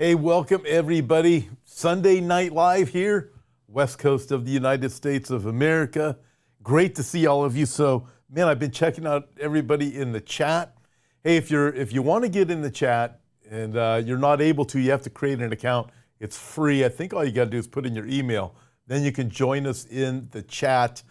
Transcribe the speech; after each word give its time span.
Hey, 0.00 0.14
welcome 0.14 0.62
everybody. 0.64 1.50
Sunday 1.64 2.20
Night 2.20 2.52
Live 2.52 2.90
here, 2.90 3.32
west 3.66 3.98
coast 3.98 4.30
of 4.30 4.44
the 4.44 4.52
United 4.52 4.92
States 4.92 5.28
of 5.28 5.46
America. 5.46 6.16
Great 6.62 6.94
to 6.94 7.02
see 7.02 7.26
all 7.26 7.44
of 7.44 7.56
you. 7.56 7.66
So, 7.66 8.06
man, 8.30 8.46
I've 8.46 8.60
been 8.60 8.70
checking 8.70 9.08
out 9.08 9.28
everybody 9.40 9.98
in 9.98 10.12
the 10.12 10.20
chat. 10.20 10.76
Hey, 11.24 11.36
if 11.36 11.50
you're 11.50 11.74
if 11.74 11.92
you 11.92 12.02
want 12.02 12.22
to 12.22 12.28
get 12.28 12.48
in 12.48 12.62
the 12.62 12.70
chat 12.70 13.18
and 13.50 13.76
uh, 13.76 14.00
you're 14.06 14.18
not 14.18 14.40
able 14.40 14.64
to, 14.66 14.78
you 14.78 14.88
have 14.92 15.02
to 15.02 15.10
create 15.10 15.40
an 15.40 15.52
account. 15.52 15.90
It's 16.20 16.38
free. 16.38 16.84
I 16.84 16.90
think 16.90 17.12
all 17.12 17.24
you 17.24 17.32
got 17.32 17.46
to 17.46 17.50
do 17.50 17.58
is 17.58 17.66
put 17.66 17.84
in 17.84 17.96
your 17.96 18.06
email. 18.06 18.54
Then 18.86 19.02
you 19.02 19.10
can 19.10 19.28
join 19.28 19.66
us 19.66 19.84
in 19.84 20.28
the 20.30 20.42
chat. 20.42 21.02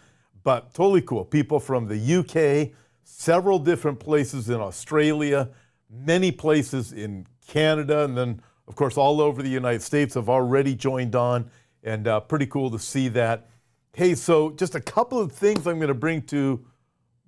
But 0.44 0.72
totally 0.72 1.02
cool. 1.02 1.26
People 1.26 1.60
from 1.60 1.88
the 1.88 2.14
UK, 2.20 2.74
several 3.04 3.58
different 3.58 4.00
places 4.00 4.48
in 4.48 4.62
Australia, 4.62 5.50
many 5.90 6.32
places 6.32 6.94
in 6.94 7.26
Canada, 7.46 8.04
and 8.04 8.16
then 8.16 8.40
of 8.68 8.76
course, 8.76 8.98
all 8.98 9.20
over 9.20 9.42
the 9.42 9.48
United 9.48 9.82
States 9.82 10.14
have 10.14 10.28
already 10.28 10.74
joined 10.74 11.16
on, 11.16 11.50
and 11.82 12.06
uh, 12.06 12.20
pretty 12.20 12.46
cool 12.46 12.70
to 12.70 12.78
see 12.78 13.08
that. 13.08 13.48
Hey, 13.94 14.14
so 14.14 14.50
just 14.50 14.74
a 14.74 14.80
couple 14.80 15.18
of 15.18 15.32
things 15.32 15.66
I'm 15.66 15.78
going 15.78 15.88
to 15.88 15.94
bring 15.94 16.22
to 16.22 16.64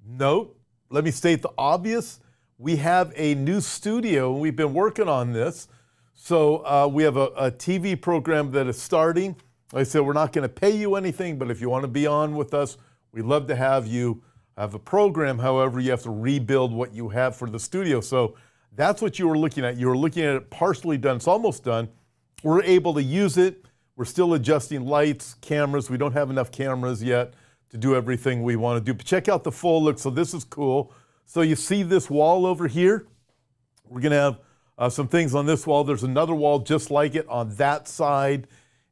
note. 0.07 0.55
Let 0.91 1.03
me 1.03 1.11
state 1.11 1.41
the 1.41 1.51
obvious. 1.57 2.21
We 2.59 2.77
have 2.77 3.13
a 3.17 3.35
new 3.37 3.63
studio, 3.63 4.33
and 4.33 4.41
we've 4.41 4.55
been 4.55 4.75
working 4.75 5.09
on 5.09 5.33
this. 5.33 5.67
So 6.15 6.59
uh, 6.59 6.87
we 6.93 7.03
have 7.05 7.17
a, 7.17 7.29
a, 7.29 7.51
TV 7.51 7.99
program 7.99 8.51
that 8.51 8.67
is 8.67 8.81
starting. 8.81 9.35
Like 9.73 9.81
I 9.81 9.85
said, 9.85 10.03
we're 10.03 10.13
not 10.13 10.35
going 10.35 10.43
to 10.43 10.49
pay 10.51 10.71
you 10.71 10.97
anything, 10.97 11.39
but 11.39 11.51
if 11.51 11.63
you 11.63 11.71
want 11.71 11.85
to 11.85 11.89
be 11.89 12.07
on 12.07 12.37
with 12.37 12.53
us, 12.53 12.77
we'd 13.13 13.25
love 13.25 13.47
to 13.47 13.57
have 13.57 13.87
you. 13.87 14.23
Have 14.59 14.75
a 14.75 14.79
program, 14.79 15.39
however, 15.39 15.81
you 15.81 15.91
have 15.91 16.03
to 16.03 16.11
rebuild 16.11 16.75
what 16.75 16.93
you 16.93 17.09
have 17.09 17.35
for 17.35 17.49
the 17.49 17.59
studio. 17.59 18.03
So 18.03 18.37
that's 18.75 19.03
what 19.03 19.19
you 19.19 19.29
were 19.29 19.39
looking 19.39 19.65
at. 19.65 19.77
You 19.77 19.89
were 19.89 19.97
looking 19.97 20.25
at 20.25 20.35
it 20.35 20.51
partially 20.51 20.99
done. 20.99 21.17
It's 21.17 21.29
almost 21.29 21.65
done. 21.65 21.89
We're 22.43 22.63
able 22.63 22.95
to 22.95 23.03
use 23.03 23.37
it. 23.37 23.65
We're 23.97 24.05
still 24.05 24.35
adjusting 24.35 24.87
lights, 24.87 25.35
cameras. 25.35 25.91
We 25.91 25.99
don't 25.99 26.13
have 26.13 26.31
enough 26.31 26.51
cameras 26.51 27.03
yet 27.03 27.35
to 27.71 27.77
do 27.77 27.95
everything 27.95 28.43
we 28.43 28.57
want 28.57 28.79
to 28.79 28.85
do. 28.85 28.95
But 28.95 29.07
check 29.07 29.29
out 29.29 29.45
the 29.45 29.53
full 29.53 29.83
look. 29.83 29.99
So 29.99 30.11
this 30.11 30.35
is 30.35 30.45
cool. 30.45 30.93
So 31.27 31.43
you 31.43 31.57
see 31.57 31.83
this 31.83 32.09
wall 32.09 32.47
over 32.47 32.67
here? 32.67 33.07
We're 33.89 34.01
going 34.01 34.13
to 34.13 34.19
have 34.19 34.39
uh, 34.79 34.89
some 34.89 35.09
things 35.09 35.35
on 35.35 35.47
this 35.47 35.67
wall. 35.67 35.85
There's 35.85 36.03
another 36.03 36.35
wall 36.35 36.61
just 36.61 36.91
like 36.91 37.15
it 37.15 37.29
on 37.29 37.55
that 37.57 37.89
side. 37.89 38.49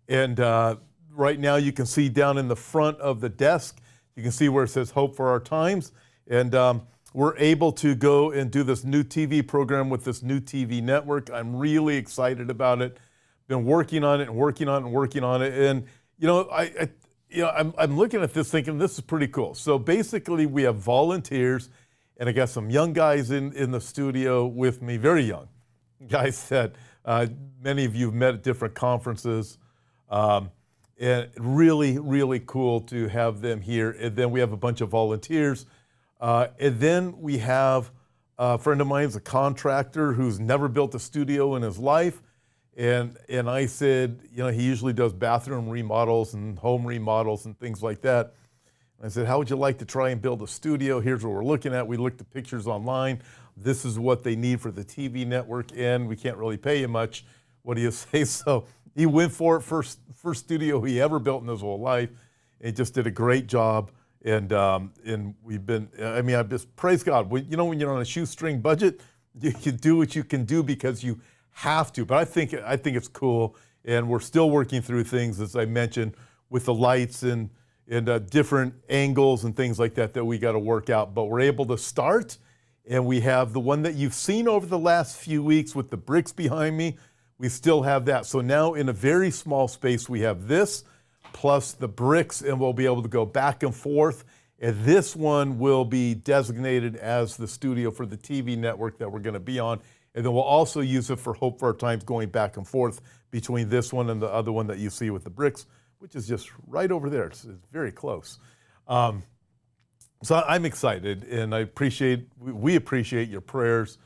And 0.09 0.39
uh, 0.39 0.77
right 1.11 1.39
now 1.39 1.57
you 1.57 1.73
can 1.73 1.87
see 1.87 2.09
down 2.09 2.37
in 2.39 2.49
the 2.49 2.57
front 2.57 2.99
of 3.01 3.21
the 3.21 3.29
desk, 3.29 3.81
you 4.15 4.23
can 4.23 4.33
see 4.33 4.49
where 4.49 4.65
it 4.65 4.69
says 4.69 4.91
Hope 4.91 5.17
for 5.17 5.29
Our 5.29 5.41
Times. 5.41 5.93
And 6.29 6.55
um, 6.55 6.83
we're 7.15 7.37
able 7.39 7.73
to 7.73 7.95
go 7.95 8.31
and 8.33 8.51
do 8.51 8.63
this 8.63 8.85
new 8.85 9.03
TV 9.03 9.47
program 9.47 9.89
with 9.89 10.05
this 10.05 10.23
new 10.23 10.41
TV 10.41 10.83
network. 10.83 11.31
I'm 11.31 11.57
really 11.57 11.97
excited 11.97 12.51
about 12.51 12.83
it. 12.83 12.99
Been 13.47 13.65
working 13.65 14.05
on 14.05 14.21
it 14.21 14.29
and 14.29 14.37
working 14.37 14.69
on 14.69 14.83
it 14.83 14.87
and 14.87 14.95
working 14.95 15.25
on 15.25 15.43
it. 15.43 15.55
And 15.55 15.87
you 16.19 16.27
know, 16.27 16.49
I, 16.51 16.63
I 16.63 16.89
you 17.31 17.43
know, 17.43 17.51
I'm, 17.51 17.75
I'm 17.79 17.97
looking 17.97 18.23
at 18.23 18.35
this 18.35 18.51
thinking 18.51 18.79
this 18.79 18.95
is 18.95 19.01
pretty 19.01 19.29
cool. 19.29 19.55
So 19.55 19.79
basically, 19.79 20.47
we 20.47 20.63
have 20.65 20.77
volunteers, 20.77 21.71
and 22.19 22.29
I 22.29 22.33
got 22.33 22.51
some 22.51 22.71
young 22.71 22.93
guys 22.93 23.31
in 23.31 23.53
in 23.55 23.71
the 23.71 23.81
studio 23.81 24.47
with 24.47 24.83
me, 24.83 24.97
very 24.97 25.23
young 25.25 25.49
guys 26.09 26.49
that 26.49 26.75
uh, 27.05 27.27
many 27.63 27.85
of 27.85 27.95
you 27.95 28.07
have 28.07 28.15
met 28.15 28.35
at 28.35 28.43
different 28.43 28.75
conferences. 28.75 29.59
Um, 30.11 30.51
and 31.01 31.29
really, 31.39 31.97
really 31.99 32.41
cool 32.45 32.81
to 32.81 33.07
have 33.07 33.41
them 33.41 33.61
here. 33.61 33.91
And 33.91 34.17
then 34.17 34.33
we 34.33 34.41
have 34.41 34.53
a 34.53 34.57
bunch 34.57 34.81
of 34.81 34.89
volunteers 34.89 35.65
uh, 36.21 36.49
and 36.59 36.81
then 36.81 37.21
we 37.21 37.39
have 37.39 37.91
a 38.39 38.59
friend 38.59 38.81
of 38.81 38.87
mine 38.87 39.05
who's 39.05 39.17
a 39.17 39.21
contractor 39.21 40.13
who's 40.13 40.39
never 40.39 40.69
built 40.69 40.95
a 40.95 40.99
studio 40.99 41.57
in 41.57 41.63
his 41.63 41.79
life. 41.79 42.23
And, 42.77 43.17
and 43.29 43.51
I 43.51 43.67
said, 43.67 44.21
you 44.31 44.39
know, 44.39 44.51
he 44.51 44.63
usually 44.63 44.93
does 44.93 45.13
bathroom 45.13 45.69
remodels 45.69 46.35
and 46.35 46.57
home 46.59 46.87
remodels 46.87 47.47
and 47.47 47.59
things 47.59 47.83
like 47.83 48.03
that. 48.03 48.35
And 48.99 49.07
I 49.07 49.09
said, 49.09 49.27
how 49.27 49.39
would 49.39 49.51
you 49.51 49.57
like 49.57 49.79
to 49.79 49.85
try 49.85 50.11
and 50.11 50.23
build 50.23 50.43
a 50.43 50.47
studio? 50.47 51.01
Here's 51.01 51.25
what 51.25 51.33
we're 51.33 51.45
looking 51.45 51.75
at. 51.75 51.87
We 51.87 51.97
looked 51.97 52.21
at 52.21 52.31
pictures 52.31 52.69
online. 52.69 53.21
This 53.57 53.85
is 53.85 53.99
what 53.99 54.23
they 54.23 54.37
need 54.37 54.61
for 54.61 54.71
the 54.71 54.85
TV 54.85 55.27
network, 55.27 55.71
and 55.77 56.07
we 56.07 56.15
can't 56.15 56.37
really 56.37 56.57
pay 56.57 56.81
you 56.81 56.87
much. 56.87 57.25
What 57.63 57.75
do 57.75 57.81
you 57.81 57.91
say? 58.13 58.25
So 58.25 58.67
he 58.95 59.07
went 59.07 59.33
for 59.33 59.57
it, 59.57 59.63
first, 59.63 59.99
first 60.15 60.45
studio 60.45 60.81
he 60.81 61.01
ever 61.01 61.19
built 61.19 61.43
in 61.43 61.49
his 61.49 61.61
whole 61.61 61.81
life. 61.81 62.11
And 62.61 62.75
just 62.77 62.95
did 62.95 63.07
a 63.07 63.11
great 63.11 63.47
job 63.47 63.93
and 64.25 64.53
um, 64.53 64.93
and 65.05 65.35
we've 65.43 65.65
been. 65.65 65.89
I 66.03 66.23
mean, 66.23 66.37
I 66.37 66.43
just 66.43 66.75
praise 66.77 67.03
God. 67.03 67.31
you 67.51 67.57
know, 67.57 67.65
when 67.65 67.79
you're 67.79 67.93
on 67.93 68.01
a 68.01 68.05
shoestring 68.05 68.61
budget, 68.61 69.01
you 69.41 69.53
can 69.53 69.77
do 69.77 69.97
what 69.97 70.15
you 70.15 70.25
can 70.25 70.45
do 70.45 70.63
because 70.63 71.03
you 71.03 71.21
have 71.51 71.93
to. 71.95 72.05
But 72.05 72.19
I 72.19 72.25
think 72.25 72.55
I 72.55 72.77
think 72.77 72.97
it's 72.97 73.09
cool, 73.09 73.57
and 73.85 74.09
we're 74.09 74.21
still 74.21 74.51
working 74.51 74.83
through 74.83 75.05
things 75.05 75.41
as 75.41 75.57
I 75.57 75.65
mentioned 75.65 76.15
with 76.51 76.65
the 76.65 76.75
lights 76.75 77.23
and 77.23 77.51
and 77.87 78.09
uh, 78.09 78.19
different 78.19 78.75
angles 78.89 79.45
and 79.45 79.57
things 79.57 79.79
like 79.79 79.95
that 79.95 80.13
that 80.15 80.25
we 80.25 80.39
got 80.39 80.53
to 80.53 80.59
work 80.59 80.91
out. 80.91 81.15
But 81.15 81.25
we're 81.25 81.41
able 81.41 81.67
to 81.67 81.79
start, 81.79 82.39
and 82.87 83.07
we 83.07 83.21
have 83.21 83.53
the 83.53 83.61
one 83.61 83.83
that 83.83 83.95
you've 83.95 84.15
seen 84.15 84.49
over 84.49 84.67
the 84.67 84.79
last 84.79 85.17
few 85.17 85.43
weeks 85.43 85.75
with 85.75 85.91
the 85.91 85.97
bricks 85.97 86.33
behind 86.33 86.77
me. 86.77 86.97
We 87.39 87.49
still 87.49 87.83
have 87.83 88.05
that. 88.07 88.27
So 88.27 88.41
now 88.41 88.75
in 88.75 88.89
a 88.89 88.93
very 88.93 89.31
small 89.31 89.69
space, 89.69 90.09
we 90.09 90.21
have 90.21 90.49
this 90.49 90.83
plus 91.33 91.73
the 91.73 91.89
bricks, 91.89 92.43
and 92.43 92.59
we'll 92.59 92.73
be 92.73 92.87
able 92.87 93.03
to 93.03 93.09
go 93.09 93.25
back 93.25 93.63
and 93.63 93.75
forth. 93.75 94.25
And 94.61 94.77
this 94.85 95.15
one 95.15 95.59
will 95.59 95.85
be 95.85 96.15
designated 96.15 96.97
as 96.97 97.37
the 97.37 97.47
studio 97.47 97.91
for 97.91 98.07
the 98.07 98.17
TV 98.17 98.59
network 98.59 98.99
that 98.99 99.11
we're 99.11 99.21
going 99.21 99.35
to 99.35 99.41
be 99.41 99.61
on. 99.61 99.81
And 100.15 100.25
then 100.25 100.33
we'll 100.33 100.43
also 100.43 100.81
use 100.81 101.11
it 101.11 101.19
for 101.21 101.33
Hope 101.35 101.61
for 101.61 101.67
Our 101.69 101.75
Times 101.75 102.03
going 102.03 102.31
back 102.31 102.57
and 102.57 102.67
forth 102.67 103.01
between 103.31 103.69
this 103.69 103.93
one 103.93 104.11
and 104.11 104.21
the 104.21 104.27
other 104.27 104.51
one 104.51 104.67
that 104.67 104.79
you 104.79 104.91
see 104.91 105.11
with 105.11 105.23
the 105.23 105.31
bricks, 105.31 105.67
which 105.99 106.17
is 106.17 106.27
just 106.27 106.51
right 106.67 106.91
over 106.91 107.09
there. 107.09 107.27
It's, 107.27 107.45
it's 107.45 107.69
very 107.71 107.93
close. 107.93 108.39
Um, 108.89 109.23
so 110.23 110.43
I'm 110.49 110.65
excited, 110.65 111.25
and 111.25 111.55
I 111.55 111.61
appreciate 111.61 112.27
we 112.41 112.75
appreciate 112.75 113.29
your 113.29 113.41
prayers. 113.41 113.99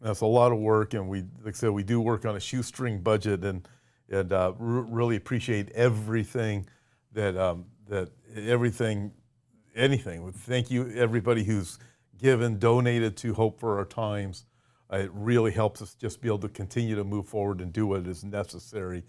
That's 0.00 0.20
a 0.20 0.26
lot 0.26 0.52
of 0.52 0.58
work, 0.58 0.94
and 0.94 1.08
we 1.08 1.22
like 1.42 1.54
I 1.54 1.58
said 1.58 1.70
we 1.70 1.82
do 1.82 2.00
work 2.00 2.24
on 2.24 2.36
a 2.36 2.40
shoestring 2.40 3.00
budget, 3.00 3.44
and 3.44 3.66
and 4.10 4.32
uh, 4.32 4.52
really 4.58 5.16
appreciate 5.16 5.70
everything 5.72 6.66
that 7.12 7.36
um, 7.36 7.66
that 7.88 8.10
everything, 8.36 9.12
anything. 9.74 10.30
Thank 10.32 10.70
you 10.70 10.90
everybody 10.94 11.44
who's 11.44 11.78
given, 12.18 12.58
donated 12.58 13.16
to 13.18 13.34
Hope 13.34 13.60
for 13.60 13.78
Our 13.78 13.84
Times. 13.84 14.44
Uh, 14.92 14.98
it 14.98 15.10
really 15.12 15.50
helps 15.50 15.82
us 15.82 15.94
just 15.94 16.20
be 16.20 16.28
able 16.28 16.38
to 16.38 16.48
continue 16.48 16.94
to 16.94 17.04
move 17.04 17.28
forward 17.28 17.60
and 17.60 17.72
do 17.72 17.86
what 17.86 18.06
is 18.06 18.24
necessary 18.24 19.02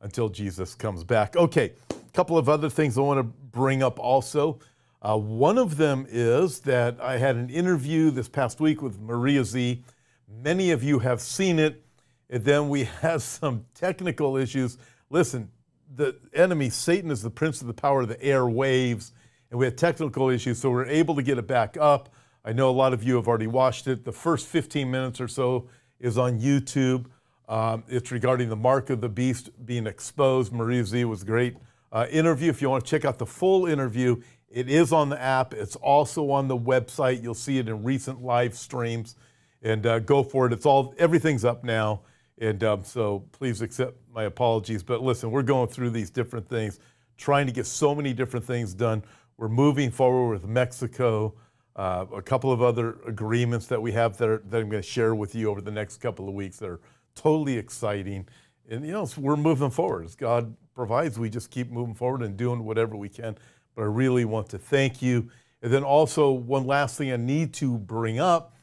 until 0.00 0.28
Jesus 0.28 0.74
comes 0.74 1.02
back. 1.02 1.36
Okay, 1.36 1.72
a 1.90 1.94
couple 2.12 2.38
of 2.38 2.48
other 2.48 2.70
things 2.70 2.96
I 2.96 3.00
want 3.00 3.18
to 3.18 3.24
bring 3.24 3.82
up 3.82 3.98
also. 3.98 4.60
Uh, 5.02 5.18
one 5.18 5.58
of 5.58 5.76
them 5.76 6.06
is 6.08 6.60
that 6.60 7.00
I 7.00 7.18
had 7.18 7.36
an 7.36 7.50
interview 7.50 8.10
this 8.10 8.28
past 8.28 8.60
week 8.60 8.80
with 8.80 8.98
Maria 9.00 9.42
Zeee. 9.42 9.82
Many 10.28 10.70
of 10.70 10.82
you 10.82 11.00
have 11.00 11.20
seen 11.20 11.58
it. 11.58 11.83
And 12.30 12.44
then 12.44 12.68
we 12.68 12.84
have 13.02 13.22
some 13.22 13.66
technical 13.74 14.36
issues. 14.36 14.78
Listen, 15.10 15.50
the 15.94 16.16
enemy, 16.32 16.70
Satan, 16.70 17.10
is 17.10 17.22
the 17.22 17.30
prince 17.30 17.60
of 17.60 17.66
the 17.66 17.74
power 17.74 18.02
of 18.02 18.08
the 18.08 18.22
air 18.22 18.46
waves, 18.46 19.12
and 19.50 19.58
we 19.58 19.66
had 19.66 19.78
technical 19.78 20.28
issues, 20.28 20.58
so 20.58 20.70
we 20.70 20.76
are 20.76 20.86
able 20.86 21.14
to 21.14 21.22
get 21.22 21.38
it 21.38 21.46
back 21.46 21.76
up. 21.76 22.08
I 22.44 22.52
know 22.52 22.68
a 22.68 22.72
lot 22.72 22.92
of 22.92 23.02
you 23.02 23.16
have 23.16 23.28
already 23.28 23.46
watched 23.46 23.86
it. 23.86 24.04
The 24.04 24.12
first 24.12 24.46
15 24.46 24.90
minutes 24.90 25.20
or 25.20 25.28
so 25.28 25.68
is 26.00 26.18
on 26.18 26.40
YouTube. 26.40 27.06
Um, 27.48 27.84
it's 27.88 28.10
regarding 28.10 28.48
the 28.48 28.56
mark 28.56 28.90
of 28.90 29.00
the 29.00 29.08
beast 29.08 29.50
being 29.64 29.86
exposed. 29.86 30.52
Maria 30.52 30.82
Zeee 30.82 31.04
was 31.04 31.22
a 31.22 31.26
great 31.26 31.56
uh, 31.92 32.06
interview. 32.10 32.50
If 32.50 32.60
you 32.60 32.68
want 32.68 32.84
to 32.84 32.90
check 32.90 33.04
out 33.04 33.18
the 33.18 33.26
full 33.26 33.66
interview, 33.66 34.20
it 34.50 34.68
is 34.68 34.92
on 34.92 35.08
the 35.08 35.20
app. 35.20 35.54
It's 35.54 35.76
also 35.76 36.30
on 36.30 36.48
the 36.48 36.56
website. 36.56 37.22
You'll 37.22 37.34
see 37.34 37.58
it 37.58 37.68
in 37.68 37.82
recent 37.82 38.22
live 38.22 38.56
streams, 38.56 39.16
and 39.62 39.86
uh, 39.86 39.98
go 40.00 40.22
for 40.22 40.46
it. 40.46 40.52
It's 40.52 40.66
all 40.66 40.94
everything's 40.98 41.44
up 41.44 41.64
now. 41.64 42.02
And 42.38 42.62
um, 42.64 42.84
so 42.84 43.24
please 43.32 43.62
accept 43.62 43.96
my 44.12 44.24
apologies. 44.24 44.82
But 44.82 45.02
listen, 45.02 45.30
we're 45.30 45.42
going 45.42 45.68
through 45.68 45.90
these 45.90 46.10
different 46.10 46.48
things, 46.48 46.80
trying 47.16 47.46
to 47.46 47.52
get 47.52 47.66
so 47.66 47.94
many 47.94 48.12
different 48.12 48.44
things 48.44 48.74
done. 48.74 49.04
We're 49.36 49.48
moving 49.48 49.90
forward 49.90 50.32
with 50.32 50.48
Mexico, 50.48 51.34
uh, 51.76 52.06
a 52.14 52.22
couple 52.22 52.52
of 52.52 52.62
other 52.62 52.98
agreements 53.06 53.66
that 53.66 53.80
we 53.80 53.92
have 53.92 54.16
that, 54.18 54.28
are, 54.28 54.42
that 54.48 54.60
I'm 54.60 54.68
going 54.68 54.82
to 54.82 54.88
share 54.88 55.14
with 55.14 55.34
you 55.34 55.50
over 55.50 55.60
the 55.60 55.70
next 55.70 55.98
couple 55.98 56.28
of 56.28 56.34
weeks 56.34 56.58
that 56.58 56.68
are 56.68 56.80
totally 57.14 57.56
exciting. 57.56 58.26
And, 58.68 58.84
you 58.86 58.92
know, 58.92 59.08
we're 59.16 59.36
moving 59.36 59.70
forward. 59.70 60.04
As 60.04 60.14
God 60.14 60.54
provides, 60.74 61.18
we 61.18 61.30
just 61.30 61.50
keep 61.50 61.70
moving 61.70 61.94
forward 61.94 62.22
and 62.22 62.36
doing 62.36 62.64
whatever 62.64 62.96
we 62.96 63.08
can. 63.08 63.36
But 63.74 63.82
I 63.82 63.86
really 63.86 64.24
want 64.24 64.48
to 64.50 64.58
thank 64.58 65.02
you. 65.02 65.30
And 65.62 65.72
then 65.72 65.82
also, 65.82 66.30
one 66.30 66.66
last 66.66 66.98
thing 66.98 67.12
I 67.12 67.16
need 67.16 67.52
to 67.54 67.78
bring 67.78 68.18
up 68.20 68.54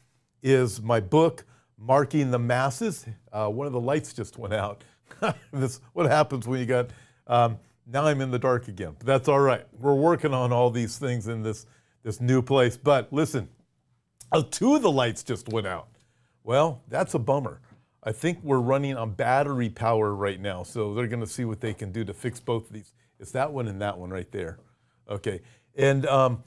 is 0.42 0.80
my 0.80 1.00
book, 1.00 1.44
marking 1.82 2.30
the 2.30 2.38
masses. 2.38 3.04
Uh, 3.32 3.48
one 3.48 3.66
of 3.66 3.72
the 3.72 3.80
lights 3.80 4.12
just 4.12 4.38
went 4.38 4.54
out. 4.54 4.84
this 5.52 5.80
what 5.92 6.06
happens 6.06 6.46
when 6.46 6.60
you 6.60 6.66
got. 6.66 6.90
Um, 7.26 7.58
now 7.86 8.06
I'm 8.06 8.20
in 8.20 8.30
the 8.30 8.38
dark 8.38 8.68
again. 8.68 8.94
But 8.98 9.06
that's 9.06 9.28
all 9.28 9.40
right. 9.40 9.66
We're 9.78 9.94
working 9.94 10.32
on 10.32 10.52
all 10.52 10.70
these 10.70 10.98
things 10.98 11.28
in 11.28 11.42
this 11.42 11.66
this 12.02 12.20
new 12.20 12.42
place. 12.42 12.76
But 12.76 13.12
listen, 13.12 13.48
uh, 14.30 14.42
two 14.50 14.74
of 14.74 14.82
the 14.82 14.90
lights 14.90 15.22
just 15.22 15.48
went 15.48 15.66
out. 15.66 15.88
Well, 16.44 16.82
that's 16.88 17.14
a 17.14 17.18
bummer. 17.18 17.60
I 18.04 18.12
think 18.12 18.38
we're 18.42 18.58
running 18.58 18.96
on 18.96 19.12
battery 19.12 19.68
power 19.68 20.12
right 20.12 20.40
now, 20.40 20.64
so 20.64 20.92
they're 20.92 21.06
going 21.06 21.20
to 21.20 21.26
see 21.26 21.44
what 21.44 21.60
they 21.60 21.72
can 21.72 21.92
do 21.92 22.04
to 22.04 22.12
fix 22.12 22.40
both 22.40 22.66
of 22.66 22.72
these. 22.72 22.92
It's 23.20 23.30
that 23.32 23.52
one 23.52 23.68
and 23.68 23.80
that 23.80 23.96
one 23.96 24.10
right 24.10 24.30
there. 24.32 24.58
Okay, 25.08 25.40
and 25.76 26.04
um, 26.06 26.42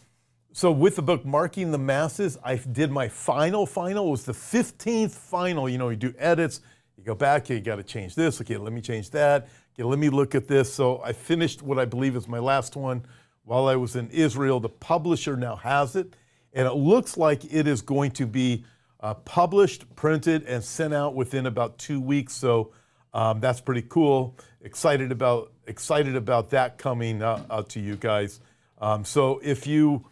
so 0.56 0.72
with 0.72 0.96
the 0.96 1.02
book 1.02 1.26
Marking 1.26 1.72
the 1.72 1.78
Masses, 1.78 2.38
I 2.42 2.56
did 2.56 2.90
my 2.90 3.10
final 3.10 3.66
final. 3.66 4.08
It 4.08 4.12
was 4.12 4.24
the 4.24 4.32
15th 4.32 5.12
final. 5.12 5.68
You 5.68 5.78
know, 5.78 5.90
you 5.90 5.98
do 5.98 6.14
edits, 6.18 6.62
you 6.98 7.04
go 7.04 7.14
back, 7.14 7.50
you 7.50 7.60
got 7.60 7.76
to 7.76 7.84
change 7.84 8.16
this. 8.16 8.40
Okay, 8.40 8.56
let 8.56 8.72
me 8.72 8.80
change 8.80 9.10
that. 9.10 9.50
Okay, 9.74 9.84
let 9.84 10.00
me 10.00 10.08
look 10.08 10.34
at 10.34 10.48
this. 10.48 10.74
So 10.74 11.02
I 11.04 11.12
finished 11.12 11.62
what 11.62 11.78
I 11.78 11.84
believe 11.84 12.16
is 12.16 12.30
my 12.30 12.40
last 12.40 12.78
one 12.78 13.04
while 13.44 13.68
I 13.68 13.76
was 13.76 13.98
in 13.98 14.10
Israel. 14.12 14.62
The 14.62 14.70
publisher 14.70 15.36
now 15.36 15.58
has 15.58 15.98
it, 15.98 16.14
and 16.54 16.66
it 16.66 16.76
looks 16.76 17.18
like 17.18 17.54
it 17.54 17.68
is 17.68 17.82
going 17.82 18.12
to 18.12 18.26
be 18.26 18.64
uh, 19.02 19.14
published, 19.14 19.94
printed, 19.98 20.44
and 20.44 20.64
sent 20.64 20.94
out 20.94 21.16
within 21.16 21.48
about 21.48 21.78
two 21.78 22.00
weeks. 22.00 22.32
So 22.32 22.72
um, 23.14 23.42
that's 23.42 23.60
pretty 23.60 23.84
cool. 23.90 24.38
Excited 24.62 25.12
about 25.12 25.52
excited 25.68 26.16
about 26.16 26.52
that 26.52 26.78
coming 26.78 27.22
uh, 27.22 27.44
out 27.50 27.68
to 27.72 27.82
you 27.82 27.98
guys. 27.98 28.40
Um, 28.80 29.04
so 29.04 29.42
if 29.44 29.68
you 29.68 30.06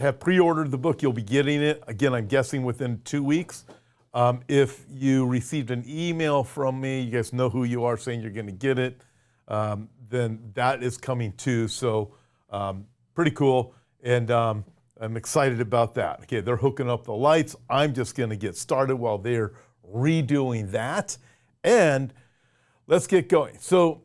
have 0.00 0.20
pre-ordered 0.20 0.70
the 0.70 0.78
book, 0.78 1.02
you'll 1.02 1.12
be 1.12 1.22
getting 1.22 1.62
it 1.62 1.82
again. 1.86 2.14
I'm 2.14 2.26
guessing 2.26 2.62
within 2.62 3.00
two 3.04 3.22
weeks. 3.22 3.64
Um, 4.14 4.40
if 4.48 4.84
you 4.90 5.26
received 5.26 5.70
an 5.70 5.84
email 5.86 6.42
from 6.42 6.80
me, 6.80 7.00
you 7.00 7.10
guys 7.10 7.32
know 7.32 7.50
who 7.50 7.64
you 7.64 7.84
are, 7.84 7.96
saying 7.96 8.20
you're 8.20 8.30
going 8.30 8.46
to 8.46 8.52
get 8.52 8.78
it. 8.78 9.00
Um, 9.48 9.88
then 10.08 10.50
that 10.54 10.82
is 10.82 10.96
coming 10.96 11.32
too. 11.32 11.68
So 11.68 12.14
um, 12.50 12.86
pretty 13.14 13.30
cool. 13.32 13.74
And 14.02 14.30
um, 14.30 14.64
I'm 15.00 15.16
excited 15.16 15.60
about 15.60 15.94
that. 15.94 16.20
Okay, 16.22 16.40
they're 16.40 16.56
hooking 16.56 16.88
up 16.88 17.04
the 17.04 17.14
lights. 17.14 17.56
I'm 17.68 17.94
just 17.94 18.16
going 18.16 18.30
to 18.30 18.36
get 18.36 18.56
started 18.56 18.96
while 18.96 19.18
they're 19.18 19.52
redoing 19.92 20.70
that. 20.70 21.16
And 21.64 22.12
let's 22.86 23.06
get 23.06 23.28
going. 23.28 23.58
So, 23.58 24.02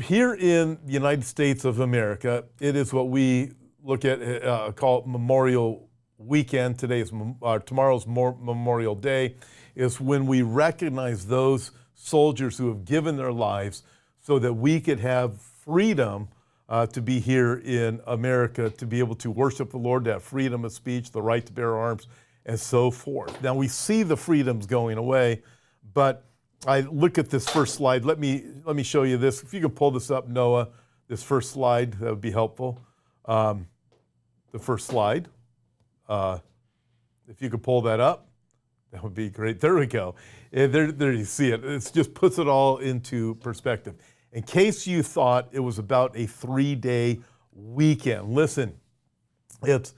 here 0.00 0.34
in 0.34 0.78
the 0.86 0.92
United 0.92 1.24
States 1.24 1.64
of 1.64 1.80
America, 1.80 2.44
it 2.60 2.76
is 2.76 2.92
what 2.92 3.08
we 3.08 3.50
look 3.82 4.04
at, 4.04 4.44
uh, 4.44 4.72
call 4.72 5.04
Memorial 5.06 5.88
Weekend. 6.18 6.78
Today 6.78 7.00
is 7.00 7.12
uh, 7.42 7.58
tomorrow's 7.60 8.06
Memorial 8.06 8.94
Day, 8.94 9.36
is 9.74 10.00
when 10.00 10.26
we 10.26 10.42
recognize 10.42 11.26
those 11.26 11.70
soldiers 11.94 12.58
who 12.58 12.68
have 12.68 12.84
given 12.84 13.16
their 13.16 13.32
lives 13.32 13.82
so 14.20 14.38
that 14.38 14.52
we 14.52 14.80
could 14.80 15.00
have 15.00 15.40
freedom 15.40 16.28
uh, 16.68 16.86
to 16.86 17.00
be 17.02 17.18
here 17.18 17.56
in 17.64 18.00
America, 18.06 18.70
to 18.70 18.86
be 18.86 18.98
able 18.98 19.16
to 19.16 19.30
worship 19.30 19.70
the 19.70 19.78
Lord, 19.78 20.04
to 20.04 20.12
have 20.12 20.22
freedom 20.22 20.64
of 20.64 20.72
speech, 20.72 21.10
the 21.10 21.22
right 21.22 21.44
to 21.44 21.52
bear 21.52 21.76
arms, 21.76 22.06
and 22.46 22.58
so 22.58 22.90
forth. 22.90 23.42
Now 23.42 23.54
we 23.54 23.66
see 23.68 24.02
the 24.02 24.16
freedoms 24.16 24.66
going 24.66 24.98
away, 24.98 25.42
but 25.94 26.24
I 26.66 26.80
look 26.80 27.18
at 27.18 27.30
this 27.30 27.48
first 27.48 27.74
slide. 27.74 28.04
Let 28.04 28.18
me 28.18 28.44
let 28.64 28.76
me 28.76 28.82
show 28.82 29.02
you 29.02 29.16
this. 29.16 29.42
If 29.42 29.54
you 29.54 29.60
can 29.60 29.70
pull 29.70 29.90
this 29.90 30.10
up, 30.10 30.28
Noah, 30.28 30.68
this 31.08 31.22
first 31.22 31.50
slide 31.50 31.94
that 31.94 32.10
would 32.10 32.20
be 32.20 32.30
helpful. 32.30 32.80
Um, 33.26 33.66
the 34.52 34.58
first 34.58 34.86
slide. 34.86 35.28
Uh, 36.08 36.38
if 37.28 37.40
you 37.40 37.50
could 37.50 37.62
pull 37.62 37.82
that 37.82 38.00
up, 38.00 38.28
that 38.92 39.02
would 39.02 39.14
be 39.14 39.28
great. 39.28 39.60
There 39.60 39.76
we 39.76 39.86
go. 39.86 40.16
There, 40.50 40.90
there 40.90 41.12
you 41.12 41.24
see 41.24 41.50
it. 41.50 41.64
It 41.64 41.90
just 41.94 42.12
puts 42.14 42.38
it 42.38 42.48
all 42.48 42.78
into 42.78 43.36
perspective. 43.36 43.94
In 44.32 44.42
case 44.42 44.86
you 44.86 45.02
thought 45.02 45.48
it 45.52 45.60
was 45.60 45.78
about 45.78 46.16
a 46.16 46.26
three 46.26 46.74
day 46.74 47.20
weekend, 47.52 48.32
listen, 48.32 48.74
it's 49.62 49.94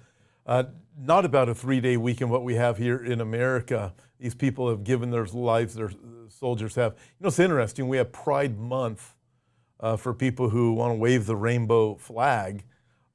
uh, 0.46 0.64
not 0.98 1.24
about 1.24 1.48
a 1.48 1.54
three 1.54 1.80
day 1.80 1.96
weekend, 1.96 2.30
what 2.30 2.44
we 2.44 2.54
have 2.54 2.76
here 2.76 3.02
in 3.02 3.20
America. 3.20 3.94
These 4.18 4.34
people 4.34 4.68
have 4.68 4.84
given 4.84 5.10
their 5.10 5.26
lives, 5.26 5.74
their 5.74 5.90
soldiers 6.28 6.74
have. 6.74 6.92
You 6.92 7.24
know, 7.24 7.28
it's 7.28 7.38
interesting. 7.38 7.88
We 7.88 7.96
have 7.96 8.12
Pride 8.12 8.58
Month 8.58 9.14
uh, 9.80 9.96
for 9.96 10.12
people 10.12 10.50
who 10.50 10.74
want 10.74 10.92
to 10.92 10.98
wave 10.98 11.26
the 11.26 11.36
rainbow 11.36 11.96
flag. 11.96 12.64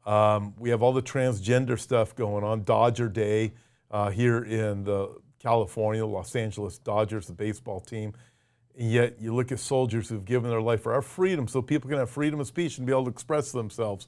Um, 0.07 0.53
we 0.57 0.69
have 0.69 0.81
all 0.81 0.93
the 0.93 1.01
transgender 1.01 1.77
stuff 1.77 2.15
going 2.15 2.45
on. 2.45 2.63
Dodger 2.63 3.09
Day 3.09 3.51
uh, 3.91 4.09
here 4.09 4.41
in 4.45 4.85
the 4.85 5.13
California, 5.37 6.05
Los 6.05 6.33
Angeles 6.33 6.77
Dodgers, 6.77 7.27
the 7.27 7.33
baseball 7.33 7.81
team. 7.81 8.13
And 8.77 8.89
yet 8.89 9.19
you 9.19 9.35
look 9.35 9.51
at 9.51 9.59
soldiers 9.59 10.07
who've 10.07 10.23
given 10.23 10.49
their 10.49 10.61
life 10.61 10.81
for 10.81 10.93
our 10.93 11.01
freedom 11.01 11.45
so 11.45 11.61
people 11.61 11.89
can 11.89 11.99
have 11.99 12.09
freedom 12.09 12.39
of 12.39 12.47
speech 12.47 12.77
and 12.77 12.87
be 12.87 12.93
able 12.93 13.03
to 13.03 13.09
express 13.09 13.51
themselves. 13.51 14.07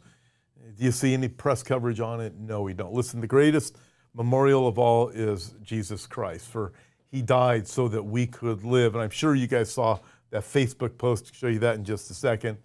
Do 0.78 0.86
you 0.86 0.92
see 0.92 1.14
any 1.14 1.28
press 1.28 1.64
coverage 1.64 2.00
on 2.00 2.22
it? 2.22 2.34
No, 2.40 2.62
we 2.62 2.74
don't. 2.74 2.94
Listen, 2.94 3.20
the 3.20 3.28
greatest 3.28 3.78
memorial 4.14 4.70
of 4.70 4.80
all 4.80 5.10
is 5.10 5.54
Jesus 5.62 6.08
Christ, 6.08 6.48
for 6.48 6.72
he 7.12 7.22
died 7.22 7.68
so 7.68 7.90
that 7.90 8.04
we 8.04 8.26
could 8.26 8.64
live. 8.64 8.96
And 8.96 9.04
I'm 9.04 9.10
sure 9.10 9.36
you 9.36 9.48
guys 9.48 9.70
saw 9.70 10.00
that 10.30 10.44
Facebook 10.44 10.98
post, 10.98 11.36
show 11.36 11.48
you 11.48 11.60
that 11.60 11.76
in 11.76 11.84
just 11.84 12.10
a 12.10 12.14
second, 12.14 12.58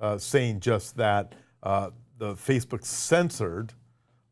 uh, 0.00 0.16
saying 0.16 0.60
just 0.60 0.96
that. 0.96 1.34
Uh, 1.62 1.90
the 2.18 2.34
Facebook 2.34 2.84
censored, 2.84 3.72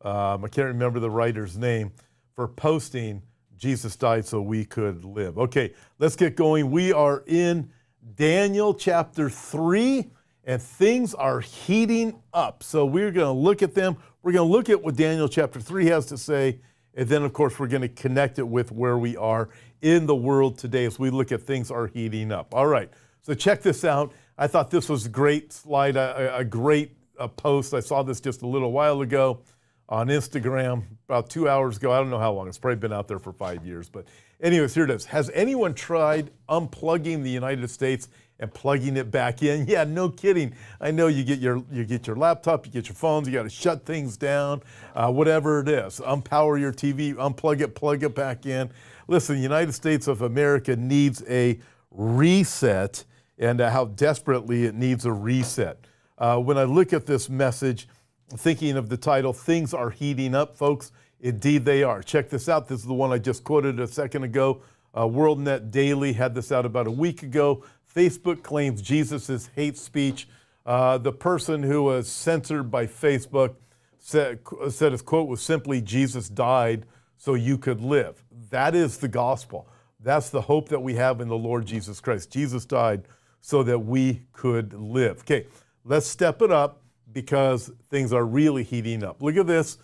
um, 0.02 0.44
I 0.44 0.48
can't 0.48 0.68
remember 0.68 1.00
the 1.00 1.10
writer's 1.10 1.56
name, 1.56 1.92
for 2.34 2.48
posting 2.48 3.22
Jesus 3.56 3.94
died 3.94 4.26
so 4.26 4.42
we 4.42 4.64
could 4.64 5.04
live. 5.04 5.38
Okay, 5.38 5.72
let's 5.98 6.16
get 6.16 6.34
going. 6.34 6.70
We 6.70 6.92
are 6.92 7.22
in 7.26 7.70
Daniel 8.16 8.74
chapter 8.74 9.30
3, 9.30 10.10
and 10.44 10.60
things 10.60 11.14
are 11.14 11.40
heating 11.40 12.20
up. 12.34 12.64
So 12.64 12.84
we're 12.84 13.12
going 13.12 13.26
to 13.26 13.40
look 13.40 13.62
at 13.62 13.74
them. 13.74 13.96
We're 14.22 14.32
going 14.32 14.48
to 14.48 14.52
look 14.52 14.68
at 14.68 14.82
what 14.82 14.96
Daniel 14.96 15.28
chapter 15.28 15.60
3 15.60 15.86
has 15.86 16.06
to 16.06 16.18
say, 16.18 16.58
and 16.94 17.08
then, 17.08 17.22
of 17.22 17.32
course, 17.32 17.58
we're 17.58 17.68
going 17.68 17.82
to 17.82 17.88
connect 17.88 18.38
it 18.38 18.46
with 18.46 18.72
where 18.72 18.98
we 18.98 19.16
are 19.16 19.48
in 19.80 20.06
the 20.06 20.16
world 20.16 20.58
today 20.58 20.84
as 20.84 20.98
we 20.98 21.10
look 21.10 21.30
at 21.30 21.42
things 21.42 21.70
are 21.70 21.86
heating 21.86 22.32
up. 22.32 22.54
All 22.54 22.66
right, 22.66 22.90
so 23.22 23.34
check 23.34 23.62
this 23.62 23.84
out. 23.84 24.12
I 24.36 24.48
thought 24.48 24.70
this 24.70 24.88
was 24.88 25.06
a 25.06 25.08
great 25.08 25.52
slide, 25.52 25.96
a, 25.96 26.38
a 26.38 26.44
great 26.44 26.96
uh, 27.18 27.28
post. 27.28 27.74
I 27.74 27.80
saw 27.80 28.02
this 28.02 28.20
just 28.20 28.42
a 28.42 28.46
little 28.46 28.72
while 28.72 29.00
ago 29.00 29.40
on 29.88 30.08
Instagram 30.08 30.82
about 31.08 31.28
two 31.28 31.48
hours 31.48 31.76
ago. 31.76 31.92
I 31.92 31.98
don't 31.98 32.10
know 32.10 32.18
how 32.18 32.32
long. 32.32 32.48
It's 32.48 32.58
probably 32.58 32.76
been 32.76 32.92
out 32.92 33.08
there 33.08 33.18
for 33.18 33.32
five 33.32 33.64
years. 33.66 33.88
But, 33.88 34.06
anyways, 34.40 34.74
here 34.74 34.84
it 34.84 34.90
is. 34.90 35.04
Has 35.06 35.30
anyone 35.34 35.74
tried 35.74 36.30
unplugging 36.48 37.22
the 37.22 37.30
United 37.30 37.68
States 37.68 38.08
and 38.40 38.52
plugging 38.52 38.96
it 38.96 39.10
back 39.10 39.42
in? 39.42 39.66
Yeah, 39.68 39.84
no 39.84 40.08
kidding. 40.08 40.54
I 40.80 40.90
know 40.90 41.08
you 41.08 41.24
get 41.24 41.38
your 41.40 41.62
you 41.70 41.84
get 41.84 42.06
your 42.06 42.16
laptop, 42.16 42.66
you 42.66 42.72
get 42.72 42.88
your 42.88 42.94
phones, 42.94 43.28
you 43.28 43.34
got 43.34 43.42
to 43.42 43.50
shut 43.50 43.84
things 43.84 44.16
down, 44.16 44.62
uh, 44.94 45.10
whatever 45.10 45.60
it 45.60 45.68
is. 45.68 46.00
Unpower 46.00 46.58
your 46.58 46.72
TV, 46.72 47.14
unplug 47.14 47.60
it, 47.60 47.74
plug 47.74 48.02
it 48.02 48.14
back 48.14 48.46
in. 48.46 48.70
Listen, 49.08 49.36
the 49.36 49.42
United 49.42 49.72
States 49.72 50.06
of 50.06 50.22
America 50.22 50.74
needs 50.76 51.22
a 51.28 51.58
reset, 51.90 53.04
and 53.38 53.60
uh, 53.60 53.70
how 53.70 53.84
desperately 53.86 54.64
it 54.64 54.74
needs 54.74 55.04
a 55.04 55.12
reset. 55.12 55.86
Uh, 56.22 56.38
when 56.38 56.56
I 56.56 56.62
look 56.62 56.92
at 56.92 57.04
this 57.04 57.28
message 57.28 57.88
thinking 58.36 58.76
of 58.76 58.88
the 58.88 58.96
title, 58.96 59.32
Things 59.32 59.74
Are 59.74 59.90
Heating 59.90 60.36
Up, 60.36 60.56
folks. 60.56 60.92
Indeed, 61.18 61.64
they 61.64 61.82
are. 61.82 62.00
Check 62.00 62.28
this 62.28 62.48
out. 62.48 62.68
This 62.68 62.78
is 62.78 62.86
the 62.86 62.94
one 62.94 63.10
I 63.10 63.18
just 63.18 63.42
quoted 63.42 63.80
a 63.80 63.88
second 63.88 64.22
ago. 64.22 64.62
Uh, 64.94 65.02
WorldNet 65.02 65.72
Daily 65.72 66.12
had 66.12 66.32
this 66.32 66.52
out 66.52 66.64
about 66.64 66.86
a 66.86 66.92
week 66.92 67.24
ago. 67.24 67.64
Facebook 67.92 68.44
claims 68.44 68.80
Jesus 68.80 69.28
is 69.28 69.50
hate 69.56 69.76
speech. 69.76 70.28
Uh, 70.64 70.96
the 70.96 71.10
person 71.10 71.64
who 71.64 71.82
was 71.82 72.08
censored 72.08 72.70
by 72.70 72.86
Facebook 72.86 73.56
said, 73.98 74.38
said 74.70 74.92
his 74.92 75.02
quote 75.02 75.26
was 75.26 75.42
simply, 75.42 75.80
Jesus 75.80 76.28
died 76.28 76.86
so 77.16 77.34
you 77.34 77.58
could 77.58 77.80
live. 77.80 78.22
That 78.50 78.76
is 78.76 78.98
the 78.98 79.08
gospel. 79.08 79.66
That's 79.98 80.30
the 80.30 80.42
hope 80.42 80.68
that 80.68 80.84
we 80.84 80.94
have 80.94 81.20
in 81.20 81.26
the 81.26 81.36
Lord 81.36 81.66
Jesus 81.66 81.98
Christ. 81.98 82.30
Jesus 82.30 82.64
died 82.64 83.08
so 83.40 83.64
that 83.64 83.80
we 83.80 84.22
could 84.32 84.72
live. 84.72 85.18
Okay, 85.22 85.46
let's 85.84 86.06
step 86.06 86.42
it 86.42 86.50
up 86.50 86.82
because 87.12 87.70
things 87.90 88.12
are 88.12 88.24
really 88.24 88.62
heating 88.62 89.04
up. 89.04 89.22
Look 89.22 89.36
at 89.36 89.46
this 89.46 89.78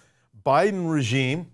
Biden 0.44 0.90
regime 0.90 1.50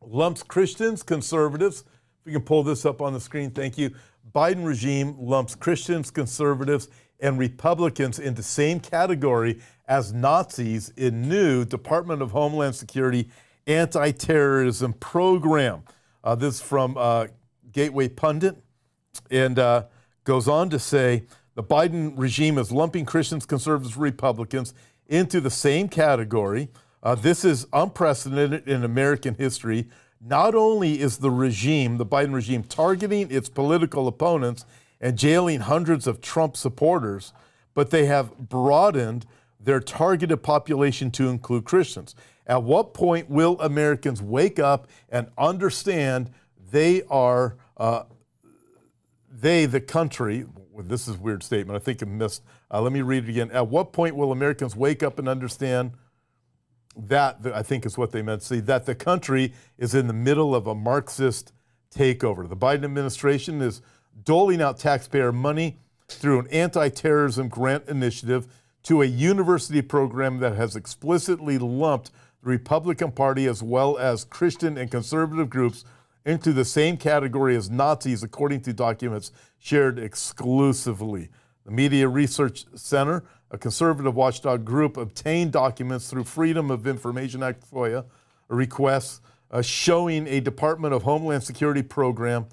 lumps 0.00 0.42
Christians, 0.42 1.02
conservatives. 1.02 1.84
If 2.20 2.26
we 2.26 2.32
can 2.32 2.42
pull 2.42 2.62
this 2.62 2.84
up 2.84 3.00
on 3.00 3.12
the 3.12 3.20
screen, 3.20 3.50
thank 3.50 3.78
you. 3.78 3.94
Biden 4.34 4.64
regime 4.64 5.16
lumps 5.18 5.54
Christians, 5.54 6.10
conservatives, 6.10 6.88
and 7.20 7.38
Republicans 7.38 8.18
into 8.18 8.42
same 8.42 8.80
category 8.80 9.60
as 9.86 10.12
Nazis 10.12 10.90
in 10.96 11.28
new 11.28 11.64
Department 11.64 12.22
of 12.22 12.32
Homeland 12.32 12.74
Security 12.74 13.30
anti-terrorism 13.66 14.92
program. 14.94 15.82
Uh, 16.24 16.34
this 16.34 16.56
is 16.56 16.60
from 16.60 16.96
uh, 16.96 17.26
Gateway 17.70 18.08
Pundit, 18.08 18.56
and 19.30 19.58
uh, 19.58 19.84
goes 20.24 20.48
on 20.48 20.70
to 20.70 20.78
say 20.78 21.24
the 21.54 21.62
Biden 21.62 22.14
regime 22.16 22.58
is 22.58 22.72
lumping 22.72 23.04
Christians, 23.04 23.44
conservatives, 23.44 23.96
Republicans 23.96 24.74
into 25.08 25.40
the 25.40 25.50
same 25.50 25.88
category. 25.88 26.68
Uh, 27.02 27.14
this 27.14 27.44
is 27.44 27.66
unprecedented 27.72 28.66
in 28.68 28.84
American 28.84 29.34
history. 29.34 29.88
Not 30.20 30.54
only 30.54 31.00
is 31.00 31.18
the 31.18 31.30
regime, 31.30 31.98
the 31.98 32.06
Biden 32.06 32.32
regime, 32.32 32.62
targeting 32.62 33.30
its 33.30 33.48
political 33.48 34.08
opponents 34.08 34.64
and 35.00 35.18
jailing 35.18 35.60
hundreds 35.60 36.06
of 36.06 36.20
Trump 36.20 36.56
supporters, 36.56 37.32
but 37.74 37.90
they 37.90 38.06
have 38.06 38.38
broadened 38.38 39.26
their 39.58 39.80
targeted 39.80 40.42
population 40.42 41.10
to 41.10 41.28
include 41.28 41.64
Christians. 41.64 42.14
At 42.46 42.62
what 42.62 42.94
point 42.94 43.28
will 43.28 43.60
Americans 43.60 44.22
wake 44.22 44.58
up 44.58 44.88
and 45.08 45.28
understand 45.36 46.30
they 46.70 47.02
are 47.10 47.56
uh, 47.76 48.04
they, 49.30 49.66
the 49.66 49.80
country, 49.80 50.46
this 50.78 51.08
is 51.08 51.16
a 51.16 51.18
weird 51.18 51.42
statement. 51.42 51.76
I 51.76 51.84
think 51.84 52.02
I 52.02 52.06
missed. 52.06 52.42
Uh, 52.70 52.80
let 52.80 52.92
me 52.92 53.02
read 53.02 53.24
it 53.24 53.30
again. 53.30 53.50
At 53.50 53.68
what 53.68 53.92
point 53.92 54.16
will 54.16 54.32
Americans 54.32 54.74
wake 54.74 55.02
up 55.02 55.18
and 55.18 55.28
understand 55.28 55.92
that, 56.96 57.38
I 57.52 57.62
think 57.62 57.86
is 57.86 57.98
what 57.98 58.12
they 58.12 58.22
meant 58.22 58.42
to 58.42 58.46
say, 58.46 58.60
that 58.60 58.86
the 58.86 58.94
country 58.94 59.52
is 59.78 59.94
in 59.94 60.06
the 60.06 60.12
middle 60.12 60.54
of 60.54 60.66
a 60.66 60.74
Marxist 60.74 61.52
takeover? 61.94 62.48
The 62.48 62.56
Biden 62.56 62.84
administration 62.84 63.60
is 63.60 63.82
doling 64.24 64.60
out 64.60 64.78
taxpayer 64.78 65.32
money 65.32 65.78
through 66.08 66.40
an 66.40 66.46
anti 66.48 66.88
terrorism 66.88 67.48
grant 67.48 67.88
initiative 67.88 68.46
to 68.84 69.02
a 69.02 69.06
university 69.06 69.82
program 69.82 70.38
that 70.38 70.56
has 70.56 70.76
explicitly 70.76 71.58
lumped 71.58 72.10
the 72.42 72.50
Republican 72.50 73.12
Party 73.12 73.46
as 73.46 73.62
well 73.62 73.96
as 73.98 74.24
Christian 74.24 74.76
and 74.76 74.90
conservative 74.90 75.48
groups 75.48 75.84
into 76.24 76.52
the 76.52 76.64
same 76.64 76.96
category 76.96 77.56
as 77.56 77.70
Nazis, 77.70 78.22
according 78.22 78.60
to 78.62 78.72
documents 78.72 79.32
shared 79.62 79.96
exclusively. 79.96 81.28
The 81.64 81.70
Media 81.70 82.08
Research 82.08 82.64
Center, 82.74 83.22
a 83.48 83.56
conservative 83.56 84.16
watchdog 84.16 84.64
group, 84.64 84.96
obtained 84.96 85.52
documents 85.52 86.10
through 86.10 86.24
Freedom 86.24 86.68
of 86.68 86.84
Information 86.84 87.44
Act 87.44 87.62
FOIA 87.70 88.04
requests 88.48 89.20
uh, 89.52 89.62
showing 89.62 90.26
a 90.26 90.40
Department 90.40 90.92
of 90.92 91.04
Homeland 91.04 91.44
Security 91.44 91.82
program 91.82 92.46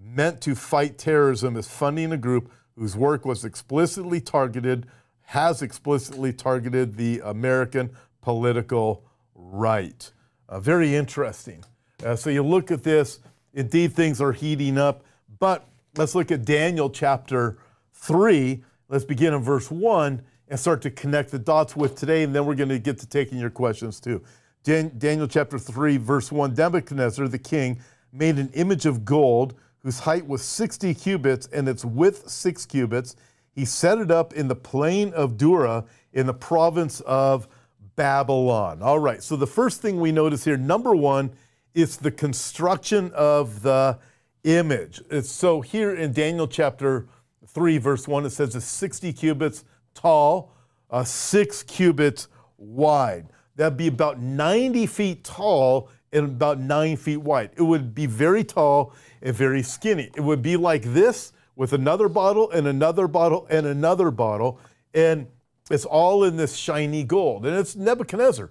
meant 0.00 0.40
to 0.42 0.54
fight 0.54 0.98
terrorism 0.98 1.56
is 1.56 1.66
funding 1.66 2.12
a 2.12 2.16
group 2.16 2.52
whose 2.76 2.96
work 2.96 3.24
was 3.24 3.44
explicitly 3.44 4.20
targeted, 4.20 4.86
has 5.22 5.62
explicitly 5.62 6.32
targeted 6.32 6.96
the 6.96 7.20
American 7.24 7.90
political 8.20 9.02
right. 9.34 10.12
Uh, 10.48 10.60
very 10.60 10.94
interesting. 10.94 11.64
Uh, 12.04 12.14
so 12.14 12.30
you 12.30 12.44
look 12.44 12.70
at 12.70 12.84
this, 12.84 13.18
indeed 13.52 13.94
things 13.94 14.20
are 14.20 14.32
heating 14.32 14.78
up. 14.78 15.02
But 15.40 15.66
let's 15.96 16.14
look 16.14 16.30
at 16.30 16.44
Daniel 16.44 16.90
chapter 16.90 17.58
3. 17.94 18.62
Let's 18.88 19.04
begin 19.04 19.34
in 19.34 19.42
verse 19.42 19.70
1 19.70 20.22
and 20.48 20.60
start 20.60 20.82
to 20.82 20.90
connect 20.90 21.30
the 21.30 21.38
dots 21.38 21.76
with 21.76 21.96
today, 21.96 22.22
and 22.22 22.34
then 22.34 22.46
we're 22.46 22.54
going 22.54 22.68
to 22.68 22.78
get 22.78 22.98
to 22.98 23.06
taking 23.06 23.38
your 23.38 23.50
questions 23.50 24.00
too. 24.00 24.22
Dan- 24.64 24.92
Daniel 24.98 25.26
chapter 25.26 25.58
3, 25.58 25.96
verse 25.98 26.30
1 26.30 26.54
Nebuchadnezzar 26.54 27.28
the 27.28 27.38
king 27.38 27.80
made 28.12 28.38
an 28.38 28.50
image 28.54 28.86
of 28.86 29.04
gold 29.04 29.54
whose 29.80 30.00
height 30.00 30.26
was 30.26 30.42
60 30.42 30.94
cubits 30.94 31.48
and 31.48 31.68
its 31.68 31.84
width 31.84 32.28
6 32.28 32.66
cubits. 32.66 33.16
He 33.54 33.64
set 33.64 33.98
it 33.98 34.10
up 34.10 34.32
in 34.32 34.48
the 34.48 34.54
plain 34.54 35.12
of 35.14 35.36
Dura 35.36 35.84
in 36.12 36.26
the 36.26 36.34
province 36.34 37.00
of 37.00 37.48
Babylon. 37.96 38.82
All 38.82 38.98
right, 38.98 39.22
so 39.22 39.36
the 39.36 39.46
first 39.46 39.82
thing 39.82 40.00
we 40.00 40.12
notice 40.12 40.44
here, 40.44 40.56
number 40.56 40.94
one, 40.94 41.32
is 41.74 41.96
the 41.96 42.10
construction 42.10 43.10
of 43.14 43.62
the 43.62 43.98
image. 44.44 45.00
It's 45.10 45.30
so 45.30 45.60
here 45.60 45.94
in 45.94 46.12
Daniel 46.12 46.46
chapter 46.46 47.08
3, 47.46 47.78
verse 47.78 48.08
1, 48.08 48.26
it 48.26 48.30
says 48.30 48.54
it's 48.54 48.64
60 48.64 49.12
cubits 49.12 49.64
tall, 49.94 50.54
uh, 50.90 51.04
6 51.04 51.62
cubits 51.64 52.28
wide. 52.56 53.28
That'd 53.56 53.76
be 53.76 53.88
about 53.88 54.20
90 54.20 54.86
feet 54.86 55.24
tall 55.24 55.88
and 56.12 56.24
about 56.26 56.58
9 56.58 56.96
feet 56.96 57.18
wide. 57.18 57.50
It 57.56 57.62
would 57.62 57.94
be 57.94 58.06
very 58.06 58.44
tall 58.44 58.94
and 59.20 59.34
very 59.34 59.62
skinny. 59.62 60.10
It 60.16 60.22
would 60.22 60.42
be 60.42 60.56
like 60.56 60.82
this 60.82 61.32
with 61.54 61.72
another 61.72 62.08
bottle 62.08 62.50
and 62.50 62.66
another 62.66 63.06
bottle 63.06 63.46
and 63.50 63.66
another 63.66 64.10
bottle. 64.10 64.58
And 64.94 65.26
it's 65.70 65.84
all 65.84 66.24
in 66.24 66.36
this 66.36 66.56
shiny 66.56 67.04
gold. 67.04 67.46
And 67.46 67.56
it's 67.56 67.76
Nebuchadnezzar. 67.76 68.50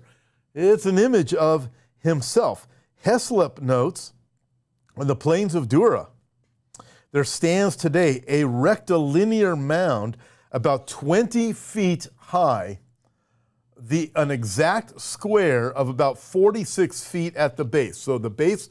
It's 0.53 0.85
an 0.85 0.97
image 0.97 1.33
of 1.33 1.69
himself. 1.99 2.67
Heslop 3.05 3.61
notes 3.61 4.13
on 4.97 5.07
the 5.07 5.15
plains 5.15 5.55
of 5.55 5.67
Dura, 5.67 6.07
there 7.11 7.23
stands 7.23 7.75
today 7.75 8.23
a 8.27 8.45
rectilinear 8.45 9.55
mound 9.55 10.17
about 10.51 10.87
20 10.87 11.53
feet 11.53 12.07
high, 12.17 12.79
the, 13.77 14.11
an 14.15 14.31
exact 14.31 14.99
square 15.01 15.71
of 15.71 15.89
about 15.89 16.17
46 16.17 17.03
feet 17.03 17.35
at 17.35 17.57
the 17.57 17.65
base. 17.65 17.97
So 17.97 18.17
the 18.17 18.29
base, 18.29 18.69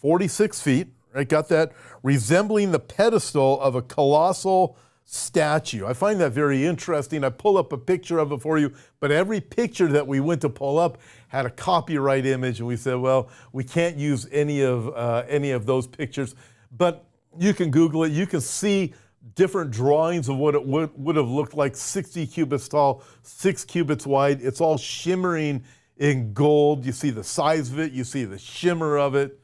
46 0.00 0.60
feet, 0.60 0.88
right? 1.14 1.28
Got 1.28 1.48
that? 1.48 1.72
Resembling 2.02 2.72
the 2.72 2.78
pedestal 2.78 3.60
of 3.60 3.74
a 3.74 3.82
colossal 3.82 4.76
statue. 5.10 5.86
I 5.86 5.94
find 5.94 6.20
that 6.20 6.32
very 6.32 6.66
interesting. 6.66 7.24
I 7.24 7.30
pull 7.30 7.56
up 7.56 7.72
a 7.72 7.78
picture 7.78 8.18
of 8.18 8.30
it 8.30 8.42
for 8.42 8.58
you, 8.58 8.74
but 9.00 9.10
every 9.10 9.40
picture 9.40 9.88
that 9.88 10.06
we 10.06 10.20
went 10.20 10.42
to 10.42 10.50
pull 10.50 10.78
up 10.78 10.98
had 11.28 11.46
a 11.46 11.50
copyright 11.50 12.26
image, 12.26 12.58
and 12.58 12.68
we 12.68 12.76
said, 12.76 12.96
well, 12.96 13.30
we 13.54 13.64
can't 13.64 13.96
use 13.96 14.28
any 14.30 14.60
of 14.60 14.88
uh, 14.94 15.24
any 15.26 15.52
of 15.52 15.64
those 15.64 15.86
pictures. 15.86 16.34
But 16.76 17.06
you 17.38 17.54
can 17.54 17.70
Google 17.70 18.04
it. 18.04 18.12
You 18.12 18.26
can 18.26 18.42
see 18.42 18.92
different 19.34 19.70
drawings 19.70 20.28
of 20.28 20.36
what 20.36 20.54
it 20.54 20.62
would, 20.66 20.90
would 20.94 21.16
have 21.16 21.28
looked 21.28 21.54
like 21.54 21.74
60 21.74 22.26
cubits 22.26 22.68
tall, 22.68 23.02
six 23.22 23.64
cubits 23.64 24.06
wide. 24.06 24.42
It's 24.42 24.60
all 24.60 24.76
shimmering 24.76 25.64
in 25.96 26.34
gold. 26.34 26.84
You 26.84 26.92
see 26.92 27.08
the 27.08 27.24
size 27.24 27.72
of 27.72 27.78
it, 27.78 27.92
you 27.92 28.04
see 28.04 28.24
the 28.26 28.38
shimmer 28.38 28.98
of 28.98 29.14
it. 29.14 29.40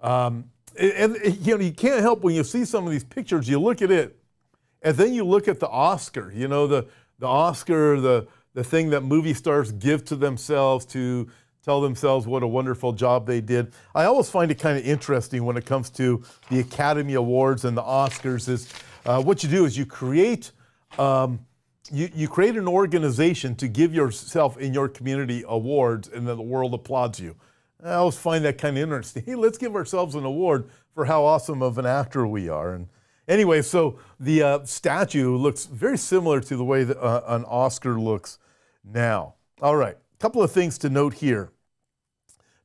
Um, 0.00 0.50
and, 0.78 1.16
and 1.16 1.46
you 1.46 1.58
know, 1.58 1.62
you 1.62 1.72
can't 1.72 2.00
help 2.00 2.22
when 2.22 2.34
you 2.34 2.44
see 2.44 2.64
some 2.64 2.86
of 2.86 2.92
these 2.92 3.04
pictures, 3.04 3.46
you 3.46 3.60
look 3.60 3.82
at 3.82 3.90
it 3.90 4.21
and 4.82 4.96
then 4.96 5.14
you 5.14 5.24
look 5.24 5.48
at 5.48 5.60
the 5.60 5.68
Oscar, 5.68 6.32
you 6.34 6.48
know, 6.48 6.66
the, 6.66 6.86
the 7.18 7.26
Oscar, 7.26 8.00
the, 8.00 8.26
the 8.54 8.64
thing 8.64 8.90
that 8.90 9.02
movie 9.02 9.34
stars 9.34 9.72
give 9.72 10.04
to 10.06 10.16
themselves 10.16 10.84
to 10.86 11.28
tell 11.64 11.80
themselves 11.80 12.26
what 12.26 12.42
a 12.42 12.46
wonderful 12.46 12.92
job 12.92 13.26
they 13.26 13.40
did. 13.40 13.72
I 13.94 14.04
always 14.04 14.28
find 14.28 14.50
it 14.50 14.58
kind 14.58 14.76
of 14.76 14.84
interesting 14.84 15.44
when 15.44 15.56
it 15.56 15.64
comes 15.64 15.90
to 15.90 16.22
the 16.50 16.60
Academy 16.60 17.14
Awards 17.14 17.64
and 17.64 17.76
the 17.76 17.82
Oscars 17.82 18.48
is 18.48 18.72
uh, 19.06 19.22
what 19.22 19.42
you 19.42 19.48
do 19.48 19.64
is 19.64 19.78
you 19.78 19.86
create 19.86 20.52
um, 20.98 21.46
you, 21.90 22.08
you 22.14 22.28
create 22.28 22.56
an 22.56 22.68
organization 22.68 23.54
to 23.56 23.68
give 23.68 23.94
yourself 23.94 24.56
in 24.58 24.72
your 24.72 24.88
community 24.88 25.44
awards 25.46 26.08
and 26.08 26.26
then 26.26 26.36
the 26.36 26.42
world 26.42 26.74
applauds 26.74 27.18
you. 27.18 27.36
I 27.84 27.94
always 27.94 28.16
find 28.16 28.44
that 28.44 28.58
kind 28.58 28.76
of 28.76 28.82
interesting. 28.82 29.24
Hey, 29.26 29.34
let's 29.34 29.58
give 29.58 29.74
ourselves 29.74 30.14
an 30.14 30.24
award 30.24 30.68
for 30.94 31.04
how 31.04 31.24
awesome 31.24 31.62
of 31.62 31.78
an 31.78 31.86
actor 31.86 32.26
we 32.26 32.48
are. 32.48 32.74
And 32.74 32.88
Anyway, 33.28 33.62
so 33.62 33.98
the 34.18 34.42
uh, 34.42 34.64
statue 34.64 35.36
looks 35.36 35.66
very 35.66 35.98
similar 35.98 36.40
to 36.40 36.56
the 36.56 36.64
way 36.64 36.84
that 36.84 37.00
uh, 37.00 37.22
an 37.26 37.44
Oscar 37.44 37.98
looks 37.98 38.38
now. 38.84 39.34
All 39.60 39.76
right, 39.76 39.96
a 39.96 40.18
couple 40.18 40.42
of 40.42 40.50
things 40.50 40.76
to 40.78 40.90
note 40.90 41.14
here. 41.14 41.52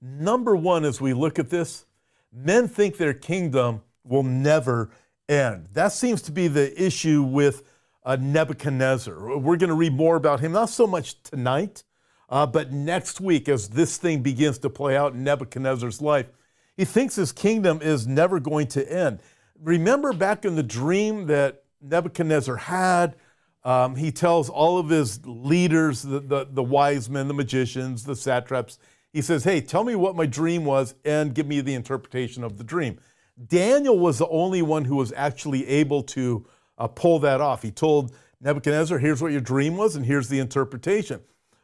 Number 0.02 0.56
one, 0.56 0.84
as 0.84 1.00
we 1.00 1.14
look 1.14 1.38
at 1.38 1.50
this, 1.50 1.86
men 2.32 2.68
think 2.68 2.98
their 2.98 3.14
kingdom 3.14 3.82
will 4.04 4.24
never 4.24 4.90
end. 5.30 5.68
That 5.74 5.92
seems 5.92 6.22
to 6.24 6.32
be 6.32 6.48
the 6.48 6.82
issue 6.82 7.22
with 7.24 7.64
uh, 8.04 8.18
Nebuchadnezzar. 8.20 9.38
We're 9.38 9.58
going 9.58 9.70
to 9.70 9.76
read 9.76 9.94
more 9.94 10.16
about 10.16 10.40
him, 10.40 10.54
not 10.54 10.70
so 10.70 10.88
much 10.88 11.22
tonight, 11.24 11.84
uh, 12.30 12.48
but 12.48 12.72
next 12.72 13.22
week 13.22 13.48
as 13.48 13.70
this 13.70 13.98
thing 13.98 14.22
begins 14.22 14.58
to 14.60 14.70
play 14.70 14.98
out 14.98 15.14
in 15.14 15.24
Nebuchadnezzar's 15.24 16.02
life. 16.02 16.30
He 16.76 16.86
thinks 16.86 17.16
his 17.16 17.32
kingdom 17.32 17.82
is 17.82 18.08
never 18.08 18.40
going 18.40 18.68
to 18.68 18.92
end 18.92 19.20
remember 19.62 20.14
back 20.14 20.46
in 20.46 20.56
the 20.56 20.64
dream 20.64 21.28
that 21.28 21.64
Nebuchadnezzar 21.82 22.56
had, 22.56 23.16
um, 23.64 23.96
he 23.96 24.12
tells 24.12 24.50
all 24.50 24.78
of 24.78 24.90
his 24.90 25.26
leaders, 25.26 26.02
the, 26.02 26.20
the, 26.20 26.48
the 26.50 26.64
wise 26.64 27.10
men, 27.10 27.28
the 27.28 27.34
magicians, 27.34 28.04
the 28.04 28.16
satraps, 28.16 28.80
he 29.12 29.22
says, 29.22 29.44
Hey, 29.44 29.62
tell 29.62 29.84
me 29.84 29.96
what 29.96 30.16
my 30.16 30.26
dream 30.26 30.64
was 30.64 30.96
and 31.04 31.34
give 31.34 31.48
me 31.48 31.62
the 31.62 31.74
interpretation 31.74 32.44
of 32.44 32.58
the 32.58 32.64
dream. 32.64 33.00
Daniel 33.48 33.98
was 33.98 34.18
the 34.18 34.28
only 34.30 34.62
one 34.62 34.86
who 34.86 34.96
was 34.96 35.14
actually 35.16 35.68
able 35.68 36.02
to 36.04 36.46
uh, 36.78 36.88
pull 36.88 37.20
that 37.20 37.42
off. 37.42 37.62
He 37.62 37.72
told 37.72 38.16
Nebuchadnezzar, 38.42 39.00
Here's 39.00 39.22
what 39.22 39.32
your 39.32 39.42
dream 39.42 39.76
was, 39.76 39.96
and 39.96 40.06
here's 40.06 40.30
the 40.30 40.40
interpretation. 40.40 41.22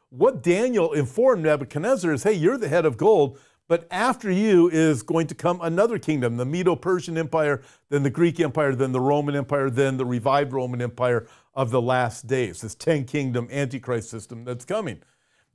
What 0.09 0.43
Daniel 0.43 0.93
informed 0.93 1.43
Nebuchadnezzar 1.43 2.11
is, 2.11 2.23
Hey, 2.23 2.33
you're 2.33 2.57
the 2.57 2.67
head 2.67 2.85
of 2.85 2.97
gold, 2.97 3.39
but 3.67 3.87
after 3.91 4.29
you 4.29 4.69
is 4.69 5.03
going 5.03 5.27
to 5.27 5.35
come 5.35 5.59
another 5.61 5.97
kingdom, 5.97 6.37
the 6.37 6.45
Medo 6.45 6.75
Persian 6.75 7.17
Empire, 7.17 7.61
then 7.89 8.03
the 8.03 8.09
Greek 8.09 8.39
Empire, 8.39 8.75
then 8.75 8.91
the 8.91 8.99
Roman 8.99 9.35
Empire, 9.35 9.69
then 9.69 9.97
the 9.97 10.05
revived 10.05 10.53
Roman 10.53 10.81
Empire 10.81 11.27
of 11.53 11.71
the 11.71 11.81
last 11.81 12.27
days, 12.27 12.61
this 12.61 12.75
10 12.75 13.05
kingdom 13.05 13.47
Antichrist 13.51 14.09
system 14.09 14.43
that's 14.43 14.65
coming. 14.65 14.99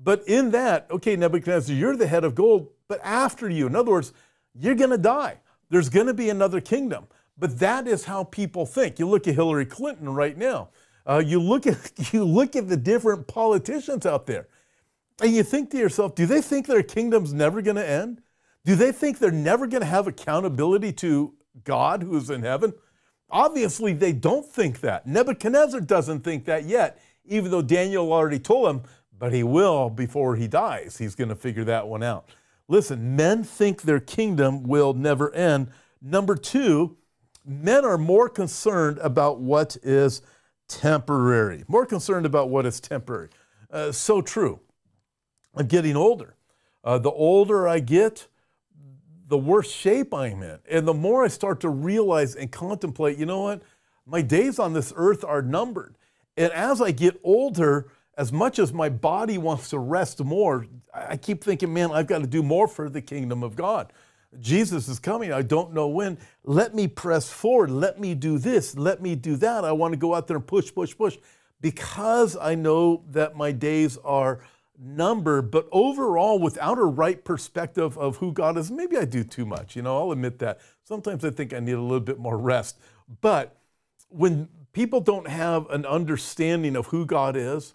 But 0.00 0.26
in 0.28 0.52
that, 0.52 0.86
okay, 0.90 1.16
Nebuchadnezzar, 1.16 1.74
you're 1.74 1.96
the 1.96 2.06
head 2.06 2.24
of 2.24 2.34
gold, 2.34 2.68
but 2.86 3.00
after 3.02 3.50
you, 3.50 3.66
in 3.66 3.76
other 3.76 3.90
words, 3.90 4.12
you're 4.54 4.74
going 4.74 4.90
to 4.90 4.98
die. 4.98 5.38
There's 5.70 5.88
going 5.88 6.06
to 6.06 6.14
be 6.14 6.30
another 6.30 6.60
kingdom. 6.60 7.06
But 7.38 7.58
that 7.60 7.86
is 7.86 8.04
how 8.04 8.24
people 8.24 8.66
think. 8.66 8.98
You 8.98 9.06
look 9.08 9.28
at 9.28 9.34
Hillary 9.34 9.66
Clinton 9.66 10.08
right 10.08 10.36
now. 10.36 10.70
Uh, 11.06 11.22
you 11.24 11.40
look 11.40 11.66
at 11.66 11.92
you 12.12 12.24
look 12.24 12.56
at 12.56 12.68
the 12.68 12.76
different 12.76 13.26
politicians 13.26 14.04
out 14.04 14.26
there. 14.26 14.48
And 15.20 15.34
you 15.34 15.42
think 15.42 15.70
to 15.70 15.78
yourself, 15.78 16.14
do 16.14 16.26
they 16.26 16.40
think 16.40 16.66
their 16.66 16.82
kingdom's 16.82 17.32
never 17.32 17.60
going 17.62 17.76
to 17.76 17.88
end? 17.88 18.22
Do 18.64 18.76
they 18.76 18.92
think 18.92 19.18
they're 19.18 19.30
never 19.30 19.66
going 19.66 19.80
to 19.80 19.86
have 19.86 20.06
accountability 20.06 20.92
to 20.94 21.34
God 21.64 22.02
who's 22.02 22.30
in 22.30 22.42
heaven? 22.42 22.72
Obviously, 23.30 23.92
they 23.92 24.12
don't 24.12 24.46
think 24.46 24.80
that. 24.80 25.06
Nebuchadnezzar 25.06 25.80
doesn't 25.80 26.20
think 26.20 26.44
that 26.46 26.64
yet, 26.64 27.00
even 27.24 27.50
though 27.50 27.62
Daniel 27.62 28.12
already 28.12 28.38
told 28.38 28.68
him, 28.68 28.82
but 29.18 29.32
he 29.32 29.42
will 29.42 29.90
before 29.90 30.36
he 30.36 30.46
dies. 30.46 30.96
He's 30.98 31.14
going 31.14 31.28
to 31.28 31.34
figure 31.34 31.64
that 31.64 31.88
one 31.88 32.02
out. 32.02 32.28
Listen, 32.68 33.16
men 33.16 33.42
think 33.42 33.82
their 33.82 34.00
kingdom 34.00 34.62
will 34.62 34.94
never 34.94 35.34
end. 35.34 35.68
Number 36.00 36.36
two, 36.36 36.96
men 37.44 37.84
are 37.84 37.98
more 37.98 38.28
concerned 38.28 38.98
about 38.98 39.40
what 39.40 39.76
is 39.82 40.22
temporary, 40.68 41.64
more 41.66 41.86
concerned 41.86 42.26
about 42.26 42.50
what 42.50 42.66
is 42.66 42.78
temporary. 42.78 43.30
Uh, 43.70 43.90
so 43.90 44.20
true. 44.20 44.60
I'm 45.58 45.66
getting 45.66 45.96
older. 45.96 46.36
Uh, 46.84 46.98
the 46.98 47.10
older 47.10 47.66
I 47.66 47.80
get, 47.80 48.28
the 49.26 49.36
worse 49.36 49.70
shape 49.70 50.14
I'm 50.14 50.42
in. 50.42 50.60
And 50.70 50.86
the 50.86 50.94
more 50.94 51.24
I 51.24 51.28
start 51.28 51.60
to 51.60 51.68
realize 51.68 52.36
and 52.36 52.50
contemplate, 52.50 53.18
you 53.18 53.26
know 53.26 53.42
what? 53.42 53.62
My 54.06 54.22
days 54.22 54.60
on 54.60 54.72
this 54.72 54.92
earth 54.94 55.24
are 55.24 55.42
numbered. 55.42 55.96
And 56.36 56.52
as 56.52 56.80
I 56.80 56.92
get 56.92 57.20
older, 57.24 57.90
as 58.16 58.32
much 58.32 58.60
as 58.60 58.72
my 58.72 58.88
body 58.88 59.36
wants 59.36 59.68
to 59.70 59.80
rest 59.80 60.22
more, 60.24 60.66
I 60.94 61.16
keep 61.16 61.42
thinking, 61.42 61.74
man, 61.74 61.90
I've 61.90 62.06
got 62.06 62.20
to 62.20 62.28
do 62.28 62.42
more 62.42 62.68
for 62.68 62.88
the 62.88 63.02
kingdom 63.02 63.42
of 63.42 63.56
God. 63.56 63.92
Jesus 64.40 64.86
is 64.86 65.00
coming. 65.00 65.32
I 65.32 65.42
don't 65.42 65.74
know 65.74 65.88
when. 65.88 66.18
Let 66.44 66.74
me 66.74 66.86
press 66.86 67.28
forward. 67.28 67.70
Let 67.70 67.98
me 67.98 68.14
do 68.14 68.38
this. 68.38 68.76
Let 68.76 69.02
me 69.02 69.16
do 69.16 69.36
that. 69.36 69.64
I 69.64 69.72
want 69.72 69.92
to 69.92 69.98
go 69.98 70.14
out 70.14 70.28
there 70.28 70.36
and 70.36 70.46
push, 70.46 70.72
push, 70.72 70.96
push 70.96 71.16
because 71.60 72.36
I 72.36 72.54
know 72.54 73.02
that 73.10 73.36
my 73.36 73.52
days 73.52 73.98
are 74.04 74.40
numbered. 74.78 75.50
But 75.50 75.68
overall, 75.72 76.38
without 76.38 76.78
a 76.78 76.84
right 76.84 77.24
perspective 77.24 77.98
of 77.98 78.18
who 78.18 78.32
God 78.32 78.56
is, 78.56 78.70
maybe 78.70 78.96
I 78.96 79.04
do 79.04 79.24
too 79.24 79.44
much. 79.44 79.76
You 79.76 79.82
know, 79.82 79.98
I'll 79.98 80.12
admit 80.12 80.38
that. 80.38 80.60
Sometimes 80.84 81.24
I 81.24 81.30
think 81.30 81.52
I 81.52 81.60
need 81.60 81.72
a 81.72 81.80
little 81.80 82.00
bit 82.00 82.18
more 82.18 82.38
rest. 82.38 82.78
But 83.20 83.56
when 84.08 84.48
people 84.72 85.00
don't 85.00 85.28
have 85.28 85.68
an 85.70 85.84
understanding 85.84 86.76
of 86.76 86.86
who 86.86 87.04
God 87.04 87.36
is, 87.36 87.74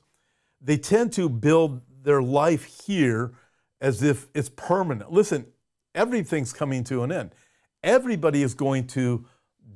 they 0.62 0.77
tend 0.77 1.12
to 1.13 1.27
build 1.27 1.81
their 2.03 2.22
life 2.22 2.86
here 2.86 3.33
as 3.81 4.01
if 4.01 4.27
it's 4.33 4.50
permanent. 4.50 5.12
Listen, 5.12 5.45
everything's 5.93 6.53
coming 6.53 6.83
to 6.86 7.03
an 7.03 7.12
end. 7.12 7.36
Everybody 7.83 8.41
is 8.41 8.53
going 8.53 8.88
to 8.88 9.25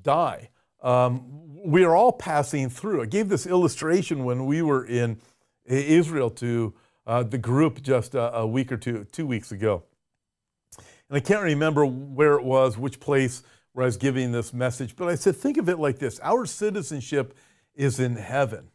die. 0.01 0.49
Um, 0.81 1.25
we 1.65 1.83
are 1.83 1.95
all 1.95 2.13
passing 2.13 2.69
through. 2.69 3.01
I 3.01 3.05
gave 3.05 3.27
this 3.27 3.45
illustration 3.45 4.23
when 4.23 4.45
we 4.45 4.61
were 4.61 4.85
in 4.85 5.19
Israel 5.65 6.29
to 6.29 6.73
uh, 7.07 7.23
the 7.23 7.37
group 7.37 7.81
just 7.81 8.13
a, 8.13 8.35
a 8.35 8.45
week 8.45 8.71
or 8.71 8.77
two, 8.77 9.05
two 9.11 9.25
weeks 9.25 9.51
ago. 9.51 9.83
And 11.09 11.17
I 11.17 11.21
can't 11.21 11.41
remember 11.41 11.85
where 11.85 12.33
it 12.33 12.43
was, 12.43 12.77
which 12.77 12.99
place 12.99 13.41
where 13.71 13.83
I 13.83 13.87
was 13.87 13.97
giving 13.97 14.31
this 14.31 14.53
message, 14.53 14.95
but 14.95 15.07
I 15.07 15.15
said, 15.15 15.35
think 15.35 15.57
of 15.57 15.69
it 15.69 15.79
like 15.79 15.99
this 15.99 16.19
our 16.19 16.45
citizenship 16.45 17.35
is 17.73 17.99
in 17.99 18.17
heaven. 18.17 18.69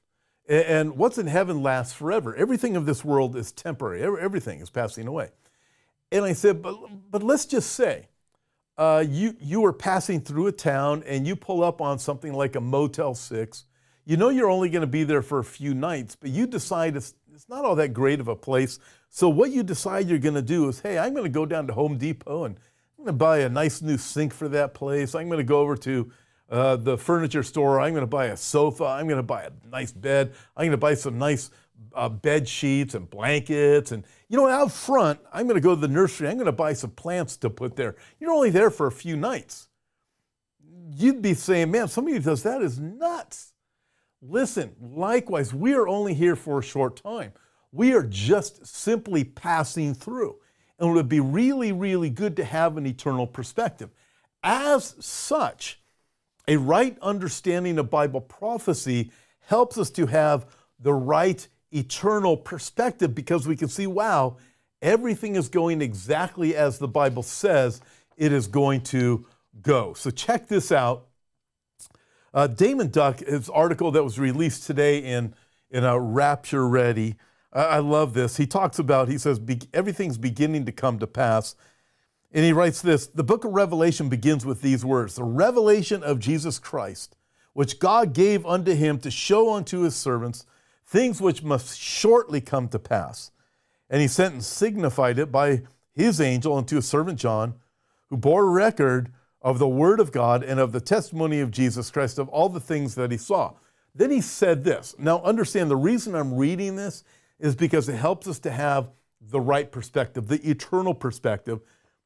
And 0.49 0.97
what's 0.97 1.19
in 1.19 1.29
heaven 1.29 1.63
lasts 1.63 1.95
forever. 1.95 2.35
Everything 2.35 2.75
of 2.75 2.87
this 2.87 3.05
world 3.05 3.37
is 3.37 3.53
temporary, 3.53 4.03
everything 4.03 4.61
is 4.61 4.71
passing 4.71 5.07
away. 5.07 5.31
And 6.11 6.25
I 6.25 6.33
said, 6.33 6.63
but, 6.63 6.77
but 7.11 7.23
let's 7.23 7.47
just 7.47 7.73
say 7.73 8.09
uh, 8.79 9.05
you, 9.07 9.37
you 9.41 9.65
are 9.65 9.73
passing 9.73 10.21
through 10.21 10.47
a 10.47 10.53
town 10.53 11.03
and 11.07 11.27
you 11.27 11.37
pull 11.37 11.63
up 11.63 11.81
on 11.81 11.99
something 11.99 12.33
like 12.33 12.57
a 12.57 12.61
Motel 12.61 13.15
6. 13.15 13.65
You 14.05 14.17
know 14.17 14.31
you're 14.31 14.51
only 14.51 14.69
going 14.69 14.83
to 14.83 14.87
be 14.87 15.05
there 15.05 15.23
for 15.23 15.39
a 15.39 15.45
few 15.45 15.75
nights, 15.75 16.17
but 16.17 16.31
you 16.31 16.47
decide 16.47 16.97
it's, 16.97 17.15
it's 17.35 17.49
not 17.49 17.65
all 17.65 17.75
that 17.77 17.95
great 17.95 18.21
of 18.21 18.29
a 18.29 18.37
place. 18.37 18.79
So 19.09 19.29
what 19.29 19.51
you 19.51 19.63
decide 19.63 20.07
you're 20.09 20.19
going 20.19 20.35
to 20.35 20.43
do 20.43 20.69
is, 20.69 20.81
hey, 20.81 20.99
I'm 20.99 21.13
going 21.13 21.25
to 21.25 21.31
go 21.31 21.47
down 21.47 21.67
to 21.67 21.73
Home 21.73 21.97
Depot 21.97 22.45
and 22.45 22.57
I'm 22.99 23.05
going 23.05 23.15
to 23.15 23.19
buy 23.19 23.39
a 23.39 23.49
nice 23.49 23.81
new 23.81 23.97
sink 23.97 24.35
for 24.35 24.49
that 24.51 24.75
place. 24.75 25.15
I'm 25.15 25.29
going 25.29 25.39
to 25.39 25.45
go 25.45 25.61
over 25.61 25.77
to 25.77 26.13
uh, 26.51 26.77
the 26.77 26.99
furniture 26.99 27.43
store. 27.43 27.81
I'm 27.81 27.93
going 27.93 28.03
to 28.03 28.07
buy 28.07 28.27
a 28.27 28.37
sofa. 28.37 28.85
I'm 28.85 29.07
going 29.07 29.19
to 29.19 29.23
buy 29.23 29.45
a 29.45 29.51
nice 29.71 29.93
bed. 29.93 30.35
I'm 30.57 30.63
going 30.63 30.73
to 30.73 30.77
buy 30.77 30.95
some 30.95 31.19
nice 31.19 31.51
uh, 31.95 32.09
bed 32.09 32.47
sheets 32.47 32.95
and 32.95 33.09
blankets. 33.09 33.93
And, 33.93 34.05
you 34.29 34.37
know, 34.37 34.49
out 34.49 34.71
front, 34.71 35.19
I'm 35.33 35.47
going 35.47 35.57
to 35.57 35.63
go 35.63 35.75
to 35.75 35.81
the 35.81 35.89
nursery. 35.89 36.29
I'm 36.29 36.37
going 36.37 36.47
to 36.47 36.53
buy 36.53 36.75
some 36.75 36.91
plants 36.91 37.39
to 37.39 37.51
put 37.51 37.77
there. 37.77 37.97
You're 38.21 38.33
only 38.33 38.51
there 38.51 38.71
for 38.71 38.87
a 38.87 38.93
few 38.93 39.17
nights. 39.17 39.69
You'd 40.95 41.23
be 41.23 41.33
saying, 41.33 41.71
man, 41.71 41.89
somebody 41.89 42.17
who 42.17 42.23
does 42.23 42.43
that 42.43 42.61
is 42.61 42.79
nuts. 42.79 43.52
Listen, 44.23 44.71
likewise, 44.81 45.53
we 45.53 45.75
are 45.75 45.89
only 45.89 46.15
here 46.15 46.37
for 46.37 46.61
a 46.61 46.63
short 46.63 47.03
time. 47.03 47.33
We 47.73 47.93
are 47.93 48.05
just 48.05 48.65
simply 48.65 49.25
passing 49.25 49.95
through. 49.95 50.37
And 50.79 50.91
it 50.91 50.93
would 50.93 51.09
be 51.09 51.21
really, 51.21 51.73
really 51.73 52.09
good 52.09 52.37
to 52.37 52.45
have 52.45 52.77
an 52.77 52.87
eternal 52.87 53.27
perspective. 53.27 53.91
As 54.45 54.95
such, 55.01 55.81
a 56.47 56.57
right 56.57 56.97
understanding 57.03 57.79
of 57.79 57.91
Bible 57.91 58.21
prophecy 58.21 59.11
helps 59.41 59.77
us 59.77 59.91
to 59.91 60.07
have 60.07 60.47
the 60.79 60.95
right 60.95 61.47
eternal 61.73 62.37
perspective 62.37 63.15
because 63.15 63.49
we 63.49 63.57
can 63.57 63.69
see, 63.69 63.87
wow, 63.89 64.37
everything 64.81 65.35
is 65.35 65.49
going 65.49 65.83
exactly 65.83 66.55
as 66.55 66.79
the 66.79 66.89
Bible 66.89 67.23
says 67.23 67.81
it 68.17 68.33
is 68.33 68.47
going 68.47 68.83
to 68.83 69.27
go. 69.63 69.95
So 69.95 70.11
check 70.11 70.47
this 70.47 70.71
out. 70.71 71.09
Uh, 72.35 72.49
Daymond 72.49 72.93
Duck, 72.93 73.21
his 73.21 73.49
article 73.49 73.91
that 73.93 74.03
was 74.03 74.19
released 74.19 74.67
today 74.67 74.99
in, 74.99 75.35
in 75.71 75.85
a 75.85 75.99
Rapture 75.99 76.67
Ready, 76.67 77.17
I 77.53 77.79
love 77.81 78.15
this. 78.15 78.39
He 78.39 78.47
talks 78.47 78.79
about, 78.79 79.09
he 79.09 79.19
says, 79.19 79.39
everything's 79.75 80.17
beginning 80.17 80.65
to 80.65 80.73
come 80.73 80.99
to 81.01 81.07
pass. 81.07 81.55
And 82.33 82.45
he 82.45 82.53
writes 82.53 82.81
this 82.81 83.07
The 83.09 83.25
book 83.25 83.45
of 83.45 83.53
Revelation 83.53 84.09
begins 84.09 84.47
with 84.47 84.63
these 84.63 84.85
words 84.85 85.17
The 85.17 85.25
revelation 85.25 86.03
of 86.03 86.19
Jesus 86.19 86.59
Christ, 86.59 87.17
which 87.53 87.79
God 87.79 88.15
gave 88.15 88.47
unto 88.47 88.75
him 88.75 88.99
to 89.01 89.11
show 89.11 89.53
unto 89.53 89.81
his 89.81 89.95
servants 89.95 90.47
things 90.87 91.21
which 91.21 91.43
must 91.43 91.79
shortly 91.79 92.41
come 92.41 92.69
to 92.69 92.79
pass. 92.79 93.31
And 93.91 94.01
he 94.01 94.09
sent 94.09 94.33
and 94.33 94.45
signified 94.45 95.19
it 95.19 95.31
by 95.31 95.63
his 95.93 96.21
angel 96.21 96.57
unto 96.57 96.77
his 96.77 96.89
servant 96.89 97.19
John, 97.19 97.55
who 98.09 98.17
bore 98.17 98.51
record 98.51 99.13
of 99.43 99.59
the 99.59 99.69
word 99.69 100.01
of 100.01 100.13
God 100.13 100.43
and 100.43 100.59
of 100.59 100.73
the 100.73 100.81
testimony 100.81 101.41
of 101.41 101.51
Jesus 101.51 101.91
Christ, 101.91 102.19
of 102.19 102.29
all 102.29 102.49
the 102.49 102.61
things 102.61 102.95
that 102.95 103.11
he 103.11 103.19
saw. 103.19 103.55
Then 103.95 104.11
he 104.11 104.21
said 104.21 104.65
this. 104.65 104.95
Now, 104.99 105.21
understand 105.23 105.71
the 105.71 105.77
reason 105.77 106.15
I'm 106.15 106.35
reading 106.35 106.77
this 106.77 107.05
is 107.39 107.55
because 107.55 107.89
it 107.89 107.97
helps 107.97 108.27
us 108.27 108.39
to 108.41 108.51
have 108.51 108.91
the 109.21 109.41
right 109.41 109.71
perspective, 109.71 110.29
the 110.29 110.49
eternal 110.49 110.95
perspective 110.95 111.61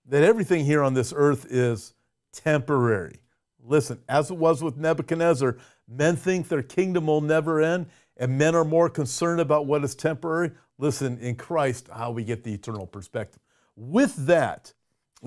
that 0.08 0.22
everything 0.22 0.64
here 0.64 0.82
on 0.82 0.94
this 0.94 1.12
earth 1.14 1.46
is 1.50 1.94
temporary. 2.32 3.20
Listen, 3.62 4.00
as 4.08 4.30
it 4.30 4.36
was 4.36 4.62
with 4.62 4.76
Nebuchadnezzar, 4.76 5.56
men 5.88 6.16
think 6.16 6.48
their 6.48 6.62
kingdom 6.62 7.06
will 7.06 7.20
never 7.20 7.60
end, 7.60 7.86
and 8.16 8.38
men 8.38 8.54
are 8.54 8.64
more 8.64 8.88
concerned 8.88 9.40
about 9.40 9.66
what 9.66 9.84
is 9.84 9.94
temporary. 9.94 10.52
Listen, 10.78 11.18
in 11.18 11.34
Christ, 11.34 11.88
how 11.92 12.10
we 12.10 12.24
get 12.24 12.44
the 12.44 12.54
eternal 12.54 12.86
perspective. 12.86 13.40
With 13.74 14.26
that, 14.26 14.72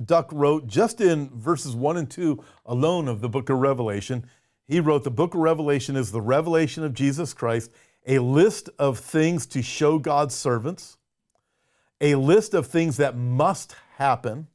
Duck 0.05 0.29
wrote 0.31 0.67
just 0.67 1.01
in 1.01 1.29
verses 1.29 1.75
1 1.75 1.97
and 1.97 2.09
2 2.09 2.43
alone 2.65 3.07
of 3.07 3.21
the 3.21 3.29
book 3.29 3.49
of 3.49 3.59
Revelation, 3.59 4.25
he 4.67 4.79
wrote, 4.79 5.03
The 5.03 5.12
book 5.12 5.33
of 5.33 5.41
Revelation 5.41 5.95
is 5.95 6.12
the 6.12 6.21
revelation 6.21 6.83
of 6.83 6.93
Jesus 6.93 7.33
Christ, 7.33 7.71
a 8.05 8.19
list 8.19 8.69
of 8.77 8.99
things 8.99 9.45
to 9.47 9.62
show 9.62 9.97
God's 9.99 10.35
servants, 10.35 10.97
a 11.99 12.15
list 12.15 12.53
of 12.53 12.67
things 12.67 12.97
that 12.97 13.17
must 13.17 13.75
happen, 13.97 14.47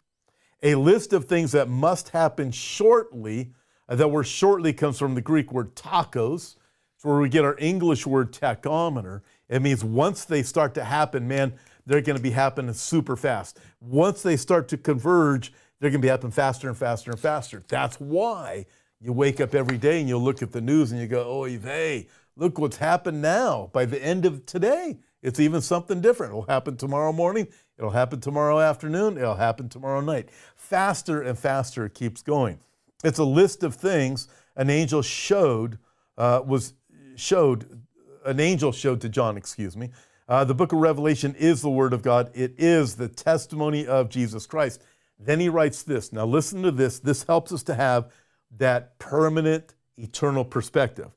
a 0.63 0.77
list 0.77 1.13
of 1.13 1.27
things 1.27 1.53
that 1.53 1.69
must 1.69 2.11
happen 2.11 2.51
shortly. 2.51 3.53
Uh, 3.89 3.97
that 3.97 4.09
word 4.09 4.27
shortly 4.27 4.73
comes 4.73 4.99
from 4.99 5.15
the 5.15 5.21
Greek 5.21 5.53
word 5.53 5.75
tachos. 5.75 6.57
It's 6.95 7.05
where 7.05 7.19
we 7.19 7.29
get 7.29 7.45
our 7.45 7.57
English 7.59 8.07
word 8.07 8.33
tachometer. 8.33 9.21
It 9.49 9.61
means 9.61 9.85
once 9.85 10.25
they 10.25 10.43
start 10.43 10.75
to 10.75 10.85
happen, 10.85 11.29
man, 11.29 11.55
they're 11.87 12.01
going 12.01 12.17
to 12.17 12.23
be 12.23 12.31
happening 12.31 12.73
super 12.75 13.17
fast. 13.17 13.59
Once 13.81 14.23
they 14.23 14.37
start 14.37 14.69
to 14.69 14.77
converge, 14.77 15.53
they're 15.81 15.91
going 15.91 16.01
to 16.01 16.07
be 16.07 16.09
happening 16.09 16.33
faster 16.33 16.69
and 16.69 16.77
faster 16.77 17.11
and 17.11 17.21
faster. 17.21 17.63
That's 17.69 17.97
why 18.01 18.67
you 19.01 19.13
wake 19.13 19.41
up 19.41 19.55
every 19.55 19.77
day 19.77 20.01
and 20.01 20.09
you 20.09 20.17
look 20.17 20.43
at 20.43 20.53
the 20.53 20.61
news 20.61 20.93
and 20.93 21.01
you 21.01 21.07
go, 21.07 21.25
oh, 21.27 21.45
hey, 21.45 22.09
look 22.37 22.59
what's 22.59 22.79
happened 22.79 23.21
now. 23.21 23.71
By 23.73 23.85
the 23.85 24.03
end 24.03 24.25
of 24.25 24.47
today, 24.47 24.99
it's 25.23 25.41
even 25.41 25.61
something 25.61 26.01
different. 26.01 26.33
It'll 26.33 26.43
happen 26.43 26.77
tomorrow 26.77 27.13
morning. 27.13 27.49
It'll 27.79 27.91
happen 27.91 28.21
tomorrow 28.21 28.61
afternoon. 28.61 29.19
It'll 29.19 29.35
happen 29.35 29.69
tomorrow 29.69 30.01
night. 30.01 30.31
Faster 30.55 31.23
and 31.23 31.39
faster 31.39 31.85
it 31.87 31.95
keeps 31.95 32.23
going. 32.23 32.59
It's 33.03 33.19
a 33.19 33.25
list 33.25 33.63
of 33.63 33.75
things 33.75 34.29
an 34.57 34.71
angel 34.71 35.03
showed, 35.03 35.79
uh, 36.17 36.43
was 36.47 36.75
showed, 37.17 37.83
an 38.25 38.41
angel 38.41 38.73
showed 38.73 39.01
to 39.03 39.09
John, 39.09 39.37
excuse 39.37 39.77
me. 39.77 39.91
Uh, 40.27 40.45
the 40.45 40.55
book 40.55 40.73
of 40.73 40.79
Revelation 40.79 41.35
is 41.39 41.61
the 41.61 41.71
Word 41.71 41.93
of 41.93 42.03
God. 42.03 42.31
It 42.35 42.55
is 42.57 42.97
the 42.97 43.09
testimony 43.09 43.87
of 43.87 44.09
Jesus 44.09 44.47
Christ. 44.47 44.83
Then 45.19 45.39
he 45.39 45.49
writes 45.49 45.83
this. 45.83 46.13
Now, 46.13 46.25
listen 46.25 46.63
to 46.63 46.71
this. 46.71 46.99
This 46.99 47.25
helps 47.25 47.53
us 47.53 47.63
to 47.65 47.75
have 47.75 48.11
that 48.57 48.99
permanent, 48.99 49.75
eternal 49.97 50.45
perspective. 50.45 51.11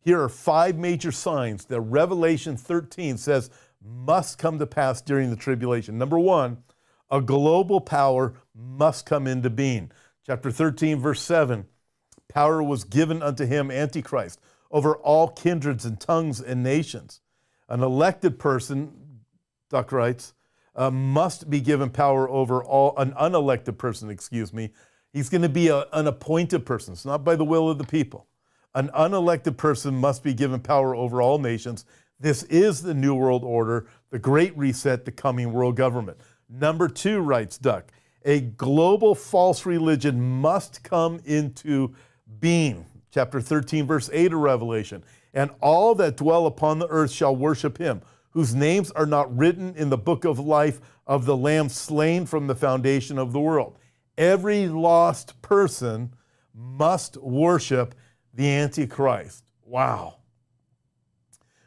Here 0.00 0.20
are 0.20 0.28
five 0.28 0.76
major 0.76 1.12
signs 1.12 1.66
that 1.66 1.80
Revelation 1.80 2.56
13 2.56 3.18
says 3.18 3.50
must 3.82 4.38
come 4.38 4.58
to 4.58 4.66
pass 4.66 5.00
during 5.02 5.30
the 5.30 5.36
tribulation. 5.36 5.98
Number 5.98 6.18
one, 6.18 6.58
a 7.10 7.20
global 7.20 7.80
power 7.80 8.34
must 8.54 9.06
come 9.06 9.26
into 9.26 9.50
being. 9.50 9.90
Chapter 10.26 10.50
13, 10.50 11.00
verse 11.00 11.20
7 11.20 11.66
power 12.28 12.62
was 12.62 12.84
given 12.84 13.22
unto 13.22 13.46
him, 13.46 13.70
Antichrist, 13.70 14.40
over 14.70 14.96
all 14.96 15.28
kindreds 15.28 15.84
and 15.84 16.00
tongues 16.00 16.40
and 16.40 16.62
nations. 16.62 17.20
An 17.68 17.82
elected 17.82 18.38
person, 18.38 18.92
Duck 19.70 19.92
writes, 19.92 20.34
uh, 20.76 20.90
must 20.90 21.48
be 21.48 21.60
given 21.60 21.90
power 21.90 22.28
over 22.28 22.62
all, 22.62 22.96
an 22.98 23.12
unelected 23.12 23.78
person, 23.78 24.10
excuse 24.10 24.52
me, 24.52 24.70
He's 25.14 25.28
going 25.28 25.42
to 25.42 25.48
be 25.48 25.68
a, 25.68 25.86
an 25.92 26.08
appointed 26.08 26.66
person. 26.66 26.92
It's 26.92 27.04
not 27.04 27.22
by 27.22 27.36
the 27.36 27.44
will 27.44 27.70
of 27.70 27.78
the 27.78 27.84
people. 27.84 28.26
An 28.74 28.88
unelected 28.88 29.56
person 29.56 29.94
must 29.94 30.24
be 30.24 30.34
given 30.34 30.58
power 30.58 30.96
over 30.96 31.22
all 31.22 31.38
nations. 31.38 31.84
This 32.18 32.42
is 32.44 32.82
the 32.82 32.94
New 32.94 33.14
World 33.14 33.44
Order, 33.44 33.86
the 34.10 34.18
Great 34.18 34.56
Reset, 34.58 35.04
the 35.04 35.12
coming 35.12 35.52
world 35.52 35.76
government. 35.76 36.18
Number 36.48 36.88
two, 36.88 37.20
writes 37.20 37.58
Duck, 37.58 37.92
a 38.24 38.40
global 38.40 39.14
false 39.14 39.64
religion 39.64 40.20
must 40.20 40.82
come 40.82 41.20
into 41.24 41.94
being. 42.40 42.84
Chapter 43.12 43.40
13, 43.40 43.86
verse 43.86 44.10
8 44.12 44.32
of 44.32 44.40
Revelation. 44.40 45.04
And 45.34 45.50
all 45.60 45.94
that 45.96 46.16
dwell 46.16 46.46
upon 46.46 46.78
the 46.78 46.88
earth 46.88 47.10
shall 47.10 47.34
worship 47.36 47.76
him, 47.76 48.00
whose 48.30 48.54
names 48.54 48.90
are 48.92 49.04
not 49.04 49.36
written 49.36 49.74
in 49.76 49.90
the 49.90 49.98
book 49.98 50.24
of 50.24 50.38
life 50.38 50.80
of 51.06 51.26
the 51.26 51.36
Lamb 51.36 51.68
slain 51.68 52.24
from 52.24 52.46
the 52.46 52.54
foundation 52.54 53.18
of 53.18 53.32
the 53.32 53.40
world. 53.40 53.76
Every 54.16 54.68
lost 54.68 55.42
person 55.42 56.14
must 56.54 57.16
worship 57.16 57.94
the 58.32 58.48
Antichrist. 58.48 59.44
Wow. 59.64 60.18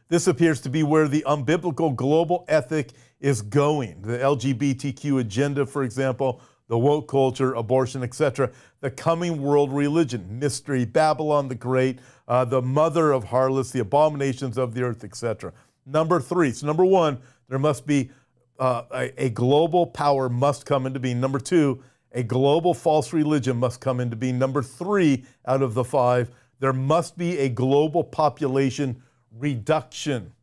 This 0.10 0.28
appears 0.28 0.62
to 0.62 0.70
be 0.70 0.84
where 0.84 1.08
the 1.10 1.26
unbiblical 1.28 1.94
global 1.94 2.46
ethic 2.48 2.94
is 3.20 3.42
going. 3.42 4.02
The 4.02 4.18
LGBTQ 4.18 5.20
agenda, 5.20 5.66
for 5.66 5.84
example, 5.84 6.42
the 6.68 6.78
woke 6.78 7.08
culture, 7.08 7.54
abortion, 7.54 8.04
etc. 8.04 8.52
The 8.82 8.92
coming 8.92 9.42
world 9.42 9.72
religion, 9.72 10.40
mystery, 10.40 10.86
Babylon 10.86 11.48
the 11.48 11.56
Great, 11.56 12.00
uh, 12.28 12.46
the 12.46 12.62
mother 12.62 13.12
of 13.12 13.26
harlots, 13.26 13.72
the 13.72 13.80
abominations 13.80 14.58
of 14.58 14.74
the 14.74 14.84
earth, 14.84 15.04
etc. 15.04 15.54
Number 15.86 16.20
three. 16.20 16.52
So 16.52 16.68
number 16.68 16.86
one, 16.86 17.20
there 17.48 17.60
must 17.60 17.88
be 17.88 18.10
uh, 18.60 18.84
a, 18.92 19.26
a 19.26 19.30
global 19.30 19.88
power 19.88 20.30
must 20.30 20.66
come 20.66 20.86
into 20.86 21.00
being. 21.00 21.20
Number 21.20 21.40
two, 21.40 21.84
a 22.12 22.24
global 22.24 22.74
false 22.74 23.14
religion 23.14 23.58
must 23.58 23.80
come 23.80 24.00
into 24.00 24.16
being. 24.16 24.40
Number 24.40 24.64
three, 24.64 25.26
out 25.46 25.62
of 25.62 25.74
the 25.74 25.84
five, 25.84 26.32
there 26.60 26.74
must 26.74 27.18
be 27.18 27.38
a 27.38 27.50
global 27.50 28.04
population 28.04 29.02
reduction. 29.32 30.34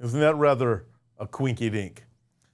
Isn't 0.00 0.20
that 0.20 0.36
rather 0.36 0.86
a 1.18 1.26
quinky 1.26 1.70
dink? 1.70 2.04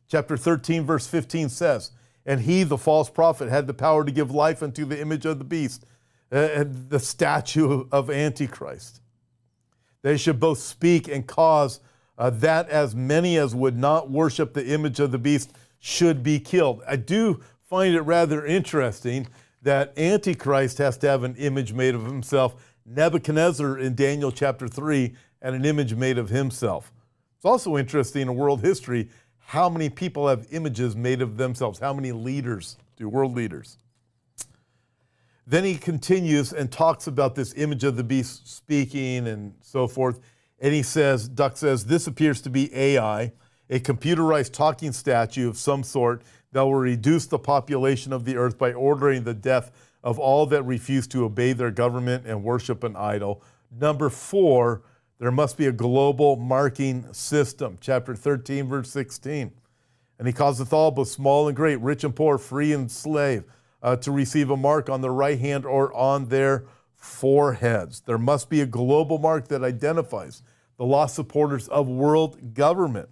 Chapter 0.08 0.36
13, 0.36 0.84
verse 0.84 1.06
15 1.06 1.48
says, 1.48 1.92
And 2.26 2.40
he, 2.40 2.62
the 2.62 2.78
false 2.78 3.10
prophet, 3.10 3.48
had 3.48 3.66
the 3.66 3.74
power 3.74 4.04
to 4.04 4.12
give 4.12 4.30
life 4.30 4.62
unto 4.62 4.84
the 4.84 5.00
image 5.00 5.26
of 5.26 5.38
the 5.38 5.44
beast, 5.44 5.84
uh, 6.32 6.64
the 6.66 6.98
statue 6.98 7.86
of 7.92 8.10
Antichrist. 8.10 9.00
They 10.02 10.16
should 10.16 10.40
both 10.40 10.58
speak 10.58 11.08
and 11.08 11.26
cause 11.26 11.80
uh, 12.16 12.30
that 12.30 12.68
as 12.68 12.94
many 12.94 13.36
as 13.36 13.54
would 13.54 13.76
not 13.76 14.10
worship 14.10 14.54
the 14.54 14.66
image 14.66 15.00
of 15.00 15.10
the 15.10 15.18
beast 15.18 15.52
should 15.78 16.22
be 16.22 16.38
killed. 16.38 16.82
I 16.86 16.96
do 16.96 17.42
find 17.68 17.94
it 17.94 18.02
rather 18.02 18.44
interesting 18.44 19.26
that 19.62 19.98
Antichrist 19.98 20.78
has 20.78 20.96
to 20.98 21.08
have 21.08 21.24
an 21.24 21.34
image 21.36 21.72
made 21.72 21.94
of 21.94 22.04
himself. 22.04 22.54
Nebuchadnezzar 22.86 23.78
in 23.78 23.94
Daniel 23.94 24.30
chapter 24.30 24.68
3 24.68 25.14
had 25.42 25.54
an 25.54 25.64
image 25.64 25.94
made 25.94 26.18
of 26.18 26.28
himself. 26.28 26.92
It's 27.36 27.44
also 27.44 27.76
interesting 27.76 28.22
in 28.22 28.36
world 28.36 28.60
history 28.60 29.08
how 29.46 29.68
many 29.68 29.88
people 29.88 30.28
have 30.28 30.46
images 30.50 30.96
made 30.96 31.22
of 31.22 31.36
themselves, 31.36 31.78
how 31.78 31.92
many 31.92 32.12
leaders 32.12 32.76
do, 32.96 33.08
world 33.08 33.34
leaders. 33.34 33.78
Then 35.46 35.64
he 35.64 35.76
continues 35.76 36.52
and 36.52 36.72
talks 36.72 37.06
about 37.06 37.34
this 37.34 37.52
image 37.54 37.84
of 37.84 37.96
the 37.96 38.04
beast 38.04 38.48
speaking 38.48 39.26
and 39.26 39.54
so 39.60 39.86
forth. 39.86 40.20
And 40.58 40.72
he 40.72 40.82
says, 40.82 41.28
Duck 41.28 41.56
says, 41.56 41.84
this 41.84 42.06
appears 42.06 42.40
to 42.42 42.50
be 42.50 42.74
AI, 42.74 43.32
a 43.68 43.80
computerized 43.80 44.52
talking 44.52 44.92
statue 44.92 45.48
of 45.48 45.58
some 45.58 45.82
sort 45.82 46.22
that 46.52 46.62
will 46.62 46.74
reduce 46.74 47.26
the 47.26 47.38
population 47.38 48.12
of 48.12 48.24
the 48.24 48.36
earth 48.36 48.56
by 48.56 48.72
ordering 48.72 49.24
the 49.24 49.34
death 49.34 49.70
of 50.02 50.18
all 50.18 50.46
that 50.46 50.62
refuse 50.62 51.06
to 51.08 51.24
obey 51.24 51.52
their 51.52 51.70
government 51.70 52.24
and 52.26 52.42
worship 52.42 52.84
an 52.84 52.96
idol. 52.96 53.42
Number 53.78 54.08
four, 54.08 54.82
there 55.18 55.30
must 55.30 55.56
be 55.56 55.66
a 55.66 55.72
global 55.72 56.36
marking 56.36 57.12
system. 57.12 57.78
Chapter 57.80 58.14
13, 58.14 58.68
verse 58.68 58.90
16. 58.90 59.52
And 60.18 60.28
he 60.28 60.32
causeth 60.32 60.72
all, 60.72 60.90
both 60.90 61.08
small 61.08 61.48
and 61.48 61.56
great, 61.56 61.80
rich 61.80 62.04
and 62.04 62.14
poor, 62.14 62.38
free 62.38 62.72
and 62.72 62.90
slave, 62.90 63.44
uh, 63.82 63.96
to 63.96 64.10
receive 64.12 64.50
a 64.50 64.56
mark 64.56 64.88
on 64.88 65.00
their 65.00 65.12
right 65.12 65.38
hand 65.38 65.66
or 65.66 65.92
on 65.94 66.28
their 66.28 66.64
foreheads. 66.96 68.00
There 68.00 68.18
must 68.18 68.48
be 68.48 68.60
a 68.60 68.66
global 68.66 69.18
mark 69.18 69.48
that 69.48 69.62
identifies 69.62 70.42
the 70.76 70.84
lost 70.84 71.14
supporters 71.14 71.68
of 71.68 71.86
world 71.88 72.54
government 72.54 73.08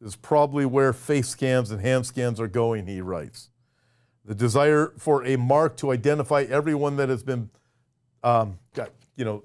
This 0.00 0.10
is 0.10 0.16
probably 0.16 0.66
where 0.66 0.92
face 0.92 1.28
scans 1.28 1.70
and 1.70 1.80
hand 1.80 2.04
scans 2.06 2.38
are 2.40 2.48
going, 2.48 2.86
he 2.86 3.00
writes. 3.00 3.50
The 4.24 4.34
desire 4.34 4.92
for 4.98 5.24
a 5.24 5.36
mark 5.36 5.76
to 5.78 5.92
identify 5.92 6.42
everyone 6.42 6.96
that 6.96 7.08
has 7.08 7.22
been, 7.22 7.48
um, 8.22 8.58
got, 8.74 8.90
you 9.14 9.24
know, 9.24 9.44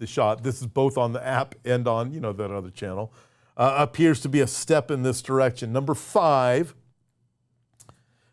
the 0.00 0.06
shot. 0.06 0.42
This 0.42 0.60
is 0.60 0.66
both 0.66 0.98
on 0.98 1.12
the 1.12 1.24
app 1.24 1.54
and 1.64 1.86
on, 1.86 2.12
you 2.12 2.18
know, 2.18 2.32
that 2.32 2.50
other 2.50 2.70
channel. 2.70 3.12
Uh, 3.56 3.76
appears 3.78 4.20
to 4.20 4.28
be 4.28 4.40
a 4.40 4.46
step 4.46 4.90
in 4.90 5.02
this 5.02 5.22
direction. 5.22 5.72
Number 5.72 5.94
five, 5.94 6.74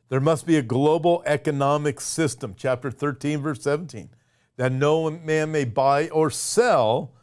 there 0.10 0.22
must 0.22 0.48
be 0.48 0.56
a 0.56 0.62
global 0.62 1.22
economic 1.26 2.00
system, 2.00 2.56
chapter 2.58 2.90
13, 2.90 3.42
verse 3.42 3.62
17, 3.62 4.10
that 4.56 4.72
no 4.72 5.12
man 5.12 5.52
may 5.52 5.66
buy 5.66 6.08
or 6.10 6.32
sell 6.32 7.14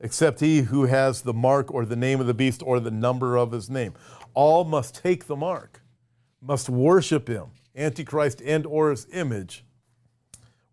except 0.00 0.40
he 0.40 0.62
who 0.62 0.84
has 0.84 1.22
the 1.22 1.32
mark 1.32 1.72
or 1.72 1.86
the 1.86 1.96
name 1.96 2.20
of 2.20 2.26
the 2.26 2.34
beast 2.34 2.62
or 2.64 2.78
the 2.78 2.90
number 2.90 3.36
of 3.36 3.52
his 3.52 3.70
name. 3.70 3.94
All 4.34 4.64
must 4.64 4.94
take 4.96 5.26
the 5.26 5.36
mark, 5.36 5.80
must 6.42 6.68
worship 6.68 7.28
him, 7.28 7.46
Antichrist 7.74 8.42
and 8.42 8.66
or 8.66 8.90
his 8.90 9.06
image, 9.12 9.63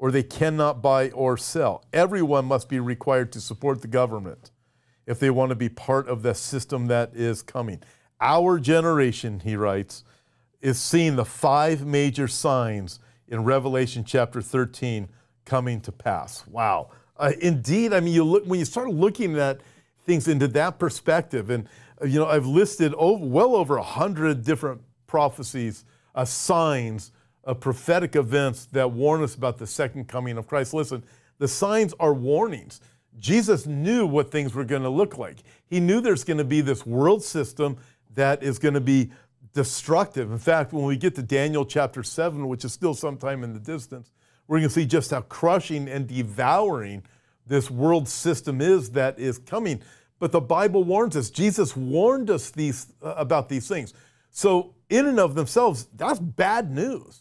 or 0.02 0.10
they 0.10 0.24
cannot 0.24 0.82
buy 0.82 1.12
or 1.12 1.38
sell. 1.38 1.86
Everyone 1.94 2.44
must 2.46 2.68
be 2.68 2.80
required 2.80 3.32
to 3.32 3.40
support 3.40 3.84
the 3.84 3.88
government 3.88 4.50
if 5.06 5.20
they 5.20 5.30
want 5.30 5.52
to 5.52 5.56
be 5.56 5.70
part 5.70 6.08
of 6.08 6.24
the 6.24 6.34
system 6.34 6.88
that 6.88 7.12
is 7.14 7.44
coming. 7.44 7.80
Our 8.20 8.60
generation, 8.60 9.42
he 9.42 9.56
writes, 9.56 10.04
is 10.60 10.80
seeing 10.82 11.18
the 11.18 11.24
five 11.24 11.86
major 11.86 12.28
signs 12.28 13.00
in 13.28 13.44
Revelation 13.44 14.04
chapter 14.04 14.42
13 14.42 15.08
coming 15.46 15.80
to 15.82 15.92
pass. 15.92 16.48
Wow. 16.48 16.90
Uh, 17.16 17.34
indeed, 17.40 17.94
I 17.94 18.00
mean, 18.00 18.16
you 18.16 18.24
look 18.24 18.44
when 18.48 18.58
you 18.58 18.66
start 18.66 18.90
looking 18.90 19.38
at 19.38 19.62
things 20.08 20.28
into 20.28 20.48
that 20.48 20.80
perspective, 20.80 21.52
and 21.52 21.68
uh, 22.02 22.06
you 22.06 22.18
know, 22.18 22.26
I've 22.26 22.48
listed 22.48 22.96
over, 22.96 23.24
well 23.24 23.56
over 23.56 23.78
a 23.78 23.84
hundred 23.84 24.44
different 24.44 24.82
prophecies, 25.06 25.86
uh, 26.16 26.26
signs, 26.26 27.12
uh, 27.46 27.54
prophetic 27.54 28.16
events 28.16 28.66
that 28.68 28.92
warn 28.92 29.24
us 29.24 29.36
about 29.36 29.58
the 29.58 29.68
second 29.68 30.08
coming 30.08 30.38
of 30.38 30.48
Christ. 30.48 30.74
Listen, 30.74 31.04
the 31.38 31.48
signs 31.48 31.94
are 32.00 32.14
warnings. 32.14 32.82
Jesus 33.20 33.66
knew 33.66 34.06
what 34.06 34.32
things 34.32 34.54
were 34.54 34.64
going 34.64 34.84
to 34.84 34.90
look 34.90 35.18
like. 35.18 35.38
He 35.68 35.80
knew 35.80 36.02
there's 36.02 36.24
going 36.24 36.38
to 36.38 36.44
be 36.44 36.62
this 36.62 36.86
world 36.86 37.24
system 37.24 37.78
that 38.14 38.44
is 38.44 38.60
going 38.60 38.74
to 38.74 38.82
be 38.82 39.12
destructive. 39.54 40.32
In 40.32 40.38
fact, 40.38 40.72
when 40.72 40.86
we 40.86 40.96
get 40.98 41.16
to 41.16 41.22
Daniel 41.22 41.66
chapter 41.66 42.04
7, 42.04 42.48
which 42.48 42.64
is 42.64 42.74
still 42.74 42.94
sometime 42.94 43.44
in 43.44 43.54
the 43.54 43.60
distance, 43.60 44.12
we're 44.48 44.60
going 44.60 44.70
to 44.70 44.74
see 44.74 44.86
just 44.86 45.12
how 45.12 45.22
crushing 45.22 45.88
and 45.88 46.08
devouring 46.08 47.04
this 47.48 47.70
world 47.70 48.08
system 48.08 48.62
is 48.62 48.92
that 48.92 49.20
is 49.20 49.38
coming. 49.38 49.82
But 50.20 50.32
the 50.32 50.42
Bible 50.42 50.84
warns 50.84 51.18
us. 51.18 51.30
Jesus 51.30 51.76
warned 51.76 52.30
us 52.30 52.52
these 52.52 52.94
uh, 53.02 53.16
about 53.18 53.50
these 53.50 53.68
things. 53.68 53.94
So 54.30 54.76
in 54.90 55.08
and 55.08 55.20
of 55.20 55.36
themselves, 55.36 55.88
that's 55.96 56.20
bad 56.20 56.72
news. 56.72 57.21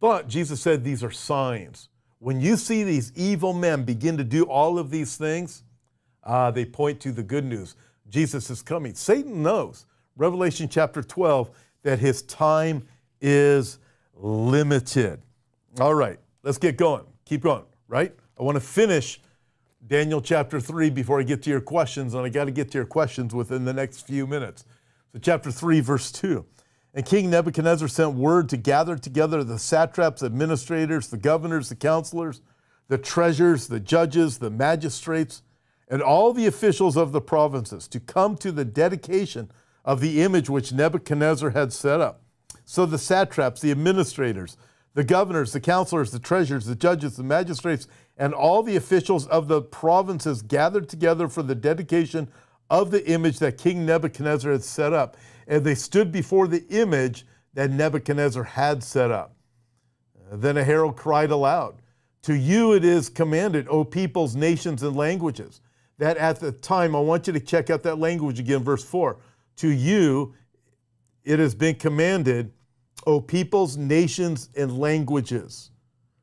But 0.00 0.28
Jesus 0.28 0.60
said 0.60 0.84
these 0.84 1.02
are 1.02 1.10
signs. 1.10 1.88
When 2.18 2.40
you 2.40 2.56
see 2.56 2.84
these 2.84 3.12
evil 3.16 3.52
men 3.52 3.84
begin 3.84 4.16
to 4.18 4.24
do 4.24 4.44
all 4.44 4.78
of 4.78 4.90
these 4.90 5.16
things, 5.16 5.62
uh, 6.22 6.50
they 6.50 6.64
point 6.64 7.00
to 7.00 7.12
the 7.12 7.22
good 7.22 7.44
news. 7.44 7.76
Jesus 8.08 8.50
is 8.50 8.60
coming. 8.60 8.94
Satan 8.94 9.42
knows, 9.42 9.86
Revelation 10.16 10.68
chapter 10.68 11.02
12, 11.02 11.50
that 11.82 11.98
his 11.98 12.22
time 12.22 12.86
is 13.20 13.78
limited. 14.14 15.22
All 15.78 15.94
right, 15.94 16.18
Let's 16.42 16.58
get 16.58 16.76
going. 16.76 17.04
Keep 17.26 17.42
going, 17.42 17.64
right? 17.86 18.14
I 18.38 18.42
want 18.42 18.56
to 18.56 18.60
finish 18.60 19.20
Daniel 19.86 20.22
chapter 20.22 20.58
3 20.58 20.88
before 20.88 21.20
I 21.20 21.22
get 21.22 21.42
to 21.42 21.50
your 21.50 21.60
questions, 21.60 22.14
and 22.14 22.24
I 22.24 22.30
got 22.30 22.46
to 22.46 22.50
get 22.50 22.70
to 22.70 22.78
your 22.78 22.86
questions 22.86 23.34
within 23.34 23.64
the 23.66 23.74
next 23.74 24.06
few 24.06 24.26
minutes. 24.26 24.64
So, 25.12 25.18
chapter 25.18 25.50
3, 25.50 25.80
verse 25.80 26.10
2. 26.10 26.46
And 26.92 27.06
King 27.06 27.30
Nebuchadnezzar 27.30 27.88
sent 27.88 28.14
word 28.14 28.48
to 28.48 28.56
gather 28.56 28.96
together 28.96 29.44
the 29.44 29.58
satraps, 29.58 30.22
administrators, 30.22 31.08
the 31.08 31.16
governors, 31.16 31.68
the 31.68 31.76
counselors, 31.76 32.40
the 32.88 32.98
treasurers, 32.98 33.68
the 33.68 33.78
judges, 33.78 34.38
the 34.38 34.50
magistrates, 34.50 35.42
and 35.88 36.02
all 36.02 36.32
the 36.32 36.46
officials 36.46 36.96
of 36.96 37.12
the 37.12 37.20
provinces 37.20 37.86
to 37.88 38.00
come 38.00 38.36
to 38.36 38.50
the 38.50 38.64
dedication 38.64 39.50
of 39.84 40.00
the 40.00 40.22
image 40.22 40.50
which 40.50 40.72
Nebuchadnezzar 40.72 41.50
had 41.50 41.72
set 41.72 42.00
up. 42.00 42.22
So 42.64 42.86
the 42.86 42.98
satraps, 42.98 43.60
the 43.60 43.70
administrators, 43.70 44.56
the 44.94 45.04
governors, 45.04 45.52
the 45.52 45.60
counselors, 45.60 46.10
the 46.10 46.18
treasurers, 46.18 46.66
the 46.66 46.74
judges, 46.74 47.16
the 47.16 47.22
magistrates, 47.22 47.86
and 48.16 48.34
all 48.34 48.62
the 48.62 48.76
officials 48.76 49.26
of 49.28 49.48
the 49.48 49.62
provinces 49.62 50.42
gathered 50.42 50.88
together 50.88 51.28
for 51.28 51.42
the 51.42 51.54
dedication 51.54 52.28
of 52.68 52.90
the 52.90 53.08
image 53.08 53.38
that 53.38 53.58
King 53.58 53.86
Nebuchadnezzar 53.86 54.52
had 54.52 54.62
set 54.62 54.92
up. 54.92 55.16
And 55.50 55.64
they 55.64 55.74
stood 55.74 56.12
before 56.12 56.46
the 56.46 56.64
image 56.68 57.26
that 57.54 57.70
Nebuchadnezzar 57.70 58.44
had 58.44 58.84
set 58.84 59.10
up. 59.10 59.34
Then 60.32 60.56
a 60.56 60.62
herald 60.62 60.96
cried 60.96 61.32
aloud, 61.32 61.82
To 62.22 62.34
you 62.34 62.72
it 62.72 62.84
is 62.84 63.08
commanded, 63.08 63.66
O 63.68 63.82
peoples, 63.84 64.36
nations, 64.36 64.84
and 64.84 64.96
languages, 64.96 65.60
that 65.98 66.16
at 66.16 66.38
the 66.38 66.52
time, 66.52 66.94
I 66.94 67.00
want 67.00 67.26
you 67.26 67.32
to 67.32 67.40
check 67.40 67.68
out 67.68 67.82
that 67.82 67.98
language 67.98 68.38
again, 68.38 68.62
verse 68.62 68.84
4. 68.84 69.18
To 69.56 69.68
you 69.68 70.34
it 71.24 71.40
has 71.40 71.54
been 71.54 71.74
commanded, 71.74 72.52
O 73.04 73.20
peoples, 73.20 73.76
nations, 73.76 74.50
and 74.56 74.78
languages. 74.78 75.72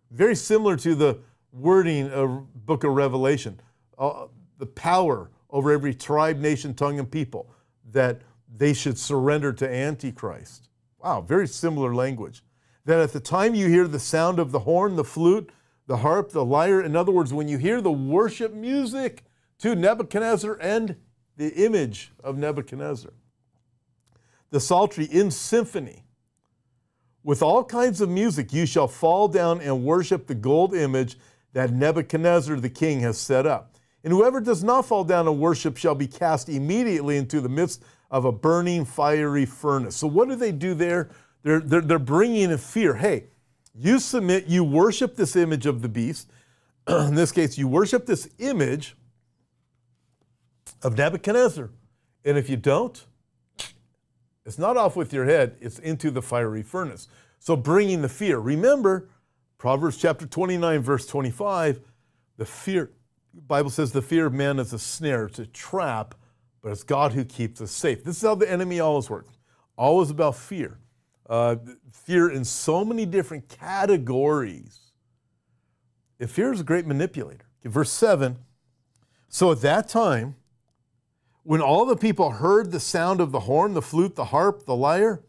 Very 0.10 0.36
similar 0.36 0.78
to 0.78 0.96
the 0.96 1.20
wording 1.52 2.10
of 2.12 2.66
book 2.66 2.86
of 2.86 2.94
Revelation. 2.94 3.60
Uh, 3.98 4.28
the 4.58 4.66
power 4.66 5.32
over 5.50 5.72
every 5.72 5.94
tribe, 5.94 6.40
nation, 6.40 6.74
tongue, 6.74 6.98
and 6.98 7.12
people 7.12 7.52
that 7.92 8.22
they 8.56 8.74
should 8.74 8.98
surrender 8.98 9.54
to 9.54 9.70
Antichrist. 9.70 10.70
Wow, 11.00 11.22
very 11.22 11.48
similar 11.48 11.94
language. 11.94 12.44
That 12.86 13.00
at 13.00 13.14
the 13.14 13.20
time 13.20 13.54
you 13.54 13.68
hear 13.68 13.88
the 13.88 14.00
sound 14.00 14.40
of 14.40 14.52
the 14.52 14.60
horn, 14.60 14.96
the 14.96 15.04
flute, 15.04 15.52
the 15.88 15.98
harp, 15.98 16.32
the 16.32 16.46
lyre, 16.46 16.82
in 16.82 16.96
other 16.96 17.12
words, 17.12 17.34
when 17.34 17.48
you 17.48 17.58
hear 17.58 17.82
the 17.82 17.92
worship 17.92 18.54
music 18.54 19.24
to 19.60 19.76
Nebuchadnezzar 19.76 20.58
and 20.62 20.96
the 21.36 21.54
image 21.66 22.12
of 22.24 22.38
Nebuchadnezzar, 22.38 23.14
the 24.50 24.60
psaltery 24.60 25.06
in 25.06 25.32
symphony, 25.32 26.04
with 27.24 27.42
all 27.42 27.64
kinds 27.64 28.00
of 28.00 28.08
music, 28.08 28.54
you 28.54 28.66
shall 28.66 28.88
fall 28.88 29.28
down 29.28 29.60
and 29.60 29.84
worship 29.84 30.28
the 30.28 30.36
gold 30.36 30.74
image 30.74 31.18
that 31.52 31.72
Nebuchadnezzar 31.72 32.56
the 32.58 32.70
king 32.70 33.02
has 33.02 33.18
set 33.18 33.46
up. 33.46 33.76
And 34.04 34.14
whoever 34.14 34.40
does 34.40 34.64
not 34.64 34.86
fall 34.86 35.04
down 35.04 35.28
and 35.28 35.40
worship 35.40 35.76
shall 35.76 35.96
be 35.96 36.08
cast 36.08 36.48
immediately 36.48 37.18
into 37.18 37.42
the 37.42 37.50
midst 37.50 37.84
of 38.10 38.26
a 38.26 38.32
burning 38.32 38.86
fiery 38.86 39.46
furnace. 39.46 39.96
So, 39.96 40.08
what 40.08 40.30
do 40.30 40.36
they 40.36 40.52
do 40.52 40.74
there? 40.74 41.10
They're, 41.44 41.60
they're, 41.60 41.82
they're 41.82 42.00
bringing 42.00 42.52
a 42.52 42.58
fear. 42.58 42.96
Hey, 42.96 43.26
you 43.74 44.00
submit, 44.00 44.48
you 44.48 44.64
worship 44.64 45.16
this 45.16 45.36
image 45.36 45.66
of 45.66 45.82
the 45.82 45.90
beast. 45.90 46.30
in 46.88 47.16
this 47.16 47.32
case, 47.32 47.58
you 47.58 47.68
worship 47.68 48.06
this 48.06 48.28
image 48.40 48.96
of 50.82 50.98
Nebuchadnezzar. 50.98 51.70
And 52.26 52.38
if 52.38 52.50
you 52.50 52.58
don't, 52.58 53.06
it's 54.46 54.58
not 54.58 54.78
off 54.78 54.96
with 54.96 55.14
your 55.14 55.26
head, 55.26 55.58
it's 55.60 55.80
into 55.80 56.10
the 56.10 56.22
fiery 56.22 56.64
furnace. 56.64 57.08
So 57.40 57.56
bringing 57.56 58.02
the 58.02 58.10
fear. 58.10 58.40
Remember, 58.40 59.10
Proverbs 59.58 59.98
chapter 59.98 60.26
29, 60.26 60.82
verse 60.82 61.06
25, 61.06 61.82
the 62.38 62.46
fear, 62.46 62.92
the 63.34 63.42
Bible 63.42 63.70
says 63.70 63.92
the 63.92 64.02
fear 64.02 64.28
of 64.28 64.34
man 64.34 64.60
is 64.60 64.74
a 64.74 64.80
snare, 64.80 65.26
it's 65.26 65.40
a 65.40 65.46
trap, 65.48 66.16
but 66.68 66.74
it's 66.74 66.84
God 66.84 67.14
who 67.14 67.24
keeps 67.24 67.62
us 67.62 67.72
safe. 67.72 68.04
This 68.04 68.18
is 68.18 68.24
how 68.24 68.36
the 68.36 68.52
enemy 68.52 68.82
always 68.82 69.10
works. 69.10 69.38
Always 69.78 70.10
about 70.10 70.36
fear. 70.36 70.78
Uh, 71.30 71.56
fear 71.94 72.30
in 72.30 72.44
so 72.44 72.84
many 72.84 73.06
different 73.06 73.48
categories. 73.48 74.78
If 76.20 76.30
fear 76.32 76.52
is 76.52 76.60
a 76.60 76.66
great 76.66 76.86
manipulator. 76.86 77.46
Okay, 77.62 77.70
verse 77.70 77.90
7 77.90 78.36
So 79.30 79.50
at 79.54 79.62
that 79.62 79.88
time, 79.88 80.36
when 81.44 81.62
all 81.62 81.86
the 81.86 81.96
people 81.96 82.32
heard 82.32 82.74
the 82.74 82.82
sound 82.82 83.22
of 83.22 83.32
the 83.32 83.40
horn, 83.40 83.74
the 83.74 83.82
flute, 83.82 84.16
the 84.16 84.26
harp, 84.26 84.66
the 84.66 84.76
lyre, 84.76 85.24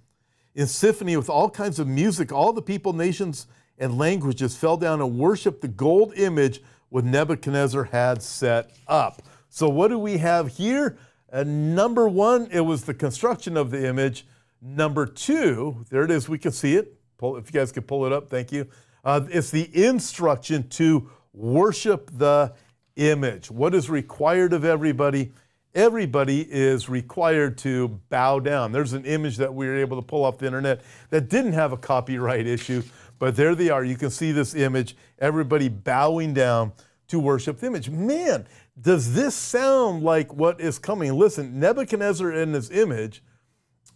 in 0.57 0.67
symphony 0.67 1.17
with 1.17 1.31
all 1.31 1.49
kinds 1.49 1.79
of 1.79 1.87
music, 1.87 2.33
all 2.33 2.53
the 2.53 2.63
people, 2.63 2.93
nations, 2.93 3.47
and 3.79 3.97
languages 3.97 4.57
fell 4.57 4.77
down 4.77 5.01
and 5.01 5.17
worshiped 5.17 5.61
the 5.61 5.69
gold 5.69 6.15
image 6.17 6.61
what 6.89 7.05
Nebuchadnezzar 7.05 7.85
had 7.85 8.25
set 8.25 8.73
up. 8.89 9.23
So, 9.51 9.69
what 9.69 9.87
do 9.87 10.01
we 10.01 10.19
have 10.19 10.49
here? 10.49 10.99
Uh, 11.33 11.45
number 11.45 12.09
one, 12.09 12.49
it 12.51 12.61
was 12.61 12.85
the 12.85 12.95
construction 12.95 13.57
of 13.57 13.71
the 13.71 13.87
image. 13.87 14.27
Number 14.61 15.07
two, 15.07 15.85
there 15.91 16.03
it 16.03 16.11
is, 16.11 16.29
we 16.29 16.39
can 16.39 16.53
see 16.53 16.77
it. 16.77 16.95
Pull, 17.19 17.37
if 17.37 17.53
you 17.53 17.61
guys 17.61 17.73
could 17.73 17.87
pull 17.87 18.07
it 18.07 18.13
up, 18.13 18.29
thank 18.29 18.53
you. 18.53 18.67
Uh, 19.05 19.21
it's 19.31 19.51
the 19.51 19.71
instruction 19.75 20.69
to 20.71 21.11
worship 21.33 22.11
the 22.13 22.53
image. 22.97 23.51
What 23.51 23.75
is 23.75 23.89
required 23.91 24.53
of 24.53 24.65
everybody? 24.65 25.33
everybody 25.75 26.41
is 26.41 26.89
required 26.89 27.59
to 27.59 27.89
bow 28.09 28.41
down. 28.41 28.73
There's 28.73 28.95
an 28.95 29.05
image 29.05 29.37
that 29.37 29.55
we 29.55 29.67
were 29.67 29.77
able 29.77 29.97
to 29.97 30.07
pull 30.07 30.25
off 30.25 30.39
the 30.39 30.47
internet 30.47 30.83
that 31.11 31.29
didn't 31.29 31.53
have 31.53 31.73
a 31.73 31.77
copyright 31.77 32.47
issue, 32.47 32.83
but 33.19 33.37
there 33.37 33.55
they 33.55 33.71
are. 33.71 33.85
You 33.85 33.97
can 33.97 34.11
see 34.11 34.33
this 34.33 34.55
image, 34.55 34.97
everybody 35.19 35.69
bowing 35.69 36.35
down 36.35 36.73
to 37.09 37.19
worship 37.19 37.59
the 37.59 37.67
image. 37.67 37.91
Man, 37.91 38.47
does 38.81 39.15
this 39.15 39.35
sound 39.35 40.03
like 40.03 40.33
what 40.33 40.61
is 40.61 40.79
coming? 40.79 41.13
Listen, 41.13 41.59
Nebuchadnezzar 41.59 42.33
in 42.33 42.53
his 42.53 42.71
image 42.71 43.23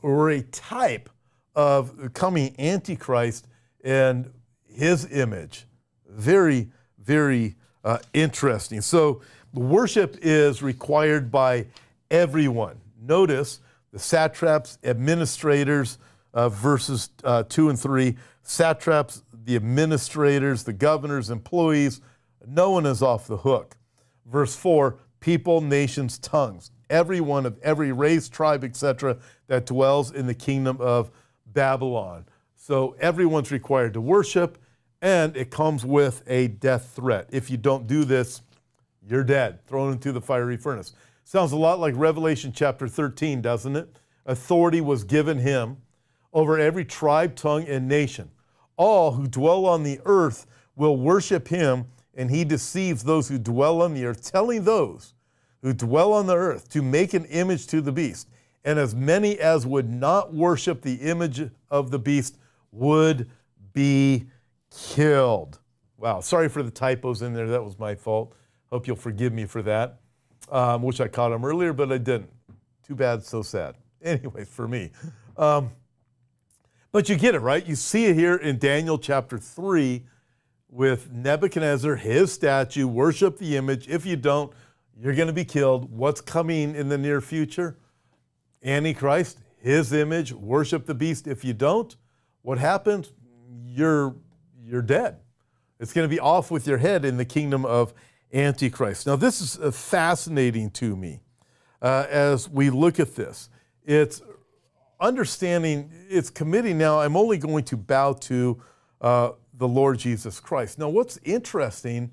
were 0.01 0.31
a 0.31 0.43
type 0.43 1.09
of 1.55 2.13
coming 2.15 2.55
Antichrist 2.59 3.47
and 3.85 4.33
his 4.65 5.11
image. 5.13 5.67
Very, 6.09 6.71
very 6.99 7.57
uh, 7.85 7.99
interesting. 8.13 8.81
So, 8.81 9.21
Worship 9.55 10.17
is 10.23 10.63
required 10.63 11.31
by 11.31 11.67
everyone. 12.11 12.81
Notice 12.99 13.61
the 13.93 13.99
satraps, 13.99 14.79
administrators, 14.83 15.99
uh, 16.33 16.49
verses 16.49 17.11
uh, 17.23 17.43
2 17.43 17.69
and 17.69 17.79
3. 17.79 18.17
Satraps, 18.43 19.23
the 19.45 19.55
administrators, 19.55 20.65
the 20.65 20.73
governors, 20.73 21.29
employees, 21.29 22.01
no 22.47 22.71
one 22.71 22.87
is 22.87 23.03
off 23.03 23.27
the 23.27 23.37
hook. 23.37 23.77
Verse 24.27 24.55
4 24.55 24.99
people, 25.21 25.61
nations, 25.61 26.19
tongues. 26.19 26.71
Everyone 26.91 27.47
of 27.47 27.59
every 27.63 27.93
race, 27.93 28.29
tribe, 28.29 28.65
etc., 28.65 29.17
that 29.47 29.67
dwells 29.67 30.11
in 30.11 30.27
the 30.27 30.35
kingdom 30.35 30.77
of 30.81 31.11
Babylon. 31.47 32.27
So 32.57 32.97
everyone's 33.01 33.51
required 33.51 33.95
to 33.95 34.01
worship, 34.01 34.59
and 35.01 35.37
it 35.37 35.51
comes 35.51 35.85
with 35.85 36.23
a 36.27 36.49
death 36.49 36.93
threat. 36.95 37.29
If 37.31 37.51
you 37.51 37.57
don't 37.57 37.87
do 37.87 38.05
this, 38.05 38.43
you're 39.07 39.25
dead, 39.25 39.67
thrown 39.67 39.93
into 39.93 40.13
the 40.13 40.21
fiery 40.21 40.57
furnace. 40.57 40.93
Sounds 41.25 41.53
a 41.53 41.57
lot 41.57 41.81
like 41.81 41.95
Revelation 41.97 42.53
chapter 42.53 42.87
13, 42.89 43.41
doesn't 43.41 43.77
it? 43.77 43.97
Authority 44.27 44.81
was 44.81 45.03
given 45.03 45.39
him 45.39 45.79
over 46.33 46.59
every 46.59 46.85
tribe, 46.85 47.35
tongue, 47.35 47.65
and 47.67 47.89
nation. 47.89 48.31
All 48.77 49.13
who 49.13 49.27
dwell 49.27 49.67
on 49.67 49.83
the 49.83 50.01
earth 50.05 50.47
will 50.77 50.97
worship 50.97 51.49
him, 51.49 51.87
and 52.15 52.31
he 52.31 52.45
deceives 52.45 53.05
those 53.05 53.29
who 53.29 53.39
dwell 53.39 53.83
on 53.83 53.95
the 53.95 54.05
earth, 54.05 54.31
telling 54.31 54.65
those 54.65 55.15
who 55.63 55.73
dwell 55.73 56.13
on 56.13 56.27
the 56.27 56.37
earth 56.37 56.69
to 56.71 56.83
make 56.83 57.15
an 57.15 57.25
image 57.27 57.67
to 57.69 57.81
the 57.81 57.93
beast. 57.93 58.29
And 58.65 58.79
as 58.79 58.95
many 58.95 59.39
as 59.39 59.67
would 59.67 59.91
not 59.91 60.33
worship 60.33 60.83
the 60.83 60.95
image 60.95 61.51
of 61.71 61.91
the 61.91 61.99
beast 61.99 62.39
would 62.71 63.31
be 63.73 64.27
killed. 64.71 65.59
Wow, 65.97 66.21
sorry 66.21 66.49
for 66.49 66.63
the 66.63 66.71
typos 66.71 67.23
in 67.23 67.33
there. 67.33 67.49
That 67.49 67.65
was 67.65 67.79
my 67.79 67.95
fault. 67.95 68.35
Hope 68.71 68.87
you'll 68.87 68.97
forgive 68.97 69.33
me 69.33 69.45
for 69.45 69.63
that. 69.63 70.01
Um, 70.51 70.83
wish 70.83 71.01
I 71.01 71.09
caught 71.09 71.33
him 71.33 71.45
earlier, 71.45 71.73
but 71.73 71.93
I 71.93 71.99
didn't. 71.99 72.31
Too 72.87 72.95
bad, 72.95 73.25
so 73.25 73.43
sad. 73.43 73.77
Anyway, 74.05 74.45
for 74.45 74.67
me. 74.67 74.91
Um, 75.37 75.71
but 76.91 77.09
you 77.09 77.15
get 77.15 77.37
it, 77.37 77.39
right? 77.39 77.65
You 77.65 77.77
see 77.77 78.07
it 78.07 78.17
here 78.17 78.35
in 78.35 78.59
Daniel 78.59 78.99
chapter 78.99 79.39
3 79.39 80.03
with 80.73 81.13
Nebuchadnezzar, 81.13 81.97
his 81.97 82.33
statue, 82.33 82.89
worship 82.89 83.37
the 83.39 83.57
image. 83.57 83.87
If 83.89 84.07
you 84.07 84.17
don't, 84.17 84.51
you're 84.99 85.15
going 85.15 85.27
to 85.29 85.35
be 85.35 85.45
killed. 85.45 85.93
What's 85.93 86.23
coming 86.23 86.75
in 86.75 86.89
the 86.89 86.97
near 86.97 87.21
future? 87.21 87.77
Antichrist, 88.65 89.39
his 89.59 89.93
image, 89.93 90.33
worship 90.33 90.87
the 90.87 90.95
beast. 90.95 91.27
If 91.27 91.45
you 91.45 91.53
don't, 91.53 91.95
what 92.41 92.59
happens? 92.59 93.13
You're, 93.67 94.17
you're 94.65 94.83
dead. 94.83 95.19
It's 95.79 95.93
going 95.93 96.09
to 96.09 96.15
be 96.15 96.21
off 96.21 96.51
with 96.51 96.67
your 96.67 96.79
head 96.79 97.05
in 97.05 97.19
the 97.19 97.25
kingdom 97.27 97.67
of 97.67 97.93
Antichrist. 98.33 99.07
Now, 99.07 99.17
this 99.17 99.43
is 99.43 99.59
uh, 99.59 99.71
fascinating 99.73 100.71
to 100.71 100.97
me 100.97 101.21
uh, 101.83 102.07
as 102.09 102.49
we 102.49 102.71
look 102.71 102.99
at 102.99 103.15
this. 103.15 103.51
It's 103.85 104.23
understanding, 104.99 105.91
it's 106.09 106.31
committing 106.31 106.79
now, 106.79 107.01
I'm 107.01 107.17
only 107.17 107.37
going 107.37 107.65
to 107.65 107.77
bow 107.77 108.15
to 108.15 108.63
uh, 109.03 109.31
the 109.53 109.69
Lord 109.69 109.99
Jesus 109.99 110.41
Christ. 110.41 110.79
Now, 110.79 110.89
what's 110.89 111.19
interesting 111.25 112.13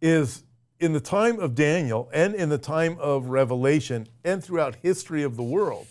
is 0.00 0.44
in 0.80 0.92
the 0.92 1.00
time 1.00 1.40
of 1.40 1.54
Daniel 1.54 2.08
and 2.12 2.34
in 2.34 2.48
the 2.48 2.58
time 2.58 2.96
of 3.00 3.26
Revelation 3.26 4.06
and 4.24 4.42
throughout 4.42 4.76
history 4.76 5.22
of 5.22 5.36
the 5.36 5.42
world, 5.42 5.86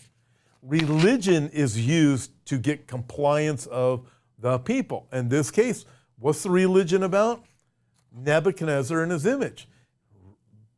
religion 0.62 1.50
is 1.50 1.86
used 1.86 2.32
to 2.46 2.58
get 2.58 2.86
compliance 2.86 3.66
of 3.66 4.08
the 4.38 4.58
people. 4.58 5.06
In 5.12 5.28
this 5.28 5.50
case, 5.50 5.84
what's 6.18 6.42
the 6.42 6.50
religion 6.50 7.02
about? 7.02 7.44
Nebuchadnezzar 8.12 9.02
and 9.02 9.12
his 9.12 9.26
image. 9.26 9.68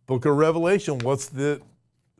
Book 0.06 0.24
of 0.24 0.36
Revelation, 0.36 0.98
what's 0.98 1.26
the 1.26 1.60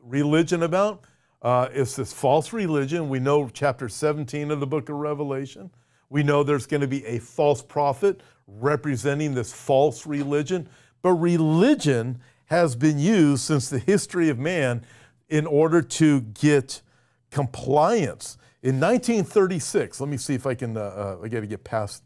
religion 0.03 0.63
about? 0.63 1.05
Uh, 1.43 1.69
it's 1.73 1.97
this 1.97 2.13
false 2.13 2.53
religion. 2.53 3.09
We 3.09 3.19
know 3.19 3.49
chapter 3.53 3.89
17 3.89 4.51
of 4.51 4.61
the 4.61 4.67
book 4.67 4.89
of 4.89 4.97
Revelation. 4.97 5.71
We 6.11 6.23
know 6.23 6.43
there's 6.43 6.67
going 6.67 6.83
to 6.83 6.89
be 6.89 7.07
a 7.07 7.21
false 7.21 7.63
prophet 7.63 8.21
representing 8.47 9.35
this 9.35 9.53
false 9.53 10.07
religion. 10.07 10.69
But 11.03 11.13
religion 11.15 12.21
has 12.47 12.77
been 12.77 12.99
used 12.99 13.45
since 13.45 13.71
the 13.71 13.79
history 13.79 14.29
of 14.29 14.39
man 14.39 14.85
in 15.31 15.47
order 15.47 15.81
to 15.83 16.21
get 16.23 16.83
compliance. 17.31 18.37
In 18.63 18.81
1936, 18.81 20.01
let 20.01 20.11
me 20.11 20.19
see 20.19 20.35
if 20.35 20.47
I 20.47 20.55
can, 20.55 20.77
uh, 20.77 20.81
uh, 20.81 21.25
I 21.25 21.29
got 21.29 21.41
to 21.41 21.47
get 21.47 21.65
past 21.65 22.03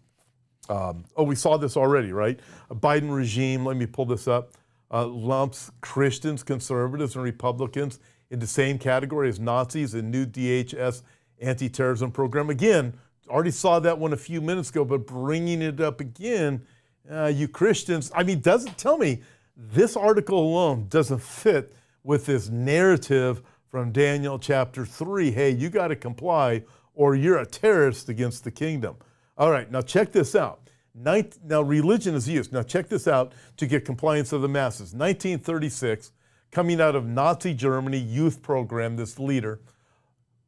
Um, 0.68 1.04
oh, 1.16 1.24
we 1.24 1.36
saw 1.36 1.58
this 1.58 1.76
already, 1.76 2.12
right? 2.12 2.40
A 2.70 2.74
Biden 2.74 3.14
regime, 3.14 3.66
let 3.66 3.76
me 3.76 3.86
pull 3.86 4.06
this 4.06 4.28
up, 4.28 4.52
uh, 4.90 5.06
lumps 5.06 5.70
Christians, 5.82 6.42
conservatives, 6.42 7.16
and 7.16 7.24
Republicans 7.24 8.00
in 8.30 8.38
the 8.38 8.46
same 8.46 8.78
category 8.78 9.28
as 9.28 9.40
Nazis 9.40 9.94
and 9.94 10.10
new 10.10 10.26
DHS 10.26 11.02
anti 11.40 11.68
terrorism 11.68 12.10
program. 12.12 12.50
Again, 12.50 12.94
already 13.28 13.50
saw 13.50 13.80
that 13.80 13.98
one 13.98 14.12
a 14.12 14.16
few 14.16 14.40
minutes 14.40 14.70
ago, 14.70 14.84
but 14.84 15.06
bringing 15.06 15.62
it 15.62 15.80
up 15.80 16.00
again, 16.00 16.62
uh, 17.10 17.26
you 17.26 17.48
Christians, 17.48 18.10
I 18.14 18.22
mean, 18.22 18.40
doesn't 18.40 18.78
tell 18.78 18.98
me 18.98 19.22
this 19.56 19.96
article 19.96 20.38
alone 20.38 20.86
doesn't 20.88 21.22
fit 21.22 21.74
with 22.02 22.26
this 22.26 22.48
narrative 22.48 23.42
from 23.68 23.92
Daniel 23.92 24.38
chapter 24.38 24.84
3. 24.84 25.30
Hey, 25.30 25.50
you 25.50 25.70
got 25.70 25.88
to 25.88 25.96
comply 25.96 26.64
or 26.94 27.14
you're 27.14 27.38
a 27.38 27.46
terrorist 27.46 28.08
against 28.08 28.44
the 28.44 28.50
kingdom. 28.50 28.96
All 29.36 29.50
right, 29.50 29.70
now 29.70 29.80
check 29.80 30.12
this 30.12 30.34
out. 30.34 30.60
now, 30.94 31.60
religion 31.60 32.14
is 32.14 32.28
used. 32.28 32.52
Now, 32.52 32.62
check 32.62 32.88
this 32.88 33.08
out 33.08 33.32
to 33.56 33.66
get 33.66 33.84
compliance 33.84 34.32
of 34.32 34.42
the 34.42 34.48
masses. 34.48 34.94
1936, 34.94 36.12
coming 36.52 36.80
out 36.80 36.94
of 36.94 37.06
Nazi 37.06 37.52
Germany 37.52 37.98
youth 37.98 38.42
program, 38.42 38.96
this 38.96 39.18
leader. 39.18 39.60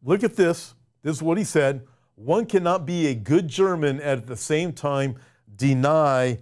Look 0.05 0.23
at 0.23 0.37
this. 0.37 0.75
This 1.03 1.17
is 1.17 1.23
what 1.23 1.37
he 1.37 1.45
said. 1.45 1.83
One 2.17 2.47
cannot 2.47 2.87
be 2.87 3.07
a 3.07 3.15
good 3.15 3.47
German 3.47 4.01
and 4.01 4.21
at 4.21 4.27
the 4.27 4.37
same 4.37 4.73
time 4.73 5.17
deny 5.55 6.39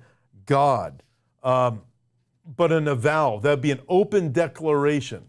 God. 0.46 1.02
Um, 1.42 1.82
but 2.56 2.72
an 2.72 2.88
avowal, 2.88 3.40
that'd 3.40 3.60
be 3.60 3.70
an 3.70 3.80
open 3.88 4.32
declaration. 4.32 5.24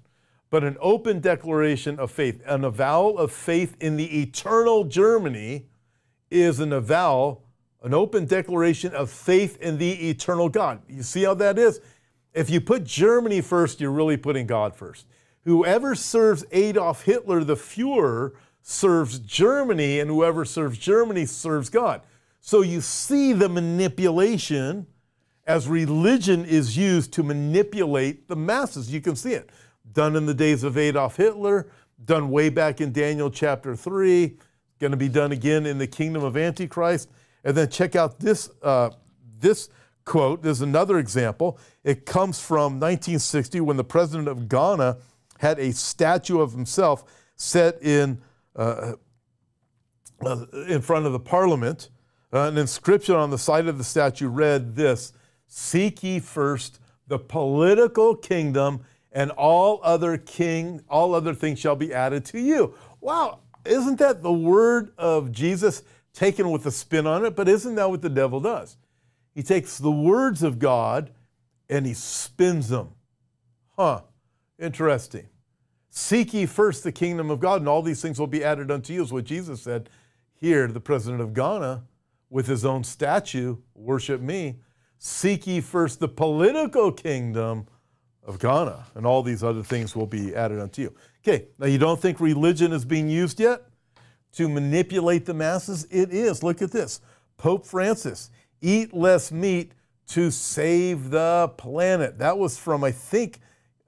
But 0.49 0.63
an 0.63 0.77
open 0.79 1.19
declaration 1.19 1.99
of 1.99 2.11
faith, 2.11 2.41
an 2.45 2.63
avowal 2.63 3.17
of 3.17 3.31
faith 3.31 3.75
in 3.79 3.97
the 3.97 4.21
eternal 4.21 4.83
Germany 4.83 5.65
is 6.29 6.59
an 6.59 6.71
avowal, 6.71 7.43
an 7.83 7.93
open 7.93 8.25
declaration 8.25 8.93
of 8.93 9.09
faith 9.09 9.57
in 9.59 9.77
the 9.77 10.09
eternal 10.09 10.47
God. 10.47 10.81
You 10.87 11.03
see 11.03 11.23
how 11.23 11.33
that 11.35 11.57
is? 11.57 11.81
If 12.33 12.49
you 12.49 12.61
put 12.61 12.83
Germany 12.83 13.41
first, 13.41 13.81
you're 13.81 13.91
really 13.91 14.17
putting 14.17 14.45
God 14.45 14.75
first. 14.75 15.07
Whoever 15.45 15.95
serves 15.95 16.45
Adolf 16.51 17.03
Hitler, 17.03 17.43
the 17.43 17.55
Fuhrer, 17.55 18.33
serves 18.67 19.19
Germany, 19.19 19.99
and 19.99 20.09
whoever 20.09 20.43
serves 20.43 20.79
Germany 20.79 21.27
serves 21.27 21.69
God. 21.69 22.01
So 22.41 22.63
you 22.63 22.81
see 22.81 23.31
the 23.31 23.47
manipulation 23.47 24.87
as 25.45 25.67
religion 25.67 26.43
is 26.45 26.75
used 26.75 27.13
to 27.13 27.21
manipulate 27.21 28.27
the 28.27 28.35
masses. 28.35 28.91
You 28.91 29.01
can 29.01 29.15
see 29.15 29.33
it. 29.33 29.51
Done 29.93 30.15
in 30.15 30.25
the 30.25 30.33
days 30.33 30.63
of 30.63 30.79
Adolf 30.79 31.17
Hitler, 31.17 31.67
done 32.05 32.31
way 32.31 32.49
back 32.49 32.81
in 32.81 32.91
Daniel 32.91 33.29
chapter 33.29 33.75
3, 33.75 34.35
going 34.79 34.89
to 34.89 34.97
be 34.97 35.09
done 35.09 35.31
again 35.31 35.67
in 35.67 35.77
the 35.77 35.85
kingdom 35.85 36.23
of 36.23 36.35
Antichrist. 36.35 37.11
And 37.43 37.55
then 37.55 37.69
check 37.69 37.95
out 37.95 38.19
this, 38.19 38.49
uh, 38.63 38.89
this 39.37 39.69
quote. 40.05 40.41
There's 40.41 40.61
another 40.61 40.97
example. 40.97 41.59
It 41.83 42.07
comes 42.07 42.39
from 42.39 42.79
1960 42.79 43.61
when 43.61 43.77
the 43.77 43.83
president 43.83 44.27
of 44.27 44.49
Ghana 44.49 44.97
had 45.37 45.59
a 45.59 45.71
statue 45.71 46.41
of 46.41 46.53
himself 46.53 47.03
set 47.35 47.79
in, 47.83 48.23
in 48.57 48.97
front 50.81 51.05
of 51.05 51.11
the 51.11 51.19
parliament. 51.19 51.89
Uh, 52.33 52.49
an 52.49 52.57
inscription 52.57 53.15
on 53.15 53.29
the 53.29 53.37
side 53.37 53.67
of 53.67 53.77
the 53.77 53.83
statue 53.83 54.27
read 54.27 54.75
this 54.75 55.13
Seek 55.47 56.03
ye 56.03 56.19
first 56.19 56.79
the 57.07 57.19
political 57.19 58.15
kingdom, 58.15 58.81
and 59.11 59.31
all 59.31 59.79
other 59.83 60.17
king, 60.17 60.81
all 60.89 61.13
other 61.13 61.33
things 61.33 61.59
shall 61.59 61.75
be 61.75 61.93
added 61.93 62.25
to 62.25 62.39
you. 62.39 62.73
Wow, 62.99 63.39
isn't 63.63 63.99
that 63.99 64.23
the 64.23 64.33
word 64.33 64.91
of 64.97 65.31
Jesus 65.31 65.83
taken 66.13 66.51
with 66.51 66.65
a 66.65 66.71
spin 66.71 67.05
on 67.07 67.25
it? 67.25 67.35
But 67.35 67.47
isn't 67.47 67.75
that 67.75 67.89
what 67.89 68.01
the 68.01 68.09
devil 68.09 68.39
does? 68.39 68.77
He 69.33 69.43
takes 69.43 69.77
the 69.77 69.91
words 69.91 70.43
of 70.43 70.59
God 70.59 71.11
and 71.69 71.85
he 71.85 71.93
spins 71.93 72.69
them. 72.69 72.89
Huh, 73.77 74.01
interesting. 74.57 75.27
Seek 75.97 76.33
ye 76.33 76.45
first 76.45 76.83
the 76.83 76.91
kingdom 76.91 77.31
of 77.31 77.39
God, 77.39 77.61
and 77.61 77.69
all 77.69 77.81
these 77.81 78.01
things 78.01 78.19
will 78.19 78.27
be 78.27 78.43
added 78.43 78.69
unto 78.69 78.91
you, 78.91 79.01
is 79.01 79.13
what 79.13 79.23
Jesus 79.23 79.61
said. 79.61 79.89
Here, 80.33 80.67
the 80.67 80.81
president 80.81 81.21
of 81.21 81.33
Ghana, 81.33 81.85
with 82.29 82.47
his 82.47 82.65
own 82.65 82.83
statue, 82.83 83.55
worship 83.73 84.19
me. 84.19 84.59
Seek 84.97 85.47
ye 85.47 85.61
first 85.61 86.01
the 86.01 86.09
political 86.09 86.91
kingdom 86.91 87.67
of 88.27 88.39
Ghana, 88.39 88.87
and 88.95 89.05
all 89.05 89.23
these 89.23 89.41
other 89.41 89.63
things 89.63 89.95
will 89.95 90.05
be 90.05 90.35
added 90.35 90.59
unto 90.59 90.81
you. 90.81 90.93
Okay, 91.25 91.45
now 91.59 91.67
you 91.67 91.77
don't 91.77 91.99
think 91.99 92.19
religion 92.19 92.73
is 92.73 92.83
being 92.83 93.07
used 93.07 93.39
yet 93.39 93.63
to 94.33 94.49
manipulate 94.49 95.25
the 95.25 95.33
masses? 95.33 95.87
It 95.89 96.11
is. 96.11 96.43
Look 96.43 96.61
at 96.61 96.73
this 96.73 96.99
Pope 97.37 97.65
Francis, 97.65 98.31
eat 98.61 98.93
less 98.93 99.31
meat 99.31 99.71
to 100.07 100.29
save 100.29 101.09
the 101.09 101.53
planet. 101.55 102.17
That 102.17 102.37
was 102.37 102.57
from, 102.57 102.83
I 102.83 102.91
think, 102.91 103.39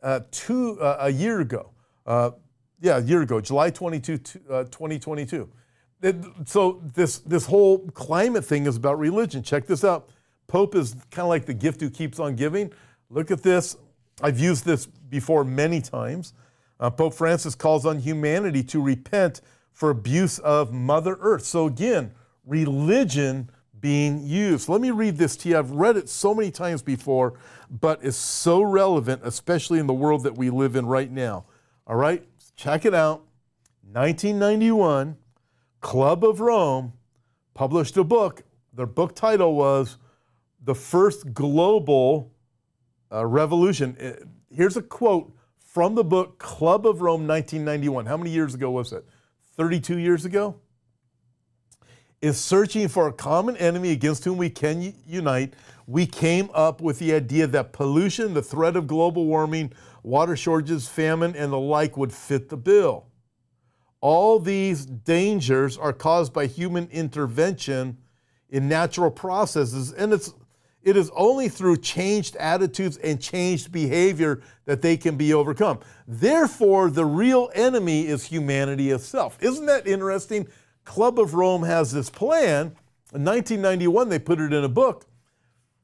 uh, 0.01 0.21
two, 0.31 0.79
uh, 0.79 0.99
a 1.01 1.09
year 1.09 1.41
ago. 1.41 1.71
Uh, 2.07 2.31
yeah, 2.79 2.97
a 2.97 3.01
year 3.01 3.21
ago, 3.21 3.41
July 3.41 3.69
22, 3.69 4.17
2022. 4.17 5.49
Uh, 6.01 6.13
so 6.45 6.81
this, 6.93 7.19
this 7.19 7.45
whole 7.45 7.79
climate 7.89 8.45
thing 8.45 8.65
is 8.65 8.77
about 8.77 8.97
religion. 8.97 9.43
Check 9.43 9.67
this 9.67 9.83
out. 9.83 10.09
Pope 10.47 10.75
is 10.75 10.93
kind 11.11 11.25
of 11.25 11.29
like 11.29 11.45
the 11.45 11.53
gift 11.53 11.81
who 11.81 11.89
keeps 11.89 12.19
on 12.19 12.35
giving. 12.35 12.71
Look 13.09 13.29
at 13.31 13.43
this. 13.43 13.75
I've 14.21 14.39
used 14.39 14.63
this 14.63 14.85
before 14.85 15.43
many 15.43 15.81
times. 15.81 16.33
Uh, 16.79 16.89
Pope 16.89 17.13
Francis 17.13 17.55
calls 17.55 17.85
on 17.85 17.99
humanity 17.99 18.63
to 18.63 18.81
repent 18.81 19.41
for 19.73 19.89
abuse 19.89 20.39
of 20.39 20.71
Mother 20.71 21.17
Earth. 21.19 21.43
So 21.43 21.65
again, 21.65 22.13
religion 22.45 23.49
being 23.79 24.25
used. 24.25 24.69
Let 24.69 24.81
me 24.81 24.91
read 24.91 25.17
this 25.17 25.35
to 25.37 25.49
you. 25.49 25.57
I've 25.57 25.71
read 25.71 25.97
it 25.97 26.09
so 26.09 26.33
many 26.33 26.51
times 26.51 26.81
before, 26.81 27.33
but 27.69 27.99
it's 28.03 28.17
so 28.17 28.61
relevant, 28.61 29.21
especially 29.23 29.79
in 29.79 29.87
the 29.87 29.93
world 29.93 30.23
that 30.23 30.37
we 30.37 30.49
live 30.49 30.75
in 30.75 30.85
right 30.85 31.11
now. 31.11 31.45
All 31.89 31.95
right, 31.95 32.21
check 32.57 32.83
it 32.83 32.93
out. 32.93 33.23
1991, 33.93 35.15
Club 35.79 36.25
of 36.25 36.41
Rome 36.41 36.91
published 37.53 37.95
a 37.95 38.03
book. 38.03 38.43
Their 38.73 38.85
book 38.85 39.15
title 39.15 39.55
was 39.55 39.97
The 40.61 40.75
First 40.75 41.33
Global 41.33 42.33
uh, 43.09 43.25
Revolution. 43.25 43.95
Uh, 44.01 44.25
here's 44.53 44.75
a 44.75 44.81
quote 44.81 45.33
from 45.59 45.95
the 45.95 46.03
book 46.03 46.39
Club 46.39 46.85
of 46.85 47.01
Rome 47.01 47.25
1991. 47.25 48.05
How 48.05 48.17
many 48.17 48.31
years 48.31 48.53
ago 48.53 48.69
was 48.69 48.91
it? 48.91 49.05
32 49.55 49.97
years 49.97 50.25
ago? 50.25 50.57
Is 52.21 52.37
searching 52.37 52.89
for 52.89 53.07
a 53.07 53.13
common 53.13 53.55
enemy 53.55 53.91
against 53.91 54.25
whom 54.25 54.37
we 54.37 54.49
can 54.49 54.93
unite. 55.07 55.53
We 55.85 56.05
came 56.05 56.49
up 56.53 56.81
with 56.81 56.99
the 56.99 57.13
idea 57.13 57.47
that 57.47 57.71
pollution, 57.71 58.33
the 58.33 58.41
threat 58.41 58.75
of 58.75 58.87
global 58.87 59.25
warming, 59.25 59.71
water 60.07 60.35
shortages, 60.35 60.87
famine, 60.87 61.35
and 61.35 61.51
the 61.51 61.59
like 61.59 61.97
would 61.97 62.13
fit 62.13 62.49
the 62.49 62.57
bill. 62.57 63.07
All 63.99 64.39
these 64.39 64.85
dangers 64.85 65.77
are 65.77 65.93
caused 65.93 66.33
by 66.33 66.47
human 66.47 66.87
intervention 66.91 67.97
in 68.49 68.69
natural 68.69 69.11
processes, 69.11 69.91
and 69.91 70.13
it's 70.13 70.33
it 70.83 70.95
is 70.95 71.11
only 71.17 71.49
through 71.49 71.77
changed 71.77 72.37
attitudes 72.37 72.95
and 72.97 73.21
changed 73.21 73.73
behavior 73.73 74.41
that 74.63 74.81
they 74.81 74.95
can 74.95 75.17
be 75.17 75.33
overcome. 75.33 75.79
Therefore, 76.07 76.89
the 76.89 77.03
real 77.03 77.49
enemy 77.53 78.07
is 78.07 78.23
humanity 78.23 78.91
itself. 78.91 79.37
Isn't 79.41 79.65
that 79.65 79.85
interesting? 79.85 80.47
Club 80.85 81.19
of 81.19 81.33
Rome 81.33 81.63
has 81.63 81.91
this 81.91 82.09
plan. 82.09 82.67
In 83.13 83.25
1991, 83.25 84.07
they 84.07 84.19
put 84.19 84.39
it 84.39 84.53
in 84.53 84.63
a 84.63 84.69
book. 84.69 85.05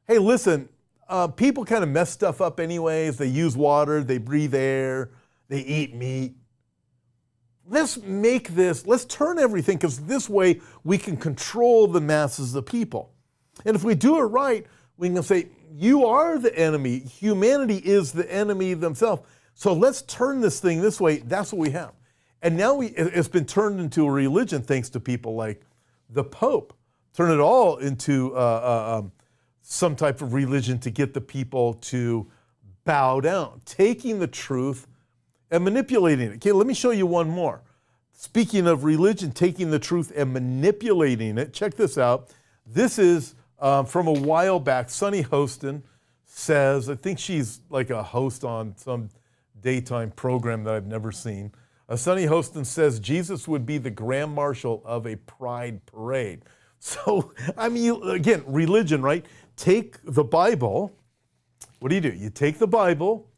Hey, 0.08 0.20
listen, 0.20 0.70
uh, 1.08 1.28
people 1.28 1.66
kind 1.66 1.84
of 1.84 1.90
mess 1.90 2.10
stuff 2.10 2.42
up 2.42 2.60
anyways. 2.60 3.18
They 3.18 3.28
use 3.28 3.56
water, 3.56 4.04
they 4.04 4.18
breathe 4.18 4.56
air, 4.56 5.12
they 5.50 5.62
eat 5.62 5.96
meat. 5.96 6.36
Let's 7.66 7.98
make 7.98 8.50
this, 8.50 8.86
let's 8.86 9.06
turn 9.06 9.40
everything, 9.40 9.78
because 9.78 10.00
this 10.00 10.30
way 10.30 10.60
we 10.84 10.98
can 10.98 11.16
control 11.16 11.88
the 11.88 12.02
masses 12.02 12.56
of 12.56 12.66
people. 12.66 13.14
And 13.66 13.76
if 13.76 13.84
we 13.84 13.96
do 13.96 14.20
it 14.20 14.24
right, 14.24 14.66
we 14.98 15.10
can 15.10 15.24
say, 15.24 15.48
You 15.74 16.06
are 16.06 16.38
the 16.38 16.58
enemy. 16.58 17.00
Humanity 17.00 17.78
is 17.78 18.12
the 18.12 18.32
enemy 18.32 18.74
themselves. 18.74 19.24
So 19.54 19.74
let's 19.74 20.02
turn 20.04 20.42
this 20.42 20.60
thing 20.60 20.82
this 20.82 21.00
way. 21.00 21.18
That's 21.18 21.54
what 21.54 21.60
we 21.60 21.70
have. 21.72 21.94
And 22.42 22.58
now 22.58 22.74
we, 22.76 22.88
it's 22.88 23.28
been 23.28 23.46
turned 23.46 23.80
into 23.80 24.06
a 24.06 24.12
religion 24.12 24.62
thanks 24.62 24.90
to 24.90 25.00
people 25.00 25.36
like 25.36 25.62
the 26.10 26.24
Pope. 26.24 26.74
Turn 27.16 27.32
it 27.32 27.40
all 27.40 27.78
into 27.78 28.36
uh, 28.36 28.40
uh, 28.40 29.00
um, 29.00 29.12
some 29.64 29.96
type 29.96 30.22
of 30.22 30.34
religion 30.34 30.78
to 30.80 30.92
get 30.92 31.14
the 31.14 31.22
people 31.22 31.74
to 31.76 32.28
bow 32.84 33.20
down, 33.20 33.62
taking 33.66 34.20
the 34.20 34.28
truth 34.28 34.88
and 35.50 35.64
manipulating 35.64 36.32
it. 36.32 36.36
Okay, 36.36 36.52
let 36.52 36.68
me 36.68 36.74
show 36.74 36.92
you 36.92 37.08
one 37.08 37.30
more. 37.30 37.64
Speaking 38.12 38.68
of 38.68 38.84
religion, 38.84 39.32
taking 39.32 39.72
the 39.72 39.80
truth 39.80 40.12
and 40.16 40.32
manipulating 40.34 41.38
it, 41.38 41.54
check 41.54 41.76
this 41.76 41.98
out. 41.98 42.30
This 42.66 43.00
is 43.00 43.36
um, 43.60 43.86
from 43.86 44.08
a 44.08 44.14
while 44.14 44.60
back. 44.60 44.90
Sunny 44.90 45.24
Hostin 45.24 45.82
says, 46.26 46.90
I 46.90 46.96
think 46.96 47.18
she's 47.18 47.62
like 47.70 47.90
a 47.90 48.04
host 48.04 48.44
on 48.44 48.76
some 48.78 49.10
daytime 49.62 50.12
program 50.12 50.64
that 50.66 50.74
I've 50.74 50.88
never 50.88 51.12
seen. 51.12 51.54
Uh, 51.88 51.96
Sunny 51.96 52.26
Hostin 52.26 52.66
says 52.66 53.00
Jesus 53.00 53.48
would 53.48 53.66
be 53.66 53.78
the 53.78 53.90
grand 53.90 54.34
marshal 54.34 54.82
of 54.86 55.08
a 55.08 55.16
pride 55.16 55.86
parade. 55.86 56.44
So, 56.86 57.32
I 57.58 57.70
mean, 57.70 58.04
again, 58.10 58.44
religion, 58.46 59.02
right? 59.02 59.26
Take 59.56 59.98
the 60.04 60.24
Bible. 60.24 60.92
What 61.80 61.90
do 61.90 61.96
you 61.96 62.02
do? 62.02 62.14
You 62.14 62.30
take 62.30 62.60
the 62.60 62.68
Bible, 62.68 63.30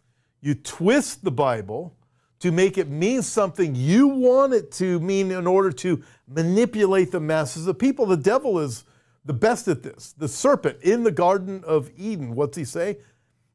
you 0.41 0.55
twist 0.55 1.23
the 1.23 1.31
Bible 1.31 1.95
to 2.39 2.51
make 2.51 2.77
it 2.77 2.89
mean 2.89 3.21
something 3.21 3.73
you 3.75 4.07
want 4.07 4.53
it 4.53 4.71
to 4.73 4.99
mean 4.99 5.31
in 5.31 5.47
order 5.47 5.71
to 5.71 6.03
manipulate 6.27 7.11
the 7.11 7.19
masses 7.19 7.65
of 7.67 7.79
people. 7.79 8.05
The 8.05 8.17
devil 8.17 8.59
is 8.59 8.83
the 9.23 9.33
best 9.33 9.67
at 9.67 9.81
this. 9.81 10.13
The 10.17 10.27
serpent 10.27 10.81
in 10.81 11.03
the 11.03 11.11
Garden 11.11 11.63
of 11.65 11.89
Eden, 11.97 12.35
what's 12.35 12.57
he 12.57 12.65
say? 12.65 12.97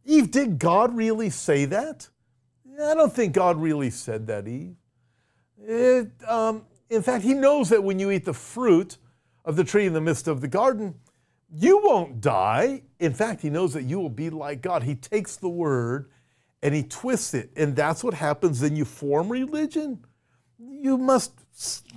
Eve, 0.04 0.30
did 0.30 0.58
God 0.58 0.96
really 0.96 1.30
say 1.30 1.66
that? 1.66 2.08
I 2.82 2.94
don't 2.94 3.12
think 3.12 3.34
God 3.34 3.60
really 3.60 3.90
said 3.90 4.26
that, 4.28 4.48
Eve. 4.48 4.74
It, 5.62 6.10
um, 6.26 6.64
in 6.88 7.02
fact, 7.02 7.22
he 7.22 7.34
knows 7.34 7.68
that 7.68 7.84
when 7.84 7.98
you 7.98 8.10
eat 8.10 8.24
the 8.24 8.34
fruit, 8.34 8.96
of 9.44 9.56
the 9.56 9.64
tree 9.64 9.86
in 9.86 9.92
the 9.92 10.00
midst 10.00 10.28
of 10.28 10.40
the 10.40 10.48
garden, 10.48 10.94
you 11.52 11.80
won't 11.82 12.20
die. 12.20 12.82
In 12.98 13.12
fact, 13.12 13.42
he 13.42 13.50
knows 13.50 13.72
that 13.74 13.82
you 13.82 13.98
will 13.98 14.10
be 14.10 14.30
like 14.30 14.62
God. 14.62 14.82
He 14.82 14.94
takes 14.94 15.36
the 15.36 15.48
word 15.48 16.10
and 16.62 16.74
he 16.74 16.82
twists 16.82 17.34
it. 17.34 17.50
And 17.56 17.74
that's 17.74 18.04
what 18.04 18.14
happens. 18.14 18.60
Then 18.60 18.76
you 18.76 18.84
form 18.84 19.28
religion. 19.28 20.04
You 20.58 20.98
must 20.98 21.32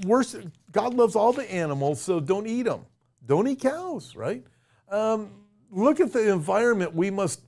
worship. 0.05 0.51
God 0.71 0.93
loves 0.93 1.15
all 1.15 1.33
the 1.33 1.49
animals, 1.51 2.01
so 2.01 2.19
don't 2.19 2.47
eat 2.47 2.63
them. 2.63 2.85
Don't 3.25 3.47
eat 3.47 3.59
cows, 3.59 4.15
right? 4.15 4.43
Um, 4.89 5.31
look 5.71 5.99
at 5.99 6.13
the 6.13 6.31
environment. 6.31 6.93
We 6.93 7.11
must 7.11 7.41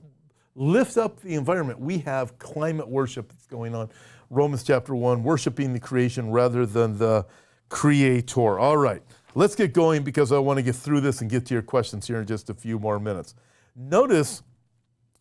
lift 0.54 0.96
up 0.96 1.20
the 1.20 1.34
environment. 1.34 1.80
We 1.80 1.98
have 1.98 2.38
climate 2.38 2.88
worship 2.88 3.30
that's 3.30 3.46
going 3.46 3.74
on. 3.74 3.90
Romans 4.30 4.62
chapter 4.62 4.94
1, 4.94 5.22
worshiping 5.22 5.72
the 5.72 5.80
creation 5.80 6.30
rather 6.30 6.66
than 6.66 6.98
the 6.98 7.26
creator. 7.68 8.58
All 8.58 8.76
right. 8.76 9.02
Let's 9.36 9.54
get 9.54 9.74
going 9.74 10.02
because 10.02 10.32
I 10.32 10.38
want 10.38 10.56
to 10.56 10.62
get 10.62 10.74
through 10.74 11.02
this 11.02 11.20
and 11.20 11.28
get 11.28 11.44
to 11.44 11.54
your 11.54 11.62
questions 11.62 12.06
here 12.06 12.20
in 12.20 12.26
just 12.26 12.48
a 12.48 12.54
few 12.54 12.78
more 12.78 12.98
minutes. 12.98 13.34
Notice 13.76 14.42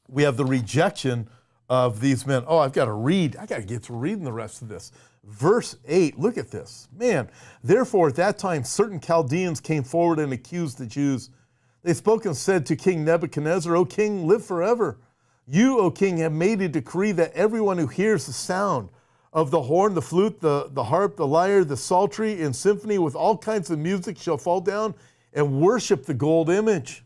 we 0.07 0.24
have 0.24 0.38
the 0.38 0.45
rejection 0.45 1.28
of 1.68 1.99
these 1.99 2.26
men. 2.26 2.45
Oh, 2.47 2.59
I've 2.59 2.72
got 2.72 2.86
to 2.86 2.93
read. 2.93 3.36
I 3.36 3.45
got 3.45 3.57
to 3.57 3.63
get 3.63 3.84
to 3.84 3.93
reading 3.93 4.24
the 4.24 4.32
rest 4.32 4.61
of 4.61 4.70
this. 4.70 4.93
Verse 5.26 5.76
8, 5.86 6.18
look 6.18 6.38
at 6.38 6.49
this. 6.49 6.88
Man, 6.97 7.30
therefore 7.61 8.07
at 8.07 8.16
that 8.16 8.38
time 8.38 8.63
certain 8.63 9.01
Chaldeans 9.01 9.59
came 9.59 9.84
forward 9.84 10.20
and 10.20 10.32
accused 10.32 10.78
the 10.78 10.86
Jews. 10.86 11.30
They 11.84 11.93
spoke 11.93 12.26
and 12.26 12.38
said 12.38 12.66
to 12.68 12.78
King 12.78 13.03
Nebuchadnezzar, 13.03 13.76
O 13.76 13.84
king, 13.84 14.28
live 14.28 14.45
forever. 14.45 14.97
You, 15.45 15.80
O 15.80 15.91
king, 15.91 16.20
have 16.20 16.32
made 16.32 16.61
a 16.61 16.70
decree 16.70 17.11
that 17.11 17.34
everyone 17.34 17.80
who 17.80 17.88
hears 17.88 18.28
the 18.28 18.34
sound 18.34 18.88
of 19.36 19.51
the 19.51 19.63
horn, 19.63 19.93
the 19.93 20.01
flute, 20.01 20.39
the, 20.39 20.69
the 20.71 20.86
harp, 20.86 21.17
the 21.17 21.27
lyre, 21.27 21.65
the 21.65 21.75
psaltery, 21.75 22.41
and 22.41 22.55
symphony 22.55 22.97
with 22.97 23.15
all 23.15 23.38
kinds 23.38 23.69
of 23.69 23.77
music 23.77 24.17
shall 24.17 24.38
fall 24.38 24.61
down 24.61 24.95
and 25.33 25.59
worship 25.59 26.05
the 26.05 26.13
gold 26.13 26.49
image. 26.49 27.03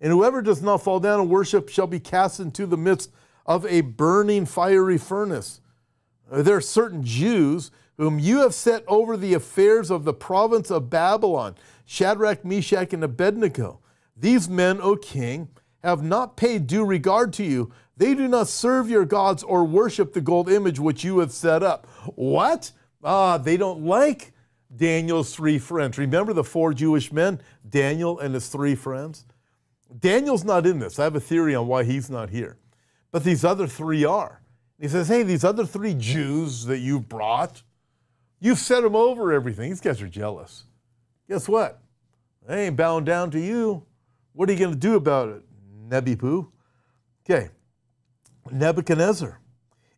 And 0.00 0.12
whoever 0.12 0.42
does 0.42 0.60
not 0.60 0.82
fall 0.82 0.98
down 0.98 1.20
and 1.20 1.30
worship 1.30 1.68
shall 1.68 1.86
be 1.86 2.00
cast 2.00 2.40
into 2.40 2.66
the 2.66 2.76
midst 2.76 3.12
of 3.46 3.64
a 3.66 3.82
burning 3.82 4.44
fiery 4.44 4.98
furnace. 4.98 5.60
Uh, 6.28 6.42
there 6.42 6.56
are 6.56 6.60
certain 6.60 7.04
Jews 7.04 7.70
whom 7.96 8.18
you 8.18 8.40
have 8.40 8.52
set 8.52 8.82
over 8.88 9.16
the 9.16 9.32
affairs 9.32 9.88
of 9.88 10.02
the 10.02 10.12
province 10.12 10.68
of 10.68 10.90
Babylon 10.90 11.54
Shadrach, 11.84 12.44
Meshach, 12.44 12.92
and 12.92 13.04
Abednego. 13.04 13.78
These 14.16 14.48
men, 14.48 14.80
O 14.80 14.96
king, 14.96 15.48
have 15.84 16.02
not 16.02 16.36
paid 16.36 16.66
due 16.66 16.84
regard 16.84 17.32
to 17.34 17.44
you, 17.44 17.72
they 17.96 18.14
do 18.14 18.28
not 18.28 18.48
serve 18.48 18.90
your 18.90 19.04
gods 19.04 19.42
or 19.42 19.64
worship 19.64 20.12
the 20.12 20.20
gold 20.20 20.50
image 20.50 20.78
which 20.78 21.02
you 21.04 21.18
have 21.20 21.32
set 21.32 21.62
up. 21.62 21.86
What? 22.14 22.72
Ah, 23.02 23.38
they 23.38 23.56
don't 23.56 23.84
like 23.84 24.32
Daniel's 24.74 25.34
three 25.34 25.58
friends. 25.58 25.96
Remember 25.96 26.32
the 26.32 26.44
four 26.44 26.74
Jewish 26.74 27.12
men, 27.12 27.40
Daniel 27.68 28.18
and 28.18 28.34
his 28.34 28.48
three 28.48 28.74
friends? 28.74 29.24
Daniel's 29.98 30.44
not 30.44 30.66
in 30.66 30.78
this. 30.78 30.98
I 30.98 31.04
have 31.04 31.16
a 31.16 31.20
theory 31.20 31.54
on 31.54 31.68
why 31.68 31.84
he's 31.84 32.10
not 32.10 32.30
here. 32.30 32.58
But 33.12 33.24
these 33.24 33.44
other 33.44 33.66
three 33.66 34.04
are. 34.04 34.42
He 34.78 34.88
says, 34.88 35.08
hey, 35.08 35.22
these 35.22 35.44
other 35.44 35.64
three 35.64 35.94
Jews 35.94 36.66
that 36.66 36.78
you've 36.78 37.08
brought, 37.08 37.62
you've 38.40 38.58
set 38.58 38.82
them 38.82 38.94
over 38.94 39.32
everything. 39.32 39.70
These 39.70 39.80
guys 39.80 40.02
are 40.02 40.08
jealous. 40.08 40.64
Guess 41.28 41.48
what? 41.48 41.80
They 42.46 42.66
ain't 42.66 42.76
bowing 42.76 43.04
down 43.04 43.30
to 43.30 43.40
you. 43.40 43.86
What 44.32 44.50
are 44.50 44.52
you 44.52 44.58
going 44.58 44.72
to 44.72 44.78
do 44.78 44.96
about 44.96 45.30
it, 45.30 45.42
Nebuchadnezzar? 45.88 46.48
Okay, 47.24 47.48
Nebuchadnezzar, 48.52 49.40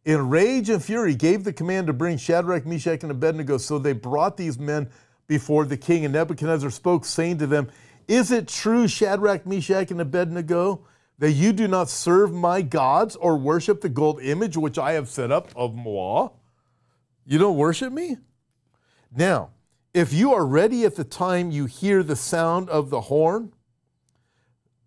in 0.04 0.28
rage 0.28 0.70
and 0.70 0.82
fury, 0.82 1.14
gave 1.14 1.44
the 1.44 1.52
command 1.52 1.86
to 1.86 1.92
bring 1.92 2.16
Shadrach, 2.16 2.64
Meshach, 2.64 3.02
and 3.02 3.12
Abednego. 3.12 3.58
So 3.58 3.78
they 3.78 3.92
brought 3.92 4.36
these 4.36 4.58
men 4.58 4.88
before 5.26 5.64
the 5.64 5.76
king. 5.76 6.04
And 6.04 6.14
Nebuchadnezzar 6.14 6.70
spoke, 6.70 7.04
saying 7.04 7.38
to 7.38 7.46
them, 7.46 7.68
Is 8.06 8.30
it 8.30 8.48
true, 8.48 8.88
Shadrach, 8.88 9.46
Meshach, 9.46 9.90
and 9.90 10.00
Abednego, 10.00 10.86
that 11.18 11.32
you 11.32 11.52
do 11.52 11.68
not 11.68 11.88
serve 11.88 12.32
my 12.32 12.62
gods 12.62 13.16
or 13.16 13.36
worship 13.36 13.80
the 13.80 13.88
gold 13.88 14.22
image 14.22 14.56
which 14.56 14.78
I 14.78 14.92
have 14.92 15.08
set 15.08 15.30
up 15.30 15.50
of 15.54 15.74
moi? 15.74 16.30
You 17.26 17.38
don't 17.38 17.56
worship 17.56 17.92
me? 17.92 18.16
Now, 19.14 19.50
if 19.92 20.12
you 20.12 20.32
are 20.32 20.46
ready 20.46 20.84
at 20.84 20.96
the 20.96 21.04
time 21.04 21.50
you 21.50 21.66
hear 21.66 22.02
the 22.02 22.16
sound 22.16 22.70
of 22.70 22.88
the 22.90 23.02
horn, 23.02 23.52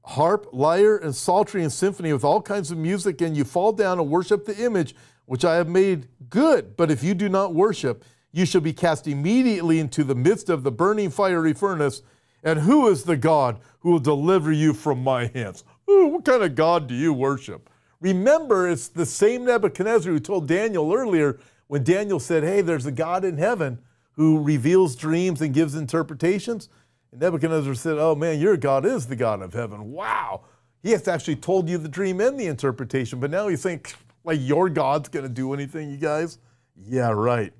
harp, 0.03 0.47
lyre, 0.51 0.97
and 0.97 1.15
psaltery 1.15 1.63
and 1.63 1.71
symphony 1.71 2.11
with 2.13 2.23
all 2.23 2.41
kinds 2.41 2.71
of 2.71 2.77
music, 2.77 3.21
and 3.21 3.35
you 3.37 3.43
fall 3.43 3.71
down 3.71 3.99
and 3.99 4.09
worship 4.09 4.45
the 4.45 4.57
image 4.63 4.95
which 5.25 5.45
I 5.45 5.55
have 5.55 5.69
made 5.69 6.07
good. 6.29 6.75
But 6.75 6.91
if 6.91 7.03
you 7.03 7.13
do 7.13 7.29
not 7.29 7.53
worship, 7.53 8.03
you 8.31 8.45
shall 8.45 8.61
be 8.61 8.73
cast 8.73 9.07
immediately 9.07 9.79
into 9.79 10.03
the 10.03 10.15
midst 10.15 10.49
of 10.49 10.63
the 10.63 10.71
burning 10.71 11.09
fiery 11.09 11.53
furnace. 11.53 12.01
And 12.43 12.59
who 12.59 12.87
is 12.87 13.03
the 13.03 13.17
God 13.17 13.59
who 13.79 13.91
will 13.91 13.99
deliver 13.99 14.51
you 14.51 14.73
from 14.73 15.03
my 15.03 15.27
hands? 15.27 15.63
Ooh, 15.89 16.07
what 16.07 16.25
kind 16.25 16.43
of 16.43 16.55
God 16.55 16.87
do 16.87 16.95
you 16.95 17.13
worship? 17.13 17.69
Remember, 17.99 18.67
it's 18.67 18.87
the 18.87 19.05
same 19.05 19.45
Nebuchadnezzar 19.45 20.11
who 20.11 20.19
told 20.19 20.47
Daniel 20.47 20.91
earlier 20.91 21.39
when 21.67 21.83
Daniel 21.83 22.19
said, 22.19 22.43
Hey, 22.43 22.61
there's 22.61 22.85
a 22.85 22.91
God 22.91 23.23
in 23.23 23.37
heaven 23.37 23.79
who 24.13 24.41
reveals 24.41 24.95
dreams 24.95 25.41
and 25.41 25.53
gives 25.53 25.75
interpretations. 25.75 26.67
And 27.11 27.21
Nebuchadnezzar 27.21 27.75
said, 27.75 27.97
Oh 27.97 28.15
man, 28.15 28.39
your 28.39 28.57
God 28.57 28.85
is 28.85 29.07
the 29.07 29.15
God 29.15 29.41
of 29.41 29.53
heaven. 29.53 29.91
Wow. 29.91 30.41
He 30.81 30.91
has 30.91 31.07
actually 31.07 31.35
told 31.35 31.69
you 31.69 31.77
the 31.77 31.89
dream 31.89 32.21
and 32.21 32.39
the 32.39 32.47
interpretation, 32.47 33.19
but 33.19 33.29
now 33.29 33.47
you 33.47 33.57
think, 33.57 33.95
like, 34.23 34.39
your 34.41 34.69
God's 34.69 35.09
going 35.09 35.23
to 35.23 35.29
do 35.29 35.53
anything, 35.53 35.91
you 35.91 35.97
guys? 35.97 36.39
Yeah, 36.75 37.11
right. 37.11 37.53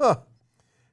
Huh. 0.00 0.16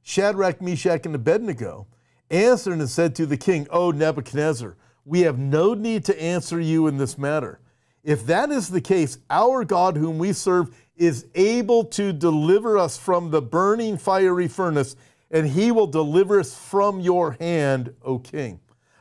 Shadrach, 0.01 0.61
Meshach, 0.61 1.05
and 1.05 1.13
Abednego 1.13 1.87
answered 2.29 2.79
and 2.79 2.89
said 2.89 3.15
to 3.15 3.25
the 3.25 3.37
king, 3.37 3.67
O 3.69 3.91
Nebuchadnezzar, 3.91 4.75
we 5.05 5.21
have 5.21 5.37
no 5.37 5.73
need 5.73 6.05
to 6.05 6.21
answer 6.21 6.59
you 6.59 6.87
in 6.87 6.97
this 6.97 7.17
matter. 7.17 7.59
If 8.03 8.25
that 8.25 8.49
is 8.49 8.69
the 8.69 8.81
case, 8.81 9.19
our 9.29 9.63
God, 9.63 9.97
whom 9.97 10.17
we 10.17 10.33
serve, 10.33 10.75
is 10.95 11.27
able 11.35 11.83
to 11.83 12.13
deliver 12.13 12.77
us 12.77 12.97
from 12.97 13.31
the 13.31 13.41
burning 13.41 13.97
fiery 13.97 14.47
furnace 14.47 14.95
and 15.31 15.47
he 15.47 15.71
will 15.71 15.87
deliver 15.87 16.39
us 16.39 16.55
from 16.55 16.99
your 16.99 17.31
hand, 17.39 17.93
O 18.03 18.19
king. 18.19 18.59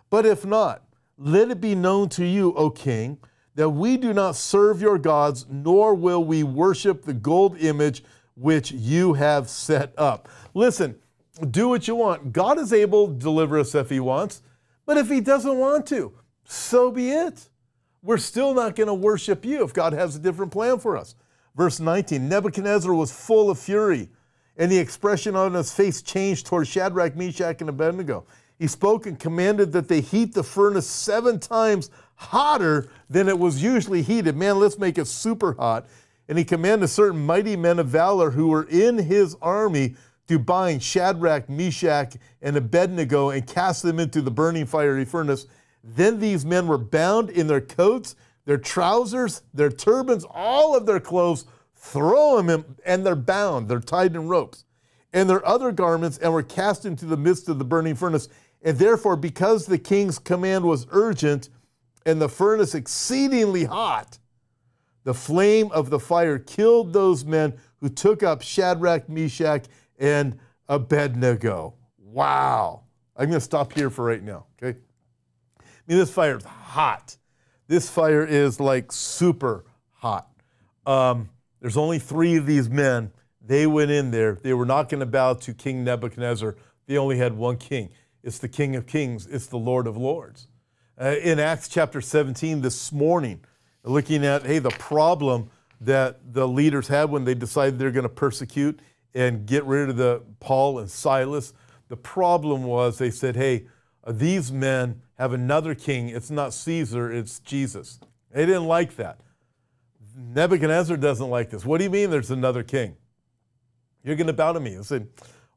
But 0.09 0.24
if 0.24 0.47
not, 0.47 0.85
let 1.18 1.51
it 1.51 1.61
be 1.61 1.74
known 1.74 2.09
to 2.11 2.24
you, 2.24 2.55
O 2.55 2.70
king, 2.70 3.18
that 3.57 3.70
we 3.70 3.97
do 3.97 4.14
not 4.14 4.37
serve 4.37 4.81
your 4.81 4.97
gods, 4.97 5.45
nor 5.51 5.95
will 5.95 6.24
we 6.24 6.43
worship 6.43 7.05
the 7.05 7.12
gold 7.12 7.59
image 7.59 8.05
which 8.35 8.70
you 8.72 9.14
have 9.14 9.49
set 9.49 9.93
up. 9.99 10.28
Listen, 10.55 10.97
do 11.51 11.68
what 11.68 11.87
you 11.87 11.95
want. 11.95 12.33
God 12.33 12.59
is 12.59 12.72
able 12.72 13.09
to 13.09 13.14
deliver 13.14 13.59
us 13.59 13.74
if 13.74 13.91
he 13.91 14.01
wants, 14.01 14.43
but 14.87 14.97
if 14.97 15.09
he 15.09 15.20
doesn't 15.20 15.59
want 15.59 15.87
to, 15.89 16.12
so 16.45 16.91
be 16.91 17.11
it. 17.11 17.49
We're 18.03 18.18
still 18.18 18.55
not 18.55 18.76
going 18.76 18.87
to 18.87 18.95
worship 18.95 19.45
you 19.45 19.62
if 19.62 19.74
God 19.74 19.93
has 19.93 20.16
a 20.16 20.18
different 20.18 20.53
plan 20.53 20.78
for 20.78 20.97
us. 20.97 21.14
Verse 21.55 21.81
19 21.81 22.28
Nebuchadnezzar 22.28 22.95
was 22.95 23.12
full 23.12 23.51
of 23.51 23.59
fury 23.59 24.09
and 24.61 24.70
the 24.70 24.78
expression 24.78 25.34
on 25.34 25.54
his 25.54 25.72
face 25.72 26.02
changed 26.02 26.44
toward 26.44 26.68
Shadrach, 26.68 27.16
Meshach, 27.16 27.62
and 27.62 27.70
Abednego. 27.70 28.26
He 28.58 28.66
spoke 28.66 29.06
and 29.06 29.18
commanded 29.18 29.72
that 29.72 29.88
they 29.88 30.02
heat 30.02 30.34
the 30.34 30.42
furnace 30.42 30.86
seven 30.86 31.40
times 31.40 31.90
hotter 32.16 32.90
than 33.08 33.26
it 33.26 33.38
was 33.38 33.62
usually 33.62 34.02
heated. 34.02 34.36
Man, 34.36 34.58
let's 34.58 34.78
make 34.78 34.98
it 34.98 35.06
super 35.06 35.54
hot. 35.54 35.88
And 36.28 36.36
he 36.36 36.44
commanded 36.44 36.88
certain 36.88 37.24
mighty 37.24 37.56
men 37.56 37.78
of 37.78 37.86
valor 37.86 38.32
who 38.32 38.48
were 38.48 38.64
in 38.64 38.98
his 38.98 39.34
army 39.40 39.96
to 40.28 40.38
bind 40.38 40.82
Shadrach, 40.82 41.48
Meshach, 41.48 42.18
and 42.42 42.54
Abednego 42.54 43.30
and 43.30 43.46
cast 43.46 43.82
them 43.82 43.98
into 43.98 44.20
the 44.20 44.30
burning 44.30 44.66
fiery 44.66 45.06
furnace. 45.06 45.46
Then 45.82 46.20
these 46.20 46.44
men 46.44 46.66
were 46.66 46.76
bound 46.76 47.30
in 47.30 47.46
their 47.46 47.62
coats, 47.62 48.14
their 48.44 48.58
trousers, 48.58 49.40
their 49.54 49.70
turbans, 49.70 50.26
all 50.28 50.76
of 50.76 50.84
their 50.84 51.00
clothes 51.00 51.46
throw 51.81 52.37
them 52.37 52.51
in, 52.51 52.64
and 52.85 53.05
they're 53.05 53.16
bound, 53.16 53.68
they're 53.68 53.81
tied 53.81 54.14
in 54.14 54.28
ropes, 54.28 54.64
and 55.12 55.28
their 55.28 55.45
other 55.47 55.72
garments, 55.72 56.18
and 56.18 56.33
were 56.33 56.43
cast 56.43 56.85
into 56.85 57.07
the 57.07 57.16
midst 57.16 57.49
of 57.49 57.59
the 57.59 57.64
burning 57.64 57.95
furnace. 57.95 58.28
And 58.62 58.78
therefore, 58.78 59.16
because 59.16 59.66
the 59.66 59.78
king's 59.78 60.18
command 60.18 60.64
was 60.64 60.87
urgent 60.91 61.49
and 62.05 62.20
the 62.20 62.28
furnace 62.28 62.74
exceedingly 62.74 63.64
hot, 63.64 64.18
the 65.05 65.14
flame 65.14 65.70
of 65.72 65.89
the 65.89 65.99
fire 65.99 66.39
killed 66.39 66.93
those 66.93 67.24
men 67.24 67.55
who 67.81 67.89
took 67.89 68.22
up 68.22 68.43
Shadrach, 68.43 69.09
Meshach, 69.09 69.64
and 69.99 70.39
Abednego. 70.68 71.74
Wow. 71.99 72.83
I'm 73.16 73.26
going 73.26 73.39
to 73.39 73.45
stop 73.45 73.72
here 73.72 73.89
for 73.89 74.05
right 74.05 74.22
now, 74.22 74.47
okay? 74.62 74.78
I 75.59 75.62
mean, 75.87 75.99
this 75.99 76.11
fire 76.11 76.37
is 76.37 76.45
hot. 76.45 77.16
This 77.66 77.89
fire 77.89 78.24
is 78.24 78.61
like 78.61 78.93
super 78.93 79.64
hot. 79.93 80.28
Um, 80.87 81.31
there's 81.61 81.76
only 81.76 81.98
three 81.98 82.36
of 82.36 82.46
these 82.46 82.68
men. 82.68 83.12
They 83.44 83.66
went 83.66 83.90
in 83.90 84.11
there. 84.11 84.38
They 84.42 84.54
were 84.54 84.66
not 84.66 84.88
going 84.88 85.00
to 85.00 85.06
bow 85.06 85.34
to 85.34 85.54
King 85.54 85.84
Nebuchadnezzar. 85.84 86.56
They 86.86 86.96
only 86.96 87.18
had 87.18 87.36
one 87.36 87.56
king. 87.56 87.90
It's 88.22 88.38
the 88.38 88.48
King 88.48 88.76
of 88.76 88.86
Kings, 88.86 89.26
it's 89.26 89.46
the 89.46 89.56
Lord 89.56 89.86
of 89.86 89.96
Lords. 89.96 90.48
Uh, 91.00 91.16
in 91.22 91.38
Acts 91.38 91.68
chapter 91.68 92.02
17 92.02 92.61
this 92.61 92.92
morning, 92.92 93.40
looking 93.82 94.26
at, 94.26 94.44
hey, 94.44 94.58
the 94.58 94.70
problem 94.70 95.50
that 95.80 96.34
the 96.34 96.46
leaders 96.46 96.88
had 96.88 97.11
when 97.11 97.24
they 97.24 97.34
decided 97.34 97.78
they're 97.78 97.90
going 97.90 98.02
to 98.02 98.08
persecute 98.11 98.80
and 99.14 99.46
get 99.46 99.64
rid 99.64 99.88
of 99.88 99.96
the 99.96 100.22
Paul 100.38 100.78
and 100.78 100.90
Silas. 100.90 101.54
The 101.88 101.96
problem 101.96 102.64
was 102.64 102.98
they 102.98 103.11
said, 103.11 103.36
hey, 103.36 103.66
uh, 104.04 104.12
these 104.12 104.52
men 104.52 105.00
have 105.18 105.32
another 105.32 105.74
king. 105.74 106.11
It's 106.11 106.30
not 106.30 106.52
Caesar, 106.52 107.11
it's 107.11 107.38
Jesus. 107.40 107.98
They 108.30 108.44
didn't 108.44 108.66
like 108.66 108.96
that. 108.96 109.20
Nebuchadnezzar 110.21 110.97
doesn't 110.97 111.31
like 111.31 111.51
this. 111.51 111.64
What 111.64 111.79
do 111.79 111.85
you 111.85 111.91
mean 111.91 112.11
there's 112.11 112.31
another 112.31 112.62
king? 112.62 112.97
You're 114.05 114.16
going 114.16 114.27
to 114.27 114.33
bow 114.33 114.53
to 114.53 114.61
me. 114.61 114.77
I 114.77 114.83
said, 114.83 115.09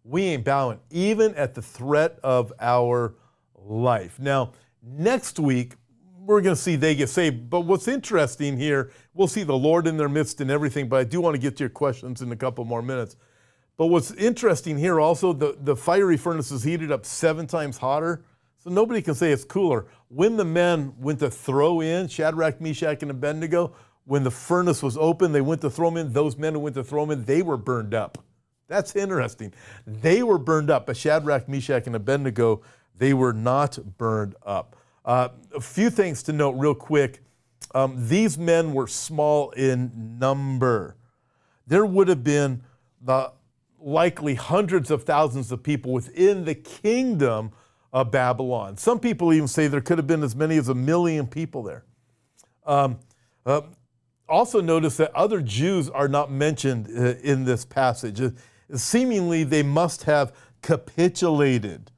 we 0.04 0.24
ain't 0.24 0.44
bowing, 0.44 0.80
even 0.90 1.36
at 1.36 1.54
the 1.54 1.62
threat 1.62 2.20
of 2.24 2.52
our 2.60 3.16
life. 3.56 4.20
Now, 4.20 4.52
next 4.82 5.40
week, 5.40 5.76
we're 6.18 6.42
going 6.42 6.56
to 6.56 6.62
see 6.62 6.76
they 6.76 6.96
get 6.96 7.10
saved. 7.10 7.50
But 7.50 7.62
what's 7.62 7.88
interesting 7.88 8.58
here, 8.58 8.92
we'll 9.14 9.28
see 9.28 9.44
the 9.44 9.58
Lord 9.58 9.88
in 9.88 9.98
their 9.98 10.10
midst 10.10 10.42
and 10.42 10.50
everything, 10.50 10.88
but 10.88 11.00
I 11.00 11.04
do 11.04 11.22
want 11.22 11.36
to 11.36 11.42
get 11.42 11.58
to 11.58 11.64
your 11.64 11.70
questions 11.70 12.22
in 12.22 12.32
a 12.32 12.36
couple 12.36 12.64
more 12.66 12.82
minutes. 12.82 13.16
But 13.76 13.88
what's 13.88 14.12
interesting 14.12 14.78
here 14.78 15.00
also, 15.00 15.34
the, 15.34 15.58
the 15.60 15.76
fiery 15.76 16.18
furnace 16.18 16.52
is 16.52 16.64
heated 16.64 16.92
up 16.92 17.06
seven 17.06 17.48
times 17.48 17.78
hotter. 17.78 18.24
So 18.60 18.70
nobody 18.70 19.02
can 19.02 19.16
say 19.16 19.32
it's 19.32 19.44
cooler. 19.44 19.88
When 20.08 20.38
the 20.38 20.46
men 20.46 20.94
went 20.98 21.20
to 21.20 21.30
throw 21.30 21.82
in 21.82 22.08
Shadrach, 22.08 22.62
Meshach, 22.62 23.02
and 23.02 23.12
Abednego, 23.12 23.74
when 24.06 24.24
the 24.24 24.32
furnace 24.32 24.84
was 24.84 24.98
open, 24.98 25.32
they 25.32 25.42
went 25.42 25.62
to 25.62 25.70
throw 25.70 25.90
them 25.90 25.98
in. 25.98 26.14
Those 26.14 26.38
men 26.38 26.54
who 26.54 26.60
went 26.60 26.76
to 26.76 26.84
throw 26.84 27.06
them 27.06 27.20
in, 27.20 27.26
they 27.26 27.42
were 27.42 27.58
burned 27.58 27.94
up. 27.94 28.18
That's 28.68 28.96
interesting. 28.96 29.54
They 29.86 30.24
were 30.24 30.38
burned 30.38 30.70
up, 30.70 30.88
but 30.88 30.98
Shadrach, 30.98 31.48
Meshach, 31.48 31.86
and 31.86 31.96
Abednego, 31.96 32.62
they 32.98 33.14
were 33.14 33.34
not 33.34 33.78
burned 33.98 34.36
up. 34.46 34.76
Uh, 35.06 35.30
a 35.56 35.60
few 35.62 35.90
things 35.90 36.24
to 36.24 36.34
note, 36.34 36.52
real 36.52 36.76
quick. 36.76 37.22
Um, 37.76 38.08
these 38.08 38.38
men 38.38 38.74
were 38.74 38.88
small 38.88 39.52
in 39.52 40.18
number. 40.20 40.96
There 41.68 41.86
would 41.86 42.08
have 42.08 42.24
been 42.24 42.62
the 43.02 43.32
likely 43.80 44.36
hundreds 44.36 44.92
of 44.92 45.04
thousands 45.04 45.52
of 45.52 45.62
people 45.62 45.92
within 45.92 46.46
the 46.46 46.56
kingdom 46.56 47.52
of 47.92 48.12
Babylon. 48.12 48.78
Some 48.78 49.00
people 49.00 49.34
even 49.34 49.48
say 49.48 49.68
there 49.68 49.82
could 49.82 49.98
have 49.98 50.08
been 50.08 50.24
as 50.24 50.36
many 50.36 50.58
as 50.58 50.70
a 50.70 50.76
million 50.76 51.28
people 51.28 51.64
there. 51.64 51.84
Um, 52.66 53.00
uh, 53.46 53.62
also, 54.30 54.62
notice 54.62 54.98
that 54.98 55.14
other 55.14 55.42
Jews 55.42 55.90
are 55.90 56.08
not 56.08 56.32
mentioned 56.32 56.88
uh, 56.98 57.16
in 57.22 57.46
this 57.46 57.66
passage 57.66 58.22
seemingly 58.76 59.44
they 59.44 59.64
must 59.64 60.04
have 60.04 60.34
capitulated, 60.62 61.92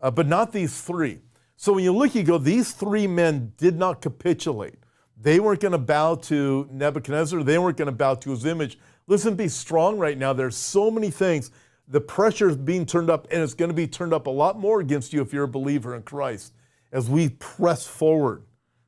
uh, 0.00 0.10
but 0.10 0.26
not 0.26 0.52
these 0.52 0.80
three. 0.80 1.20
So 1.56 1.72
when 1.72 1.84
you 1.84 1.92
look, 1.92 2.14
you 2.14 2.22
go, 2.22 2.38
these 2.38 2.72
three 2.72 3.06
men 3.06 3.52
did 3.56 3.76
not 3.76 4.00
capitulate. 4.00 4.76
They 5.20 5.40
weren't 5.40 5.60
going 5.60 5.72
to 5.72 5.78
bow 5.78 6.16
to 6.16 6.68
Nebuchadnezzar. 6.70 7.42
They 7.42 7.58
weren't 7.58 7.76
going 7.76 7.86
to 7.86 7.92
bow 7.92 8.14
to 8.16 8.30
his 8.30 8.44
image. 8.44 8.78
Listen, 9.06 9.34
be 9.34 9.48
strong 9.48 9.98
right 9.98 10.18
now. 10.18 10.32
There's 10.32 10.56
so 10.56 10.90
many 10.90 11.10
things. 11.10 11.50
The 11.88 12.00
pressure 12.00 12.50
is 12.50 12.56
being 12.56 12.84
turned 12.84 13.08
up, 13.08 13.26
and 13.30 13.42
it's 13.42 13.54
going 13.54 13.70
to 13.70 13.74
be 13.74 13.86
turned 13.86 14.12
up 14.12 14.26
a 14.26 14.30
lot 14.30 14.58
more 14.58 14.80
against 14.80 15.12
you 15.12 15.22
if 15.22 15.32
you're 15.32 15.44
a 15.44 15.48
believer 15.48 15.94
in 15.94 16.02
Christ 16.02 16.52
as 16.92 17.08
we 17.08 17.30
press 17.30 17.86
forward. 17.86 18.42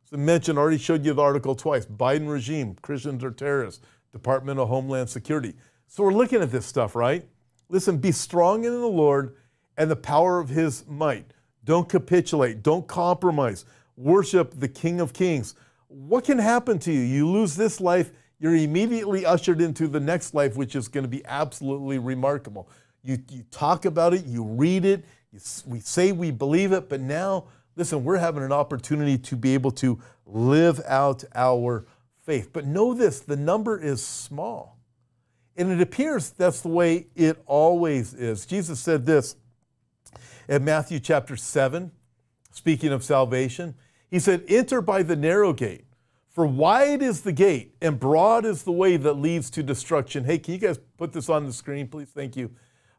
As 0.09 0.18
I 0.18 0.22
mentioned, 0.22 0.59
already 0.59 0.78
showed 0.78 1.04
you 1.04 1.12
the 1.12 1.20
article 1.20 1.54
twice 1.54 1.84
Biden 1.84 2.30
regime, 2.30 2.76
Christians 2.80 3.22
are 3.22 3.30
terrorists, 3.30 3.84
Department 4.11 4.59
of 4.59 4.68
Homeland 4.68 5.11
Security. 5.11 5.52
So 5.86 6.02
we're 6.02 6.14
looking 6.14 6.40
at 6.40 6.50
this 6.50 6.64
stuff, 6.64 6.94
right? 6.94 7.28
Listen, 7.68 7.98
be 7.98 8.11
strong 8.12 8.64
in 8.64 8.72
the 8.72 8.86
Lord 8.86 9.36
and 9.76 9.90
the 9.90 9.96
power 9.96 10.38
of 10.38 10.48
his 10.48 10.86
might. 10.88 11.34
Don't 11.62 11.90
capitulate, 11.90 12.62
don't 12.62 12.86
compromise. 12.86 13.66
Worship 13.98 14.59
the 14.59 14.68
King 14.68 15.00
of 15.02 15.12
Kings. 15.12 15.54
What 15.88 16.24
can 16.24 16.38
happen 16.38 16.78
to 16.80 16.92
you? 16.92 17.00
You 17.00 17.28
lose 17.28 17.54
this 17.54 17.78
life, 17.78 18.11
you're 18.40 18.56
immediately 18.56 19.26
ushered 19.26 19.61
into 19.61 19.88
the 19.88 20.00
next 20.00 20.32
life, 20.32 20.56
which 20.56 20.74
is 20.74 20.88
going 20.88 21.04
to 21.04 21.09
be 21.09 21.22
absolutely 21.26 21.98
remarkable. 21.98 22.70
You, 23.02 23.18
you 23.30 23.42
talk 23.50 23.84
about 23.84 24.14
it, 24.14 24.24
you 24.24 24.42
read 24.42 24.86
it, 24.86 25.04
you, 25.32 25.40
we 25.66 25.80
say 25.80 26.12
we 26.12 26.30
believe 26.30 26.72
it, 26.72 26.88
but 26.88 27.02
now, 27.02 27.48
listen, 27.79 28.03
we're 28.03 28.18
having 28.18 28.43
an 28.43 28.53
opportunity 28.53 29.16
to 29.16 29.37
be 29.37 29.55
able 29.55 29.70
to 29.70 29.99
live 30.26 30.81
out 30.87 31.22
our 31.35 31.87
faith. 32.20 32.51
But 32.53 32.66
know 32.66 32.93
this 32.93 33.20
the 33.20 33.37
number 33.37 33.81
is 33.81 34.05
small. 34.05 34.76
And 35.57 35.72
it 35.72 35.81
appears 35.81 36.31
that's 36.31 36.61
the 36.61 36.68
way 36.68 37.07
it 37.14 37.43
always 37.47 38.14
is. 38.14 38.47
Jesus 38.47 38.81
said 38.81 39.07
this 39.07 39.37
in 40.49 40.64
Matthew 40.64 40.99
chapter 41.01 41.37
7, 41.37 41.91
speaking 42.51 42.93
of 42.93 43.03
salvation. 43.05 43.74
He 44.11 44.18
said, 44.18 44.45
Enter 44.49 44.81
by 44.81 45.03
the 45.03 45.16
narrow 45.16 45.53
gate, 45.53 45.85
for 46.29 46.47
wide 46.47 47.03
is 47.03 47.22
the 47.22 47.33
gate 47.33 47.74
and 47.81 47.99
broad 47.99 48.45
is 48.45 48.62
the 48.62 48.72
way 48.72 48.97
that 48.97 49.14
leads 49.14 49.51
to 49.51 49.62
destruction. 49.62 50.24
Hey, 50.24 50.39
can 50.39 50.55
you 50.55 50.61
guys 50.61 50.79
put 50.97 51.12
this 51.12 51.29
on 51.29 51.47
the 51.47 51.53
screen, 51.53 51.89
please? 51.89 52.11
Thank 52.11 52.37
you. 52.37 52.51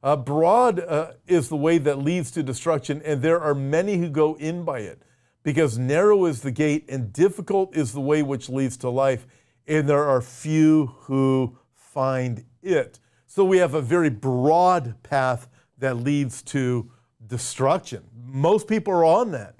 Uh, 0.02 0.16
broad 0.16 0.80
uh, 0.80 1.12
is 1.28 1.50
the 1.50 1.58
way 1.58 1.78
that 1.78 2.00
leads 2.00 2.32
to 2.32 2.42
destruction, 2.42 3.02
and 3.04 3.22
there 3.22 3.40
are 3.40 3.54
many 3.54 3.98
who 3.98 4.10
go 4.10 4.36
in 4.36 4.64
by 4.64 4.80
it, 4.80 5.02
because 5.44 5.78
narrow 5.78 6.26
is 6.26 6.42
the 6.42 6.52
gate 6.52 6.86
and 6.88 7.12
difficult 7.12 7.76
is 7.76 7.92
the 7.92 8.00
way 8.00 8.24
which 8.24 8.48
leads 8.48 8.78
to 8.78 8.90
life, 8.90 9.28
and 9.68 9.90
there 9.90 10.06
are 10.06 10.22
few 10.22 10.88
who 11.02 11.58
find 11.76 12.46
it. 12.62 13.00
So 13.28 13.44
we 13.44 13.58
have 13.58 13.74
a 13.74 13.82
very 13.82 14.10
broad 14.10 14.96
path 15.04 15.50
that 15.78 15.98
leads 15.98 16.42
to 16.44 16.90
destruction. 17.28 18.04
Most 18.16 18.68
people 18.68 18.94
are 18.94 19.06
on 19.06 19.32
that. 19.32 19.56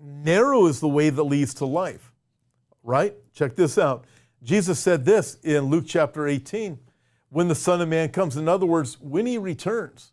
Narrow 0.00 0.66
is 0.66 0.80
the 0.80 0.88
way 0.88 1.10
that 1.10 1.22
leads 1.24 1.52
to 1.54 1.66
life, 1.66 2.12
right? 2.82 3.14
Check 3.32 3.56
this 3.56 3.76
out. 3.76 4.04
Jesus 4.42 4.78
said 4.78 5.04
this 5.04 5.38
in 5.42 5.64
Luke 5.64 5.84
chapter 5.86 6.28
18 6.28 6.78
when 7.34 7.48
the 7.48 7.54
Son 7.54 7.80
of 7.80 7.88
Man 7.88 8.10
comes. 8.10 8.36
In 8.36 8.48
other 8.48 8.64
words, 8.64 8.96
when 9.00 9.26
he 9.26 9.38
returns. 9.38 10.12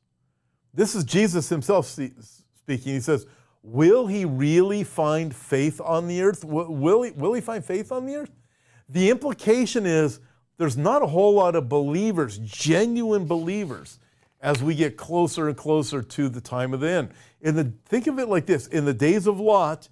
This 0.74 0.95
is 0.95 1.03
Jesus 1.03 1.49
himself 1.49 1.86
speaking. 1.86 2.93
He 2.93 2.99
says, 2.99 3.28
Will 3.61 4.07
he 4.07 4.26
really 4.26 4.84
find 4.84 5.36
faith 5.36 5.80
on 5.80 6.07
the 6.07 6.24
earth? 6.24 6.43
Will 6.43 7.03
he, 7.03 7.11
will 7.11 7.34
he 7.34 7.41
find 7.41 7.63
faith 7.63 7.91
on 7.91 8.07
the 8.07 8.15
earth? 8.15 8.32
The 8.89 9.11
implication 9.11 9.86
is 9.86 10.19
there's 10.57 10.78
not 10.78 11.03
a 11.03 11.05
whole 11.05 11.36
lot 11.36 11.55
of 11.55 11.69
believers, 11.69 12.39
genuine 12.39 13.26
believers, 13.28 13.99
as 14.41 14.63
we 14.63 14.74
get 14.74 14.97
closer 14.97 15.47
and 15.47 15.55
closer 15.55 16.01
to 16.01 16.28
the 16.28 16.41
time 16.41 16.74
of 16.74 16.80
the 16.80 16.89
end. 16.89 17.11
In 17.41 17.55
the, 17.55 17.72
think 17.86 18.07
of 18.07 18.17
it 18.17 18.30
like 18.30 18.47
this 18.47 18.65
in 18.65 18.86
the 18.86 18.95
days 18.95 19.28
of 19.28 19.39
Lot, 19.39 19.89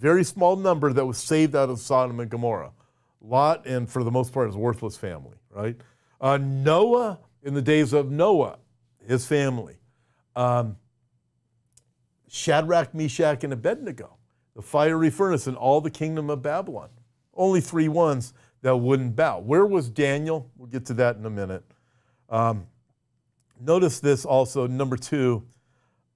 very 0.00 0.24
small 0.24 0.56
number 0.56 0.92
that 0.92 1.06
was 1.06 1.18
saved 1.18 1.54
out 1.54 1.70
of 1.70 1.78
Sodom 1.78 2.18
and 2.18 2.28
Gomorrah. 2.28 2.72
Lot, 3.20 3.66
and 3.66 3.88
for 3.88 4.02
the 4.02 4.10
most 4.10 4.32
part, 4.32 4.48
his 4.48 4.56
worthless 4.56 4.96
family, 4.96 5.36
right? 5.50 5.76
Uh, 6.22 6.38
Noah, 6.38 7.18
in 7.42 7.52
the 7.52 7.60
days 7.60 7.92
of 7.92 8.12
Noah, 8.12 8.58
his 9.06 9.26
family. 9.26 9.76
Um, 10.36 10.76
Shadrach, 12.28 12.94
Meshach, 12.94 13.44
and 13.44 13.52
Abednego, 13.52 14.16
the 14.54 14.62
fiery 14.62 15.10
furnace 15.10 15.46
in 15.46 15.56
all 15.56 15.80
the 15.80 15.90
kingdom 15.90 16.30
of 16.30 16.40
Babylon. 16.40 16.88
Only 17.34 17.60
three 17.60 17.88
ones 17.88 18.32
that 18.62 18.76
wouldn't 18.76 19.16
bow. 19.16 19.40
Where 19.40 19.66
was 19.66 19.90
Daniel? 19.90 20.50
We'll 20.56 20.68
get 20.68 20.86
to 20.86 20.94
that 20.94 21.16
in 21.16 21.26
a 21.26 21.30
minute. 21.30 21.64
Um, 22.30 22.68
notice 23.60 23.98
this 24.00 24.24
also, 24.24 24.66
number 24.66 24.96
two, 24.96 25.44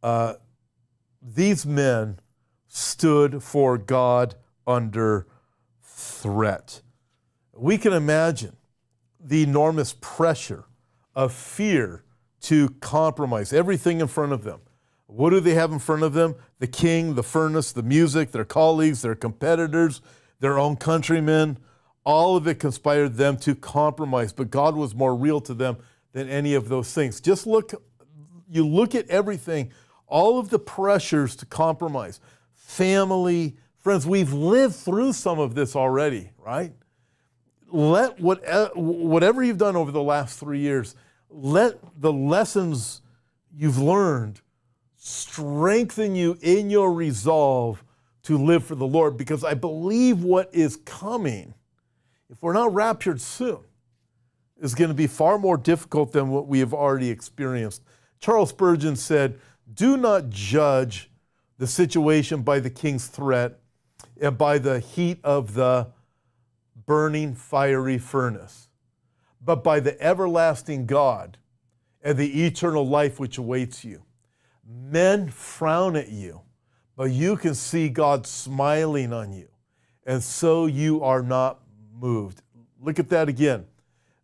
uh, 0.03 0.35
these 1.21 1.67
men 1.67 2.21
stood 2.69 3.43
for 3.43 3.77
God 3.77 4.37
under 4.67 5.27
threat. 5.83 6.83
We 7.53 7.77
can 7.77 7.93
imagine 7.93 8.57
the 9.29 9.43
enormous 9.43 9.95
pressure 10.01 10.65
of 11.15 11.33
fear 11.33 12.05
to 12.43 12.69
compromise 12.81 13.53
everything 13.53 14.01
in 14.01 14.07
front 14.07 14.33
of 14.33 14.45
them. 14.45 14.61
What 15.07 15.31
do 15.31 15.41
they 15.41 15.55
have 15.55 15.73
in 15.73 15.79
front 15.79 16.03
of 16.03 16.13
them? 16.13 16.35
The 16.59 16.67
king, 16.67 17.15
the 17.15 17.23
furnace, 17.23 17.73
the 17.73 17.83
music, 17.83 18.33
their 18.33 18.45
colleagues, 18.45 19.03
their 19.03 19.15
competitors, 19.15 20.01
their 20.41 20.59
own 20.59 20.77
countrymen 20.77 21.59
all 22.07 22.37
of 22.37 22.47
it 22.47 22.61
conspired 22.61 23.17
them 23.17 23.37
to 23.37 23.57
compromise, 23.57 24.33
but 24.33 24.49
God 24.49 24.77
was 24.77 24.95
more 24.95 25.15
real 25.15 25.41
to 25.41 25.53
them 25.53 25.77
than 26.13 26.29
any 26.29 26.55
of 26.55 26.69
those 26.69 26.95
things. 26.95 27.21
Just 27.21 27.49
look, 27.49 27.75
you 28.49 28.65
look 28.65 28.95
at 28.95 29.09
everything, 29.11 29.73
all 30.07 30.39
of 30.39 30.49
the 30.51 30.61
pressures 30.61 31.35
to 31.35 31.47
compromise, 31.47 32.21
family, 32.55 33.57
friends, 33.77 34.07
we've 34.07 34.33
lived 34.33 34.77
through 34.77 35.15
some 35.15 35.41
of 35.41 35.57
this 35.57 35.75
already, 35.75 36.31
right? 36.39 36.73
Let 37.77 38.19
what, 38.19 38.49
uh, 38.49 38.71
whatever 38.75 39.43
you've 39.43 39.59
done 39.59 39.77
over 39.77 39.93
the 39.93 40.03
last 40.03 40.41
three 40.41 40.61
years, 40.61 40.95
let 41.29 41.79
the 42.01 42.11
lessons 42.11 43.03
you've 43.55 43.77
learned 43.77 44.41
strengthen 44.97 46.15
you 46.15 46.39
in 46.41 46.71
your 46.71 46.91
resolve 46.91 47.85
to 48.23 48.39
live 48.39 48.65
for 48.65 48.77
the 48.77 48.87
Lord 48.87 49.19
because 49.19 49.45
I 49.45 49.53
believe 49.53 50.23
what 50.23 50.49
is 50.55 50.77
coming, 50.87 51.53
if 52.31 52.41
we're 52.41 52.55
not 52.55 52.73
raptured 52.73 53.21
soon, 53.21 53.59
is 54.59 54.75
going 54.75 54.89
to 54.89 54.95
be 54.95 55.07
far 55.07 55.39
more 55.39 55.59
difficult 55.59 56.13
than 56.13 56.31
what 56.31 56.47
we 56.47 56.61
have 56.61 56.73
already 56.73 57.11
experienced. 57.11 57.83
Charles 58.21 58.49
Spurgeon 58.49 58.97
said, 58.97 59.39
Do 59.75 59.99
not 59.99 60.31
judge 60.31 61.11
the 61.59 61.67
situation 61.67 62.41
by 62.41 62.59
the 62.59 62.71
king's 62.71 63.07
threat 63.07 63.61
and 64.19 64.39
by 64.39 64.57
the 64.57 64.81
heat 64.81 65.21
of 65.23 65.53
the 65.53 65.89
burning 66.87 67.35
fiery 67.35 67.99
furnace, 67.99 68.69
but 69.45 69.63
by 69.63 69.81
the 69.81 70.01
everlasting 70.01 70.87
God 70.87 71.39
and 72.03 72.17
the 72.17 72.47
eternal 72.47 72.87
life 72.87 73.19
which 73.19 73.39
awaits 73.39 73.85
you. 73.85 74.03
Men 74.65 75.29
frown 75.29 75.97
at 75.97 76.09
you, 76.09 76.43
but 76.97 77.11
you 77.11 77.37
can 77.37 77.55
see 77.55 77.89
God 77.89 78.27
smiling 78.27 79.13
on 79.13 79.33
you, 79.33 79.49
and 80.05 80.23
so 80.23 80.67
you 80.67 81.03
are 81.03 81.23
not 81.23 81.61
moved. 81.93 82.43
Look 82.81 82.99
at 82.99 83.09
that 83.11 83.29
again. 83.29 83.67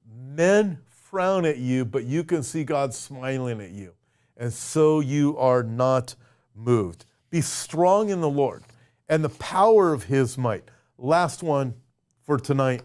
Men 0.06 0.78
frown 0.88 1.44
at 1.44 1.58
you, 1.58 1.84
but 1.84 2.04
you 2.04 2.24
can 2.24 2.42
see 2.42 2.64
God 2.64 2.94
smiling 2.94 3.60
at 3.60 3.70
you, 3.70 3.92
and 4.36 4.52
so 4.52 5.00
you 5.00 5.36
are 5.38 5.62
not 5.62 6.14
moved. 6.54 7.04
Be 7.30 7.40
strong 7.40 8.10
in 8.10 8.20
the 8.20 8.28
Lord 8.28 8.62
and 9.08 9.24
the 9.24 9.28
power 9.28 9.92
of 9.92 10.04
his 10.04 10.38
might. 10.38 10.64
Last 10.98 11.42
one 11.42 11.74
for 12.22 12.38
tonight. 12.38 12.82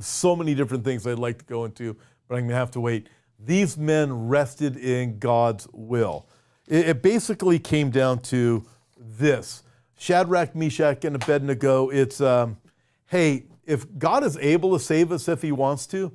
So 0.00 0.34
many 0.34 0.54
different 0.54 0.84
things 0.84 1.06
I'd 1.06 1.18
like 1.18 1.38
to 1.38 1.44
go 1.44 1.64
into, 1.64 1.94
but 2.28 2.34
I'm 2.34 2.42
going 2.42 2.50
to 2.50 2.56
have 2.56 2.70
to 2.72 2.80
wait. 2.80 3.08
These 3.38 3.76
men 3.76 4.28
rested 4.28 4.76
in 4.76 5.18
God's 5.18 5.68
will. 5.72 6.28
It, 6.66 7.02
basically 7.02 7.58
came 7.58 7.90
down 7.90 8.20
to 8.20 8.64
this 8.96 9.62
Shadrach, 9.96 10.54
Meshach, 10.54 11.04
and 11.04 11.14
Abednego. 11.14 11.90
It's, 11.90 12.20
um, 12.20 12.56
hey, 13.06 13.44
if 13.64 13.86
God 13.98 14.24
is 14.24 14.36
able 14.38 14.72
to 14.72 14.82
save 14.82 15.12
us 15.12 15.28
if 15.28 15.42
he 15.42 15.52
wants 15.52 15.86
to, 15.88 16.12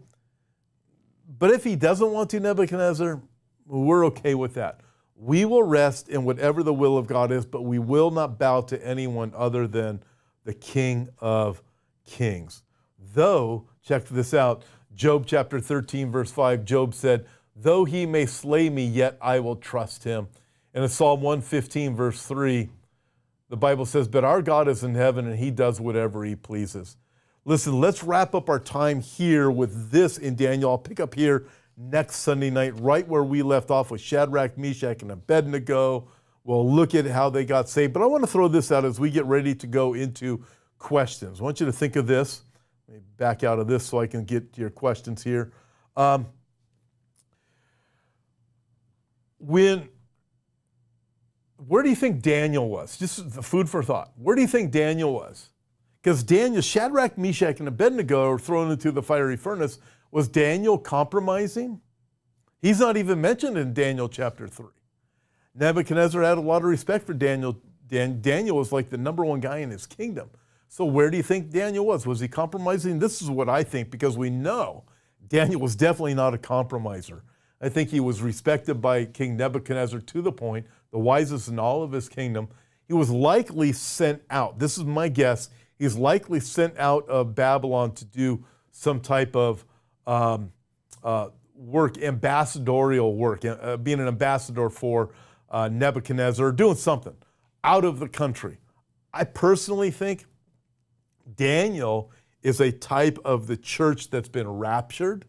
but 1.38 1.52
if 1.52 1.64
he 1.64 1.76
doesn't 1.76 2.12
want 2.12 2.32
to, 2.32 2.40
Nebuchadnezzar, 2.40 3.22
we're 3.68 4.06
okay 4.08 4.34
with 4.34 4.56
that. 4.56 4.82
We 5.16 5.46
will 5.46 5.64
rest 5.64 6.10
in 6.10 6.24
whatever 6.24 6.64
the 6.64 6.74
will 6.74 6.98
of 6.98 7.06
God 7.06 7.32
is, 7.32 7.46
but 7.46 7.62
we 7.62 7.78
will 7.78 8.10
not 8.10 8.40
bow 8.40 8.62
to 8.62 8.86
anyone 8.86 9.34
other 9.36 9.68
than 9.68 10.02
the 10.46 10.54
King 10.54 11.10
of 11.20 11.62
Kings. 12.10 12.64
Though, 13.14 13.66
check 13.82 14.05
this 14.05 14.34
out, 14.34 14.64
Job 14.93 15.26
chapter 15.26 15.60
13, 15.60 16.12
verse 16.12 16.32
5, 16.32 16.66
Job 16.66 16.93
said, 16.93 17.26
Though 17.55 17.86
he 17.86 18.05
may 18.05 18.26
slay 18.26 18.70
me, 18.70 18.84
yet 18.86 19.18
I 19.22 19.39
will 19.39 19.55
trust 19.55 20.03
him. 20.03 20.28
And 20.74 20.84
in 20.84 20.89
Psalm 20.89 21.22
115, 21.22 21.95
verse 21.95 22.24
3, 22.24 22.70
the 23.49 23.57
Bible 23.57 23.86
says, 23.86 24.07
But 24.07 24.24
our 24.24 24.41
God 24.41 24.68
is 24.68 24.84
in 24.84 24.95
heaven 24.95 25.28
and 25.28 25.38
he 25.39 25.51
does 25.51 25.80
whatever 25.80 26.24
he 26.24 26.36
pleases. 26.36 26.97
Listen, 27.45 27.80
let's 27.80 28.03
wrap 28.03 28.36
up 28.36 28.49
our 28.49 28.60
time 28.60 29.01
here 29.01 29.49
with 29.49 29.91
this 29.91 30.18
in 30.18 30.36
Daniel. 30.36 30.72
I'll 30.72 30.78
pick 30.78 30.99
up 30.99 31.16
here 31.16 31.45
next 31.78 32.18
Sunday 32.18 32.49
night, 32.49 32.80
right 32.80 33.07
where 33.07 33.24
we 33.24 33.41
left 33.41 33.72
off 33.72 33.91
with 33.91 34.01
Shadrach, 34.01 34.57
Meshach, 34.57 35.01
and 35.01 35.12
Abednego. 35.12 36.07
We'll 36.43 36.70
look 36.70 36.93
at 36.95 37.05
how 37.05 37.30
they 37.30 37.45
got 37.45 37.70
saved. 37.70 37.93
But 37.93 38.01
I 38.01 38.05
want 38.05 38.24
to 38.24 38.28
throw 38.28 38.47
this 38.47 38.72
out 38.72 38.84
as 38.84 38.99
we 38.99 39.10
get 39.10 39.26
ready 39.26 39.55
to 39.55 39.68
go 39.68 39.93
into 39.93 40.43
questions. 40.80 41.40
I 41.40 41.44
want 41.44 41.60
you 41.60 41.66
to 41.66 41.72
think 41.72 41.96
of 41.96 42.08
this. 42.08 42.42
Let 42.88 42.96
me 42.96 43.04
back 43.18 43.44
out 43.44 43.60
of 43.60 43.68
this 43.68 43.86
so 43.86 44.00
I 44.00 44.08
can 44.08 44.24
get 44.24 44.54
to 44.54 44.62
your 44.62 44.72
questions 44.72 45.24
here. 45.24 45.52
Um, 45.96 46.28
when 49.38 49.90
where 51.68 51.84
do 51.84 51.90
you 51.90 51.96
think 51.96 52.22
Daniel 52.22 52.70
was? 52.70 52.98
Just 52.98 53.34
the 53.36 53.44
food 53.44 53.70
for 53.70 53.84
thought. 53.84 54.12
Where 54.16 54.36
do 54.36 54.42
you 54.42 54.48
think 54.48 54.72
Daniel 54.72 55.14
was? 55.14 55.50
Because 56.02 56.24
Daniel, 56.24 56.62
Shadrach, 56.62 57.18
Meshach, 57.18 57.60
and 57.60 57.68
Abednego 57.68 58.32
are 58.32 58.40
thrown 58.40 58.72
into 58.72 58.92
the 58.92 59.04
fiery 59.04 59.36
furnace. 59.36 59.80
Was 60.12 60.30
Daniel 60.30 60.78
compromising? 60.78 61.82
He's 62.62 62.80
not 62.80 62.96
even 62.96 63.20
mentioned 63.20 63.58
in 63.58 63.74
Daniel 63.74 64.08
chapter 64.08 64.48
3. 64.48 64.68
Nebuchadnezzar 65.56 66.22
had 66.22 66.38
a 66.38 66.42
lot 66.42 66.58
of 66.58 66.70
respect 66.70 67.06
for 67.06 67.14
Daniel. 67.14 67.62
Dan, 67.88 68.22
Daniel 68.22 68.56
was 68.56 68.72
like 68.72 68.90
the 68.90 68.98
number 68.98 69.26
one 69.26 69.42
guy 69.42 69.58
in 69.58 69.70
his 69.70 69.86
kingdom. 69.86 70.30
So, 70.72 70.86
where 70.86 71.10
do 71.10 71.18
you 71.18 71.24
think 71.24 71.50
Daniel 71.50 71.84
was? 71.84 72.06
Was 72.06 72.20
he 72.20 72.28
compromising? 72.28 73.00
This 73.00 73.24
is 73.24 73.30
what 73.30 73.50
I 73.50 73.64
think 73.64 73.90
because 73.90 74.16
we 74.16 74.30
know 74.30 74.84
Daniel 75.28 75.60
was 75.60 75.76
definitely 75.76 76.14
not 76.14 76.36
a 76.36 76.38
compromiser. 76.38 77.24
I 77.60 77.70
think 77.70 77.90
he 77.90 78.00
was 78.00 78.22
respected 78.22 78.76
by 78.76 79.06
King 79.06 79.36
Nebuchadnezzar 79.36 80.00
to 80.00 80.22
the 80.22 80.32
point, 80.32 80.68
the 80.92 81.00
wisest 81.00 81.48
in 81.48 81.58
all 81.58 81.82
of 81.82 81.92
his 81.92 82.08
kingdom. 82.08 82.50
He 82.88 82.94
was 82.94 83.10
likely 83.10 83.72
sent 83.72 84.22
out. 84.30 84.60
This 84.60 84.78
is 84.78 84.84
my 84.86 85.10
guess. 85.10 85.50
He's 85.80 85.96
likely 85.96 86.40
sent 86.40 86.78
out 86.78 87.10
of 87.10 87.34
Babylon 87.34 87.94
to 87.96 88.06
do 88.06 88.46
some 88.72 89.00
type 89.00 89.36
of 89.36 89.66
um, 90.06 90.52
uh, 91.04 91.30
work, 91.56 91.98
ambassadorial 91.98 93.16
work, 93.16 93.44
uh, 93.44 93.76
being 93.78 94.00
an 94.00 94.08
ambassador 94.08 94.70
for 94.70 95.10
uh, 95.50 95.68
Nebuchadnezzar, 95.68 96.52
doing 96.52 96.76
something 96.76 97.16
out 97.64 97.86
of 97.86 97.98
the 97.98 98.08
country. 98.08 98.60
I 99.12 99.24
personally 99.24 99.90
think 99.90 100.26
Daniel 101.36 102.12
is 102.42 102.60
a 102.60 102.72
type 102.72 103.20
of 103.26 103.48
the 103.48 103.58
church 103.58 104.10
that's 104.10 104.30
been 104.30 104.48
raptured, 104.48 105.26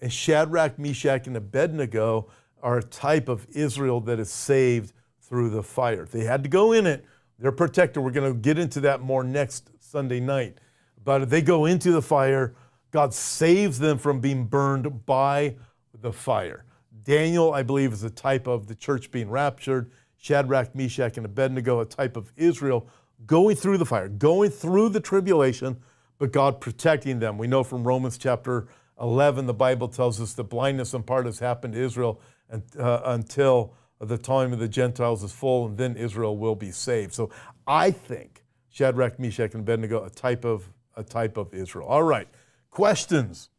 and 0.00 0.12
Shadrach, 0.12 0.78
Meshach, 0.78 1.26
and 1.26 1.36
Abednego 1.36 2.28
are 2.62 2.78
a 2.78 2.82
type 2.82 3.28
of 3.28 3.46
Israel 3.50 4.00
that 4.02 4.18
is 4.18 4.30
saved 4.30 4.92
through 5.20 5.50
the 5.50 5.62
fire. 5.62 6.04
They 6.04 6.24
had 6.24 6.42
to 6.42 6.48
go 6.48 6.72
in 6.72 6.86
it. 6.86 7.04
They're 7.38 7.52
protected. 7.52 8.02
We're 8.02 8.10
going 8.10 8.32
to 8.32 8.38
get 8.38 8.58
into 8.58 8.80
that 8.80 9.00
more 9.00 9.24
next 9.24 9.70
Sunday 9.80 10.20
night. 10.20 10.58
But 11.02 11.30
they 11.30 11.42
go 11.42 11.64
into 11.64 11.92
the 11.92 12.02
fire. 12.02 12.54
God 12.90 13.14
saves 13.14 13.78
them 13.78 13.98
from 13.98 14.20
being 14.20 14.46
burned 14.46 15.06
by 15.06 15.56
the 16.00 16.12
fire. 16.12 16.64
Daniel, 17.02 17.52
I 17.52 17.62
believe, 17.62 17.92
is 17.92 18.02
a 18.02 18.10
type 18.10 18.46
of 18.46 18.66
the 18.66 18.74
church 18.74 19.10
being 19.10 19.30
raptured. 19.30 19.90
Shadrach, 20.16 20.74
Meshach, 20.74 21.16
and 21.16 21.26
Abednego, 21.26 21.80
a 21.80 21.84
type 21.84 22.16
of 22.16 22.32
Israel 22.36 22.88
going 23.24 23.56
through 23.56 23.78
the 23.78 23.86
fire, 23.86 24.08
going 24.08 24.50
through 24.50 24.90
the 24.90 25.00
tribulation, 25.00 25.76
but 26.18 26.32
God 26.32 26.60
protecting 26.60 27.18
them. 27.18 27.38
We 27.38 27.46
know 27.46 27.62
from 27.62 27.86
Romans 27.86 28.18
chapter 28.18 28.68
11, 29.00 29.46
the 29.46 29.54
Bible 29.54 29.88
tells 29.88 30.20
us 30.20 30.32
the 30.32 30.44
blindness 30.44 30.94
in 30.94 31.02
part 31.02 31.26
has 31.26 31.38
happened 31.38 31.74
to 31.74 31.80
Israel 31.80 32.20
and, 32.48 32.62
uh, 32.78 33.02
until 33.04 33.74
the 34.00 34.18
time 34.18 34.52
of 34.52 34.58
the 34.58 34.68
Gentiles 34.68 35.22
is 35.22 35.32
full, 35.32 35.66
and 35.66 35.78
then 35.78 35.96
Israel 35.96 36.36
will 36.36 36.54
be 36.54 36.70
saved. 36.70 37.14
So 37.14 37.30
I 37.66 37.90
think 37.90 38.44
Shadrach, 38.70 39.18
Meshach, 39.18 39.54
and 39.54 39.62
Abednego, 39.62 40.04
a 40.04 40.10
type 40.10 40.44
of 40.44 40.68
a 40.96 41.02
type 41.02 41.36
of 41.36 41.52
Israel. 41.52 41.86
All 41.86 42.02
right, 42.02 42.28
questions. 42.70 43.50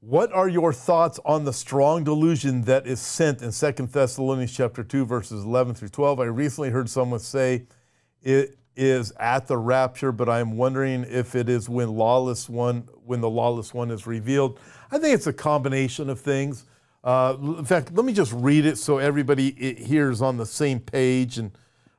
What 0.00 0.32
are 0.32 0.48
your 0.48 0.72
thoughts 0.72 1.18
on 1.24 1.44
the 1.44 1.52
strong 1.52 2.04
delusion 2.04 2.62
that 2.62 2.86
is 2.86 3.00
sent 3.00 3.42
in 3.42 3.50
2 3.50 3.86
Thessalonians 3.86 4.56
chapter 4.56 4.84
2 4.84 5.04
verses 5.04 5.44
11 5.44 5.74
through 5.74 5.88
12? 5.88 6.20
I 6.20 6.24
recently 6.24 6.70
heard 6.70 6.88
someone 6.88 7.20
say 7.20 7.66
it 8.22 8.58
is 8.76 9.12
at 9.18 9.46
the 9.46 9.56
rapture, 9.56 10.12
but 10.12 10.28
I'm 10.28 10.56
wondering 10.56 11.04
if 11.08 11.34
it 11.34 11.48
is 11.48 11.68
when 11.68 11.90
lawless 11.94 12.48
one 12.48 12.88
when 13.04 13.20
the 13.20 13.30
lawless 13.30 13.74
one 13.74 13.90
is 13.90 14.06
revealed. 14.06 14.60
I 14.90 14.98
think 14.98 15.14
it's 15.14 15.26
a 15.26 15.32
combination 15.32 16.08
of 16.10 16.20
things. 16.20 16.64
Uh, 17.02 17.36
in 17.40 17.64
fact, 17.64 17.92
let 17.94 18.04
me 18.04 18.12
just 18.12 18.32
read 18.32 18.66
it 18.66 18.76
so 18.76 18.98
everybody 18.98 19.50
here 19.74 20.10
is 20.10 20.20
on 20.20 20.36
the 20.36 20.46
same 20.46 20.78
page 20.78 21.38
and 21.38 21.50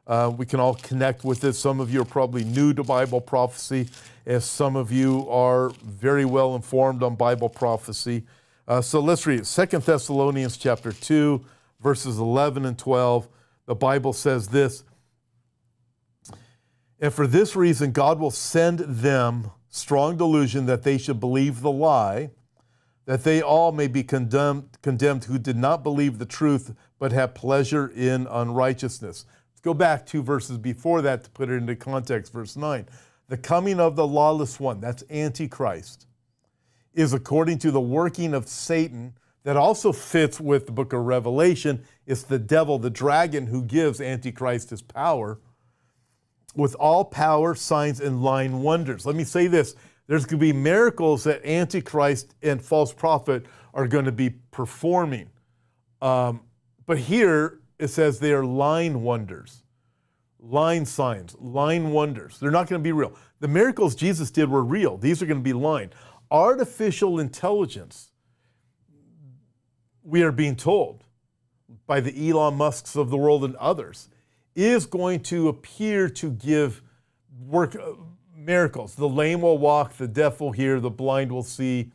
uh, 0.07 0.31
we 0.35 0.45
can 0.45 0.59
all 0.59 0.75
connect 0.75 1.23
with 1.23 1.43
it. 1.43 1.53
Some 1.53 1.79
of 1.79 1.93
you 1.93 2.01
are 2.01 2.05
probably 2.05 2.43
new 2.43 2.73
to 2.73 2.83
Bible 2.83 3.21
prophecy, 3.21 3.89
as 4.25 4.43
some 4.43 4.75
of 4.75 4.91
you 4.91 5.27
are 5.29 5.69
very 5.83 6.25
well 6.25 6.55
informed 6.55 7.03
on 7.03 7.15
Bible 7.15 7.49
prophecy. 7.49 8.23
Uh, 8.67 8.81
so 8.81 8.99
let's 8.99 9.27
read 9.27 9.41
it. 9.41 9.45
Second 9.45 9.83
Thessalonians 9.83 10.57
chapter 10.57 10.91
2, 10.91 11.43
verses 11.81 12.17
11 12.17 12.65
and 12.65 12.77
12. 12.77 13.27
The 13.67 13.75
Bible 13.75 14.13
says 14.13 14.47
this 14.47 14.83
and 16.99 17.13
for 17.13 17.27
this 17.27 17.55
reason, 17.55 17.91
God 17.91 18.19
will 18.19 18.31
send 18.31 18.79
them 18.79 19.51
strong 19.69 20.17
delusion 20.17 20.65
that 20.65 20.83
they 20.83 20.97
should 20.97 21.19
believe 21.19 21.61
the 21.61 21.71
lie, 21.71 22.31
that 23.05 23.23
they 23.23 23.41
all 23.41 23.71
may 23.71 23.87
be 23.87 24.03
condemned, 24.03 24.77
condemned 24.81 25.25
who 25.25 25.39
did 25.39 25.57
not 25.57 25.83
believe 25.83 26.17
the 26.17 26.25
truth, 26.25 26.75
but 26.99 27.11
have 27.11 27.33
pleasure 27.33 27.87
in 27.87 28.27
unrighteousness. 28.27 29.25
Let's 29.51 29.61
go 29.61 29.73
back 29.73 30.05
two 30.05 30.21
verses 30.21 30.57
before 30.57 31.01
that 31.01 31.23
to 31.23 31.29
put 31.29 31.49
it 31.49 31.55
into 31.55 31.75
context. 31.75 32.33
Verse 32.33 32.55
9. 32.55 32.87
The 33.29 33.37
coming 33.37 33.79
of 33.79 33.95
the 33.95 34.07
lawless 34.07 34.59
one, 34.59 34.81
that's 34.81 35.03
Antichrist, 35.09 36.07
is 36.93 37.13
according 37.13 37.59
to 37.59 37.71
the 37.71 37.81
working 37.81 38.33
of 38.33 38.47
Satan 38.47 39.13
that 39.43 39.55
also 39.55 39.91
fits 39.93 40.39
with 40.39 40.65
the 40.65 40.71
book 40.71 40.93
of 40.93 41.05
Revelation. 41.05 41.83
It's 42.05 42.23
the 42.23 42.39
devil, 42.39 42.79
the 42.79 42.89
dragon, 42.89 43.47
who 43.47 43.63
gives 43.63 44.01
Antichrist 44.01 44.71
his 44.71 44.81
power 44.81 45.39
with 46.55 46.75
all 46.75 47.05
power, 47.05 47.55
signs, 47.55 47.99
and 47.99 48.23
lying 48.23 48.61
wonders. 48.61 49.05
Let 49.05 49.15
me 49.15 49.23
say 49.23 49.47
this 49.47 49.75
there's 50.07 50.25
going 50.25 50.39
to 50.39 50.45
be 50.45 50.53
miracles 50.53 51.23
that 51.25 51.45
Antichrist 51.45 52.33
and 52.41 52.61
false 52.61 52.91
prophet 52.91 53.45
are 53.73 53.87
going 53.87 54.05
to 54.05 54.11
be 54.11 54.31
performing. 54.51 55.29
Um, 56.01 56.41
But 56.85 56.97
here 56.97 57.59
it 57.77 57.89
says 57.89 58.19
they 58.19 58.33
are 58.33 58.43
line 58.43 59.03
wonders, 59.03 59.63
line 60.39 60.85
signs, 60.85 61.35
line 61.39 61.91
wonders. 61.91 62.39
They're 62.39 62.49
not 62.49 62.67
going 62.67 62.81
to 62.81 62.83
be 62.83 62.91
real. 62.91 63.13
The 63.39 63.47
miracles 63.47 63.93
Jesus 63.93 64.31
did 64.31 64.49
were 64.49 64.63
real. 64.63 64.97
These 64.97 65.21
are 65.21 65.27
going 65.27 65.39
to 65.39 65.43
be 65.43 65.53
line. 65.53 65.91
Artificial 66.31 67.19
intelligence, 67.19 68.11
we 70.03 70.23
are 70.23 70.31
being 70.31 70.55
told 70.55 71.03
by 71.85 71.99
the 71.99 72.29
Elon 72.29 72.55
Musks 72.55 72.95
of 72.95 73.11
the 73.11 73.17
world 73.17 73.43
and 73.43 73.55
others, 73.57 74.09
is 74.55 74.85
going 74.85 75.21
to 75.21 75.47
appear 75.47 76.09
to 76.09 76.31
give 76.31 76.81
work 77.45 77.75
uh, 77.75 77.93
miracles. 78.35 78.95
The 78.95 79.07
lame 79.07 79.41
will 79.41 79.57
walk, 79.57 79.93
the 79.93 80.07
deaf 80.07 80.39
will 80.39 80.51
hear, 80.51 80.79
the 80.79 80.89
blind 80.89 81.31
will 81.31 81.43
see, 81.43 81.91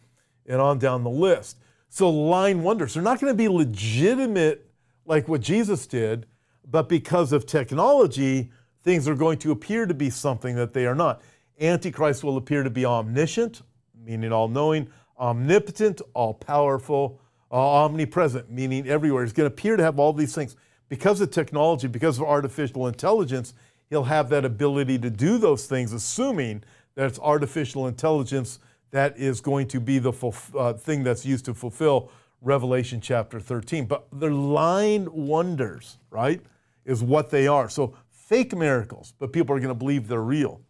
and 0.46 0.60
on 0.60 0.78
down 0.78 1.04
the 1.04 1.10
list. 1.10 1.58
So 1.88 2.10
line 2.10 2.62
wonders. 2.62 2.94
They're 2.94 3.02
not 3.02 3.20
going 3.20 3.32
to 3.32 3.36
be 3.36 3.48
legitimate 3.48 4.70
like 5.06 5.28
what 5.28 5.40
Jesus 5.40 5.86
did, 5.86 6.26
but 6.68 6.88
because 6.88 7.32
of 7.32 7.46
technology, 7.46 8.50
things 8.82 9.06
are 9.08 9.14
going 9.14 9.38
to 9.38 9.52
appear 9.52 9.86
to 9.86 9.94
be 9.94 10.10
something 10.10 10.56
that 10.56 10.72
they 10.72 10.86
are 10.86 10.94
not. 10.94 11.22
Antichrist 11.60 12.24
will 12.24 12.36
appear 12.36 12.62
to 12.62 12.70
be 12.70 12.84
omniscient, 12.84 13.62
meaning 13.96 14.32
all 14.32 14.48
knowing, 14.48 14.88
omnipotent, 15.18 16.02
all 16.14 16.34
powerful, 16.34 17.20
uh, 17.50 17.54
omnipresent, 17.54 18.50
meaning 18.50 18.88
everywhere. 18.88 19.22
He's 19.22 19.32
going 19.32 19.48
to 19.48 19.54
appear 19.54 19.76
to 19.76 19.82
have 19.82 19.98
all 19.98 20.12
these 20.12 20.34
things. 20.34 20.56
Because 20.88 21.20
of 21.20 21.30
technology, 21.30 21.88
because 21.88 22.18
of 22.18 22.24
artificial 22.24 22.86
intelligence, 22.86 23.54
he'll 23.90 24.04
have 24.04 24.28
that 24.28 24.44
ability 24.44 24.98
to 24.98 25.10
do 25.10 25.38
those 25.38 25.66
things, 25.66 25.92
assuming 25.92 26.62
that 26.94 27.06
it's 27.06 27.18
artificial 27.18 27.86
intelligence 27.86 28.58
that 28.90 29.18
is 29.18 29.40
going 29.40 29.66
to 29.68 29.80
be 29.80 29.98
the 29.98 30.12
uh, 30.56 30.72
thing 30.74 31.02
that's 31.02 31.26
used 31.26 31.44
to 31.46 31.54
fulfill 31.54 32.12
Revelation 32.40 33.00
chapter 33.00 33.40
13. 33.40 33.86
But 33.86 34.06
they're 34.12 34.30
lying 34.30 35.08
wonders, 35.10 35.98
right? 36.10 36.40
Is 36.84 37.02
what 37.02 37.30
they 37.30 37.48
are. 37.48 37.68
So 37.68 37.96
fake 38.10 38.54
miracles, 38.54 39.14
but 39.18 39.32
people 39.32 39.56
are 39.56 39.58
going 39.58 39.68
to 39.68 39.74
believe 39.74 40.06
they're 40.06 40.20
real. 40.20 40.60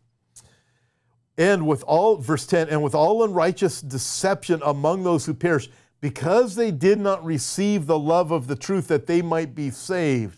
And 1.36 1.66
with 1.66 1.82
all, 1.82 2.16
verse 2.16 2.46
10, 2.46 2.68
and 2.68 2.82
with 2.82 2.94
all 2.94 3.24
unrighteous 3.24 3.80
deception 3.80 4.62
among 4.64 5.02
those 5.02 5.26
who 5.26 5.34
perish, 5.34 5.68
because 6.04 6.54
they 6.54 6.70
did 6.70 7.00
not 7.00 7.24
receive 7.24 7.86
the 7.86 7.98
love 7.98 8.30
of 8.30 8.46
the 8.46 8.54
truth 8.54 8.88
that 8.88 9.06
they 9.06 9.22
might 9.22 9.54
be 9.54 9.70
saved. 9.70 10.36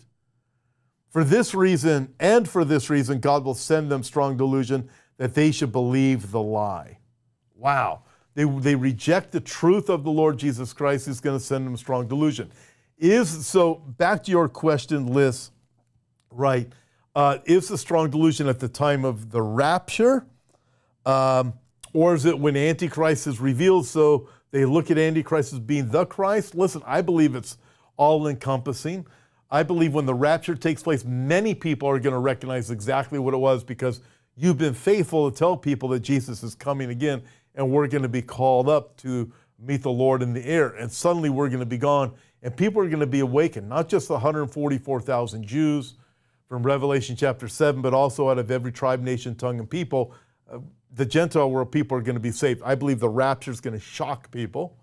For 1.09 1.25
this 1.25 1.53
reason, 1.53 2.15
and 2.21 2.47
for 2.47 2.63
this 2.63 2.89
reason, 2.89 3.19
God 3.19 3.43
will 3.43 3.53
send 3.53 3.91
them 3.91 4.01
strong 4.01 4.37
delusion 4.37 4.89
that 5.17 5.33
they 5.33 5.51
should 5.51 5.73
believe 5.73 6.31
the 6.31 6.41
lie. 6.41 6.99
Wow. 7.53 8.03
They, 8.33 8.45
they 8.45 8.75
reject 8.75 9.33
the 9.33 9.41
truth 9.41 9.89
of 9.89 10.05
the 10.05 10.09
Lord 10.09 10.39
Jesus 10.39 10.71
Christ, 10.71 11.07
He's 11.07 11.19
going 11.19 11.37
to 11.37 11.43
send 11.43 11.67
them 11.67 11.75
strong 11.75 12.07
delusion. 12.07 12.49
Is 12.97 13.45
so 13.45 13.75
back 13.75 14.23
to 14.23 14.31
your 14.31 14.47
question, 14.47 15.07
Liz, 15.07 15.51
right? 16.31 16.71
Uh, 17.13 17.39
is 17.43 17.67
the 17.67 17.77
strong 17.77 18.09
delusion 18.09 18.47
at 18.47 18.61
the 18.61 18.69
time 18.69 19.03
of 19.03 19.31
the 19.31 19.41
rapture? 19.41 20.25
Um, 21.05 21.55
or 21.91 22.15
is 22.15 22.23
it 22.23 22.39
when 22.39 22.55
Antichrist 22.55 23.27
is 23.27 23.41
revealed? 23.41 23.85
So 23.85 24.29
they 24.57 24.65
look 24.65 24.89
at 24.89 24.97
Antichrist 24.97 25.53
as 25.53 25.59
being 25.59 25.89
the 25.89 26.03
Christ. 26.07 26.55
Listen, 26.55 26.81
I 26.83 27.01
believe 27.01 27.35
it's 27.35 27.59
all 27.95 28.27
encompassing. 28.27 29.05
I 29.51 29.61
believe 29.61 29.93
when 29.93 30.07
the 30.07 30.15
rapture 30.15 30.55
takes 30.55 30.81
place, 30.81 31.05
many 31.05 31.53
people 31.53 31.87
are 31.87 31.99
going 31.99 32.13
to 32.13 32.19
recognize 32.19 32.71
exactly 32.71 33.19
what 33.19 33.35
it 33.35 33.37
was 33.37 33.63
because 33.63 34.01
you've 34.35 34.57
been 34.57 34.73
faithful 34.73 35.29
to 35.29 35.37
tell 35.37 35.55
people 35.55 35.89
that 35.89 35.99
Jesus 35.99 36.41
is 36.41 36.55
coming 36.55 36.89
again 36.89 37.21
and 37.53 37.69
we're 37.69 37.87
going 37.87 38.01
to 38.01 38.09
be 38.09 38.23
called 38.23 38.67
up 38.67 38.97
to 38.97 39.31
meet 39.59 39.83
the 39.83 39.91
Lord 39.91 40.23
in 40.23 40.33
the 40.33 40.43
air. 40.43 40.69
And 40.69 40.91
suddenly 40.91 41.29
we're 41.29 41.49
going 41.49 41.59
to 41.59 41.65
be 41.67 41.77
gone 41.77 42.13
and 42.41 42.57
people 42.57 42.81
are 42.81 42.89
going 42.89 42.99
to 42.99 43.05
be 43.05 43.19
awakened, 43.19 43.69
not 43.69 43.87
just 43.87 44.07
the 44.07 44.15
144,000 44.15 45.45
Jews 45.45 45.93
from 46.49 46.63
Revelation 46.63 47.15
chapter 47.15 47.47
7, 47.47 47.79
but 47.83 47.93
also 47.93 48.31
out 48.31 48.39
of 48.39 48.49
every 48.49 48.71
tribe, 48.71 49.03
nation, 49.03 49.35
tongue, 49.35 49.59
and 49.59 49.69
people. 49.69 50.15
Uh, 50.51 50.59
the 50.97 51.05
Gentile 51.05 51.49
world 51.49 51.71
people 51.71 51.95
are 51.97 52.01
going 52.01 52.15
to 52.15 52.19
be 52.19 52.31
saved. 52.31 52.61
I 52.65 52.73
believe 52.73 52.99
the 52.99 53.07
rapture 53.07 53.51
is 53.51 53.61
going 53.61 53.75
to 53.75 53.79
shock 53.79 54.31
people 54.31 54.75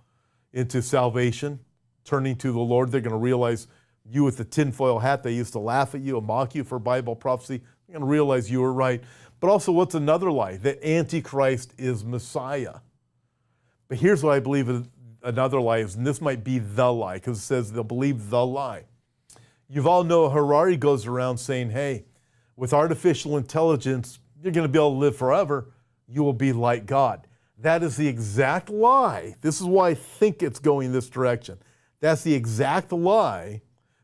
into 0.52 0.80
salvation, 0.80 1.58
turning 2.04 2.36
to 2.36 2.52
the 2.52 2.60
Lord. 2.60 2.92
They're 2.92 3.00
going 3.00 3.10
to 3.10 3.18
realize 3.18 3.66
you 4.08 4.22
with 4.22 4.36
the 4.36 4.44
tinfoil 4.44 4.98
hat, 4.98 5.22
they 5.22 5.32
used 5.32 5.52
to 5.54 5.58
laugh 5.58 5.94
at 5.94 6.02
you 6.02 6.18
and 6.18 6.26
mock 6.26 6.54
you 6.54 6.62
for 6.62 6.78
Bible 6.78 7.16
prophecy. 7.16 7.58
They're 7.58 7.98
going 7.98 8.06
to 8.06 8.10
realize 8.10 8.50
you 8.50 8.60
were 8.60 8.72
right. 8.72 9.02
But 9.40 9.48
also, 9.48 9.72
what's 9.72 9.94
another 9.94 10.30
lie? 10.30 10.56
That 10.58 10.86
Antichrist 10.86 11.72
is 11.78 12.04
Messiah. 12.04 12.76
But 13.88 13.98
here's 13.98 14.22
what 14.22 14.34
I 14.34 14.40
believe 14.40 14.86
another 15.22 15.60
lie 15.60 15.78
is, 15.78 15.96
and 15.96 16.06
this 16.06 16.20
might 16.20 16.44
be 16.44 16.58
the 16.58 16.92
lie, 16.92 17.14
because 17.14 17.38
it 17.38 17.42
says 17.42 17.72
they'll 17.72 17.82
believe 17.82 18.30
the 18.30 18.44
lie. 18.44 18.84
Yuval 19.72 20.06
Noah 20.06 20.30
Harari 20.30 20.76
goes 20.76 21.06
around 21.06 21.38
saying, 21.38 21.70
hey, 21.70 22.04
with 22.56 22.72
artificial 22.72 23.36
intelligence, 23.36 24.18
you're 24.42 24.52
going 24.52 24.66
to 24.66 24.72
be 24.72 24.78
able 24.78 24.92
to 24.92 24.98
live 24.98 25.16
forever 25.16 25.73
you 26.08 26.22
will 26.22 26.32
be 26.32 26.52
like 26.52 26.86
God. 26.86 27.26
That 27.58 27.82
is 27.82 27.96
the 27.96 28.08
exact 28.08 28.68
lie. 28.68 29.36
This 29.40 29.60
is 29.60 29.66
why 29.66 29.90
I 29.90 29.94
think 29.94 30.42
it's 30.42 30.58
going 30.58 30.92
this 30.92 31.08
direction. 31.08 31.58
That's 32.00 32.22
the 32.22 32.34
exact 32.34 32.92
lie 32.92 33.62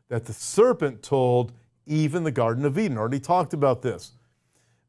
that 0.09 0.25
the 0.25 0.33
serpent 0.33 1.03
told 1.03 1.53
Eve 1.85 2.15
in 2.15 2.23
the 2.23 2.31
Garden 2.31 2.65
of 2.65 2.77
Eden. 2.77 2.97
Already 2.97 3.19
talked 3.19 3.53
about 3.53 3.81
this. 3.81 4.13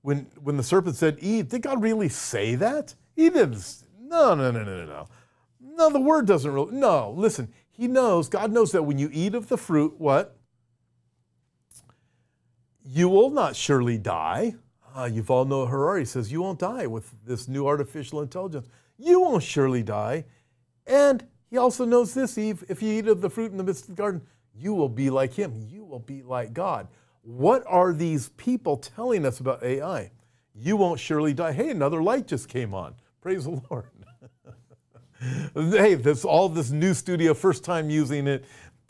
When, 0.02 0.26
when 0.42 0.56
the 0.56 0.62
serpent 0.62 0.96
said, 0.96 1.18
Eve, 1.20 1.48
did 1.48 1.62
God 1.62 1.82
really 1.82 2.08
say 2.08 2.54
that? 2.56 2.94
He 3.14 3.30
didn't. 3.30 3.82
No, 4.00 4.34
no, 4.34 4.50
no, 4.50 4.62
no, 4.62 4.84
no, 4.84 4.86
no. 4.86 5.08
No, 5.60 5.90
the 5.90 6.00
word 6.00 6.26
doesn't 6.26 6.50
really. 6.50 6.74
No, 6.74 7.12
listen. 7.16 7.52
He 7.70 7.88
knows, 7.88 8.28
God 8.28 8.52
knows 8.52 8.72
that 8.72 8.82
when 8.82 8.98
you 8.98 9.10
eat 9.12 9.34
of 9.34 9.48
the 9.48 9.56
fruit, 9.56 9.94
what? 9.98 10.36
You 12.84 13.08
will 13.08 13.30
not 13.30 13.56
surely 13.56 13.96
die. 13.96 14.54
Uh, 14.94 15.04
Yuval 15.04 15.48
Noah 15.48 15.66
Harari 15.66 16.04
says, 16.04 16.30
You 16.30 16.42
won't 16.42 16.58
die 16.58 16.86
with 16.86 17.12
this 17.24 17.48
new 17.48 17.66
artificial 17.66 18.20
intelligence. 18.20 18.68
You 18.98 19.20
won't 19.20 19.42
surely 19.42 19.82
die. 19.82 20.24
And 20.86 21.26
he 21.50 21.56
also 21.56 21.84
knows 21.84 22.14
this, 22.14 22.36
Eve, 22.38 22.64
if 22.68 22.82
you 22.82 22.92
eat 22.92 23.08
of 23.08 23.20
the 23.20 23.30
fruit 23.30 23.50
in 23.50 23.58
the 23.58 23.64
midst 23.64 23.84
of 23.84 23.88
the 23.88 24.02
garden, 24.02 24.22
you 24.54 24.74
will 24.74 24.88
be 24.88 25.10
like 25.10 25.32
him. 25.34 25.66
You 25.68 25.84
will 25.84 25.98
be 25.98 26.22
like 26.22 26.52
God. 26.52 26.88
What 27.22 27.62
are 27.66 27.92
these 27.92 28.30
people 28.30 28.76
telling 28.76 29.24
us 29.24 29.40
about 29.40 29.62
AI? 29.62 30.10
You 30.54 30.76
won't 30.76 31.00
surely 31.00 31.32
die. 31.32 31.52
Hey, 31.52 31.70
another 31.70 32.02
light 32.02 32.26
just 32.26 32.48
came 32.48 32.74
on. 32.74 32.94
Praise 33.20 33.44
the 33.44 33.62
Lord. 33.70 33.90
hey, 35.54 35.94
this 35.94 36.24
all 36.24 36.48
this 36.48 36.70
new 36.70 36.94
studio, 36.94 37.32
first 37.32 37.64
time 37.64 37.88
using 37.88 38.26
it. 38.26 38.44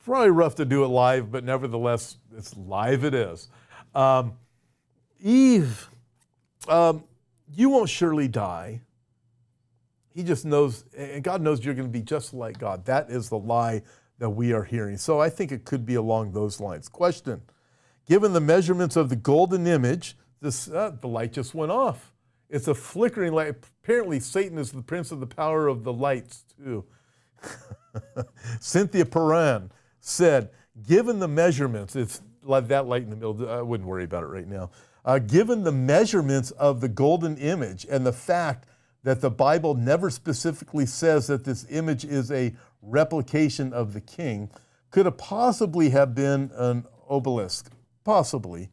Probably 0.04 0.30
rough 0.30 0.56
to 0.56 0.64
do 0.64 0.82
it 0.84 0.88
live, 0.88 1.30
but 1.30 1.44
nevertheless, 1.44 2.16
it's 2.36 2.56
live. 2.56 3.04
It 3.04 3.14
is. 3.14 3.48
Um, 3.94 4.32
Eve 5.20 5.88
um, 6.68 7.04
you 7.54 7.70
won't 7.70 7.88
surely 7.88 8.28
die. 8.28 8.80
He 10.14 10.22
just 10.22 10.44
knows, 10.44 10.84
and 10.96 11.24
God 11.24 11.40
knows 11.40 11.64
you're 11.64 11.74
going 11.74 11.88
to 11.88 11.92
be 11.92 12.02
just 12.02 12.34
like 12.34 12.58
God. 12.58 12.84
That 12.84 13.10
is 13.10 13.28
the 13.28 13.38
lie 13.38 13.82
that 14.18 14.30
we 14.30 14.52
are 14.52 14.64
hearing. 14.64 14.98
So 14.98 15.20
I 15.20 15.30
think 15.30 15.52
it 15.52 15.64
could 15.64 15.86
be 15.86 15.94
along 15.94 16.32
those 16.32 16.60
lines. 16.60 16.88
Question 16.88 17.42
Given 18.06 18.32
the 18.32 18.40
measurements 18.40 18.96
of 18.96 19.08
the 19.08 19.16
golden 19.16 19.66
image, 19.66 20.16
this, 20.40 20.68
uh, 20.68 20.92
the 21.00 21.08
light 21.08 21.32
just 21.32 21.54
went 21.54 21.72
off. 21.72 22.12
It's 22.50 22.68
a 22.68 22.74
flickering 22.74 23.32
light. 23.32 23.54
Apparently, 23.82 24.20
Satan 24.20 24.58
is 24.58 24.72
the 24.72 24.82
prince 24.82 25.12
of 25.12 25.20
the 25.20 25.26
power 25.26 25.68
of 25.68 25.84
the 25.84 25.92
lights, 25.92 26.44
too. 26.56 26.84
Cynthia 28.60 29.06
Paran 29.06 29.72
said, 30.00 30.50
given 30.86 31.18
the 31.18 31.28
measurements, 31.28 31.96
it's 31.96 32.20
that 32.44 32.86
light 32.86 33.02
in 33.02 33.10
the 33.10 33.16
middle. 33.16 33.48
I 33.48 33.62
wouldn't 33.62 33.88
worry 33.88 34.04
about 34.04 34.24
it 34.24 34.26
right 34.26 34.48
now. 34.48 34.70
Uh, 35.04 35.18
given 35.18 35.64
the 35.64 35.72
measurements 35.72 36.50
of 36.52 36.80
the 36.80 36.88
golden 36.88 37.36
image 37.36 37.86
and 37.90 38.06
the 38.06 38.12
fact 38.12 38.68
that 39.02 39.20
the 39.20 39.30
Bible 39.30 39.74
never 39.74 40.10
specifically 40.10 40.86
says 40.86 41.26
that 41.26 41.44
this 41.44 41.66
image 41.70 42.04
is 42.04 42.30
a 42.30 42.54
replication 42.80 43.72
of 43.72 43.94
the 43.94 44.00
king, 44.00 44.48
could 44.90 45.06
it 45.06 45.18
possibly 45.18 45.90
have 45.90 46.14
been 46.14 46.50
an 46.54 46.84
obelisk? 47.08 47.70
Possibly. 48.04 48.70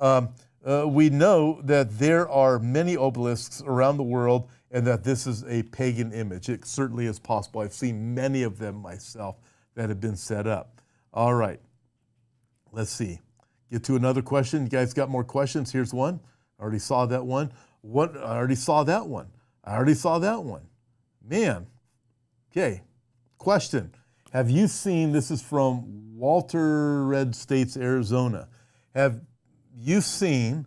Um, 0.00 0.30
uh, 0.64 0.86
we 0.88 1.08
know 1.08 1.60
that 1.62 1.98
there 1.98 2.28
are 2.28 2.58
many 2.58 2.96
obelisks 2.96 3.62
around 3.64 3.96
the 3.96 4.02
world 4.02 4.48
and 4.70 4.86
that 4.86 5.04
this 5.04 5.26
is 5.26 5.44
a 5.44 5.62
pagan 5.64 6.12
image. 6.12 6.48
It 6.48 6.64
certainly 6.64 7.06
is 7.06 7.18
possible. 7.18 7.60
I've 7.60 7.72
seen 7.72 8.14
many 8.14 8.42
of 8.42 8.58
them 8.58 8.76
myself 8.76 9.36
that 9.74 9.88
have 9.88 10.00
been 10.00 10.16
set 10.16 10.46
up. 10.46 10.80
All 11.12 11.34
right, 11.34 11.60
let's 12.72 12.90
see. 12.90 13.20
Get 13.70 13.84
to 13.84 13.96
another 13.96 14.22
question. 14.22 14.64
You 14.64 14.68
guys 14.68 14.92
got 14.92 15.08
more 15.08 15.24
questions? 15.24 15.70
Here's 15.70 15.94
one. 15.94 16.20
I 16.58 16.62
already 16.62 16.80
saw 16.80 17.06
that 17.06 17.24
one. 17.24 17.52
What? 17.82 18.16
I 18.16 18.36
already 18.36 18.56
saw 18.56 18.82
that 18.84 19.06
one. 19.06 19.28
I 19.64 19.76
already 19.76 19.94
saw 19.94 20.18
that 20.18 20.42
one. 20.42 20.62
Man. 21.24 21.66
Okay. 22.50 22.82
Question. 23.38 23.92
Have 24.32 24.50
you 24.50 24.66
seen, 24.66 25.12
this 25.12 25.30
is 25.30 25.40
from 25.40 26.16
Walter 26.16 27.04
Red 27.06 27.34
States, 27.34 27.76
Arizona. 27.76 28.48
Have 28.94 29.20
you 29.74 30.00
seen 30.00 30.66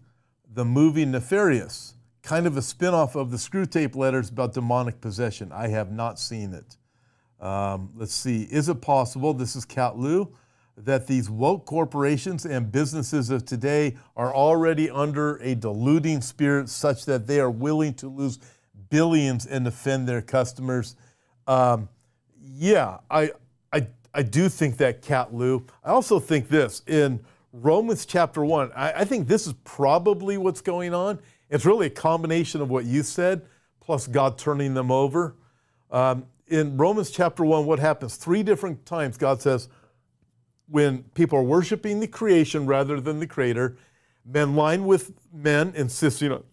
the 0.52 0.66
movie 0.66 1.06
Nefarious? 1.06 1.96
Kind 2.22 2.48
of 2.48 2.56
a 2.56 2.62
spinoff 2.62 3.16
of 3.16 3.32
the 3.32 3.38
Screwtape 3.38 3.96
Letters 3.96 4.30
about 4.30 4.54
demonic 4.54 5.02
possession. 5.02 5.52
I 5.52 5.68
have 5.68 5.92
not 5.92 6.20
seen 6.20 6.54
it. 6.54 6.78
Um, 7.46 7.92
let's 7.96 8.14
see. 8.16 8.44
Is 8.44 8.70
it 8.70 8.82
possible? 8.82 9.34
This 9.34 9.58
is 9.58 9.66
Cat 9.66 9.98
Lou 9.98 10.34
that 10.76 11.08
these 11.08 11.30
woke 11.30 11.66
corporations 11.66 12.46
and 12.46 12.72
businesses 12.72 13.30
of 13.30 13.46
today 13.46 13.96
are 14.16 14.34
already 14.34 14.90
under 14.90 15.38
a 15.38 15.56
deluding 15.56 16.22
spirit 16.22 16.70
such 16.70 17.06
that 17.06 17.28
they 17.28 17.40
are 17.40 17.52
willing 17.52 17.94
to 17.94 18.08
lose 18.08 18.40
billions 18.90 19.46
and 19.46 19.68
offend 19.68 20.08
their 20.08 20.22
customers. 20.22 20.96
Um, 21.48 21.90
yeah, 22.42 22.98
I, 23.10 23.32
I, 23.72 23.88
I 24.14 24.24
do 24.24 24.50
think 24.50 24.78
that, 24.78 25.02
Cat 25.02 25.34
Lou. 25.34 25.66
I 25.84 25.92
also 25.92 26.20
think 26.20 26.50
this 26.50 26.82
in 26.88 27.20
Romans 27.52 28.06
chapter 28.06 28.44
1, 28.44 28.72
I, 28.76 28.94
I 28.94 29.06
think 29.06 29.28
this 29.28 29.46
is 29.46 29.54
probably 29.64 30.38
what's 30.38 30.62
going 30.62 30.94
on. 30.94 31.20
It's 31.50 31.66
really 31.66 31.88
a 31.88 31.92
combination 31.92 32.62
of 32.62 32.70
what 32.70 32.86
you 32.86 33.04
said 33.04 33.44
plus 33.80 34.08
God 34.08 34.38
turning 34.38 34.74
them 34.74 34.92
over. 34.92 35.36
Um, 35.92 36.26
in 36.48 36.78
Romans 36.78 37.12
chapter 37.12 37.44
1, 37.44 37.66
what 37.66 37.80
happens? 37.80 38.16
Three 38.16 38.44
different 38.44 38.86
times 38.86 39.18
God 39.18 39.42
says, 39.42 39.68
when 40.74 41.04
people 41.14 41.38
are 41.38 41.44
worshiping 41.44 42.00
the 42.00 42.08
creation 42.08 42.66
rather 42.66 43.00
than 43.00 43.20
the 43.20 43.28
creator, 43.28 43.78
men 44.26 44.56
line 44.56 44.86
with 44.86 45.14
men, 45.32 45.72
insisting 45.76 46.32
on, 46.32 46.44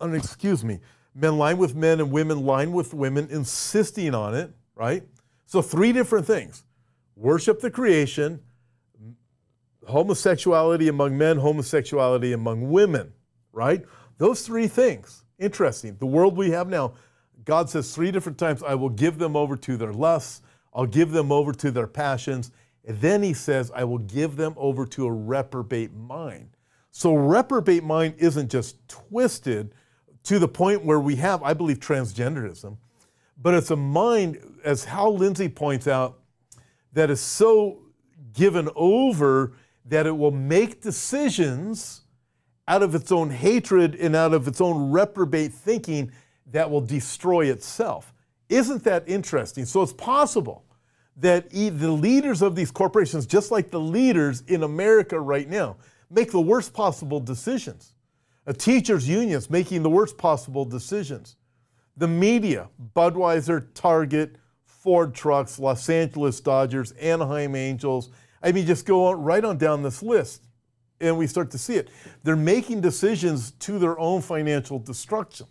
on 0.00 0.14
excuse 0.14 0.64
me, 0.64 0.80
men 1.14 1.36
line 1.36 1.58
with 1.58 1.74
men 1.74 2.00
and 2.00 2.10
women 2.10 2.46
line 2.46 2.72
with 2.72 2.94
women, 2.94 3.28
insisting 3.30 4.14
on 4.14 4.34
it, 4.34 4.50
right? 4.74 5.02
So, 5.44 5.60
three 5.60 5.92
different 5.92 6.26
things 6.26 6.64
worship 7.16 7.60
the 7.60 7.70
creation, 7.70 8.40
homosexuality 9.86 10.88
among 10.88 11.18
men, 11.18 11.36
homosexuality 11.36 12.32
among 12.32 12.70
women, 12.70 13.12
right? 13.52 13.84
Those 14.16 14.46
three 14.46 14.68
things. 14.68 15.22
Interesting. 15.38 15.98
The 15.98 16.06
world 16.06 16.34
we 16.34 16.50
have 16.52 16.70
now, 16.70 16.94
God 17.44 17.68
says 17.68 17.94
three 17.94 18.10
different 18.10 18.38
times, 18.38 18.62
I 18.62 18.74
will 18.74 18.88
give 18.88 19.18
them 19.18 19.36
over 19.36 19.54
to 19.54 19.76
their 19.76 19.92
lusts, 19.92 20.40
I'll 20.72 20.86
give 20.86 21.10
them 21.10 21.30
over 21.30 21.52
to 21.52 21.70
their 21.70 21.86
passions, 21.86 22.52
and 22.86 23.00
then 23.00 23.22
he 23.22 23.34
says, 23.34 23.72
I 23.74 23.84
will 23.84 23.98
give 23.98 24.36
them 24.36 24.54
over 24.56 24.86
to 24.86 25.06
a 25.06 25.12
reprobate 25.12 25.92
mind. 25.92 26.50
So, 26.92 27.14
reprobate 27.14 27.84
mind 27.84 28.14
isn't 28.18 28.50
just 28.50 28.88
twisted 28.88 29.74
to 30.22 30.38
the 30.38 30.48
point 30.48 30.84
where 30.84 31.00
we 31.00 31.16
have, 31.16 31.42
I 31.42 31.52
believe, 31.52 31.78
transgenderism, 31.78 32.78
but 33.40 33.54
it's 33.54 33.70
a 33.70 33.76
mind, 33.76 34.38
as 34.64 34.84
Hal 34.84 35.14
Lindsey 35.14 35.48
points 35.48 35.86
out, 35.86 36.20
that 36.92 37.10
is 37.10 37.20
so 37.20 37.82
given 38.32 38.70
over 38.74 39.52
that 39.84 40.06
it 40.06 40.16
will 40.16 40.30
make 40.30 40.80
decisions 40.80 42.02
out 42.68 42.82
of 42.82 42.94
its 42.94 43.12
own 43.12 43.30
hatred 43.30 43.94
and 43.94 44.16
out 44.16 44.32
of 44.32 44.48
its 44.48 44.60
own 44.60 44.90
reprobate 44.90 45.52
thinking 45.52 46.10
that 46.46 46.70
will 46.70 46.80
destroy 46.80 47.46
itself. 47.46 48.14
Isn't 48.48 48.84
that 48.84 49.08
interesting? 49.08 49.64
So 49.64 49.82
it's 49.82 49.92
possible 49.92 50.64
that 51.16 51.50
the 51.50 51.90
leaders 51.90 52.42
of 52.42 52.54
these 52.54 52.70
corporations, 52.70 53.26
just 53.26 53.50
like 53.50 53.70
the 53.70 53.80
leaders 53.80 54.42
in 54.48 54.62
America 54.62 55.18
right 55.18 55.48
now, 55.48 55.76
make 56.10 56.30
the 56.30 56.40
worst 56.40 56.74
possible 56.74 57.20
decisions. 57.20 57.94
A 58.46 58.52
teachers' 58.52 59.08
unions 59.08 59.50
making 59.50 59.82
the 59.82 59.90
worst 59.90 60.18
possible 60.18 60.64
decisions. 60.64 61.36
The 61.96 62.06
media, 62.06 62.68
Budweiser, 62.94 63.66
Target, 63.74 64.36
Ford 64.64 65.14
Trucks, 65.14 65.58
Los 65.58 65.88
Angeles 65.88 66.38
Dodgers, 66.40 66.92
Anaheim 66.92 67.56
Angels. 67.56 68.10
I 68.42 68.52
mean, 68.52 68.66
just 68.66 68.86
go 68.86 69.06
on, 69.06 69.22
right 69.22 69.44
on 69.44 69.58
down 69.58 69.82
this 69.82 70.02
list 70.02 70.42
and 71.00 71.18
we 71.18 71.26
start 71.26 71.50
to 71.50 71.58
see 71.58 71.74
it. 71.74 71.90
They're 72.22 72.36
making 72.36 72.80
decisions 72.80 73.52
to 73.52 73.78
their 73.78 73.98
own 73.98 74.22
financial 74.22 74.78
destruction. 74.78 75.46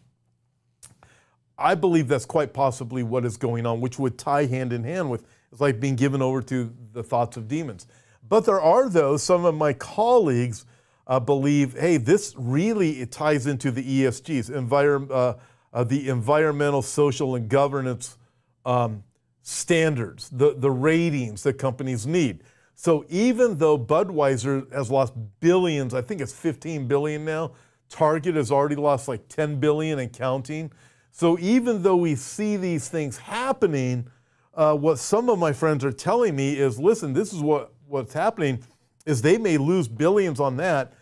I 1.58 1.76
believe 1.76 2.08
that's 2.08 2.26
quite 2.26 2.54
possibly 2.54 3.04
what 3.04 3.26
is 3.26 3.38
going 3.38 3.66
on, 3.66 3.80
which 3.80 3.98
would 3.98 4.18
tie 4.18 4.46
hand 4.46 4.74
in 4.74 4.84
hand 4.84 5.10
with 5.10 5.26
it's 5.52 5.62
like 5.62 5.80
being 5.80 5.96
given 5.96 6.22
over 6.22 6.42
to 6.42 6.74
the 6.94 7.04
thoughts 7.04 7.38
of 7.38 7.48
demons. 7.48 7.88
But 8.28 8.46
there 8.46 8.62
are 8.62 8.90
though, 8.90 9.18
some 9.18 9.46
of 9.46 9.56
my 9.56 9.74
colleagues 9.74 10.66
uh, 11.08 11.20
believe, 11.20 11.78
hey, 11.80 11.98
this 11.98 12.34
really 12.38 13.02
it 13.02 13.12
ties 13.12 13.46
into 13.48 13.72
the 13.72 13.84
ESGs, 13.84 14.50
envir- 14.50 15.12
uh, 15.12 15.36
uh, 15.74 15.84
the 15.84 16.10
environmental, 16.10 16.82
social, 16.82 17.36
and 17.36 17.50
governance 17.50 18.18
um, 18.66 19.04
standards, 19.42 20.30
the, 20.30 20.56
the 20.58 20.72
ratings 20.72 21.44
that 21.44 21.54
companies 21.54 22.08
need. 22.08 22.44
So 22.74 23.06
even 23.10 23.58
though 23.58 23.78
Budweiser 23.78 24.72
has 24.74 24.90
lost 24.90 25.14
billions, 25.40 25.94
I 25.94 26.02
think 26.02 26.22
it's 26.22 26.34
15 26.34 26.88
billion 26.88 27.24
now, 27.24 27.52
Target 27.90 28.36
has 28.36 28.52
already 28.52 28.76
lost 28.76 29.08
like 29.08 29.28
10 29.30 29.60
billion 29.60 30.00
and 30.00 30.12
counting. 30.12 30.72
So 31.12 31.38
even 31.40 31.84
though 31.84 31.96
we 31.96 32.16
see 32.16 32.58
these 32.58 32.90
things 32.90 33.18
happening, 33.18 34.08
uh, 34.56 34.76
what 34.76 34.98
some 34.98 35.30
of 35.30 35.38
my 35.38 35.54
friends 35.54 35.84
are 35.84 35.92
telling 35.92 36.36
me 36.36 36.58
is, 36.58 36.80
listen, 36.80 37.14
this 37.14 37.34
is 37.34 37.42
what, 37.42 37.74
what's 37.88 38.14
happening 38.14 38.64
is 39.06 39.22
they 39.22 39.38
may 39.38 39.58
lose 39.58 39.88
billions 39.88 40.40
on 40.40 40.58
that, 40.58 40.94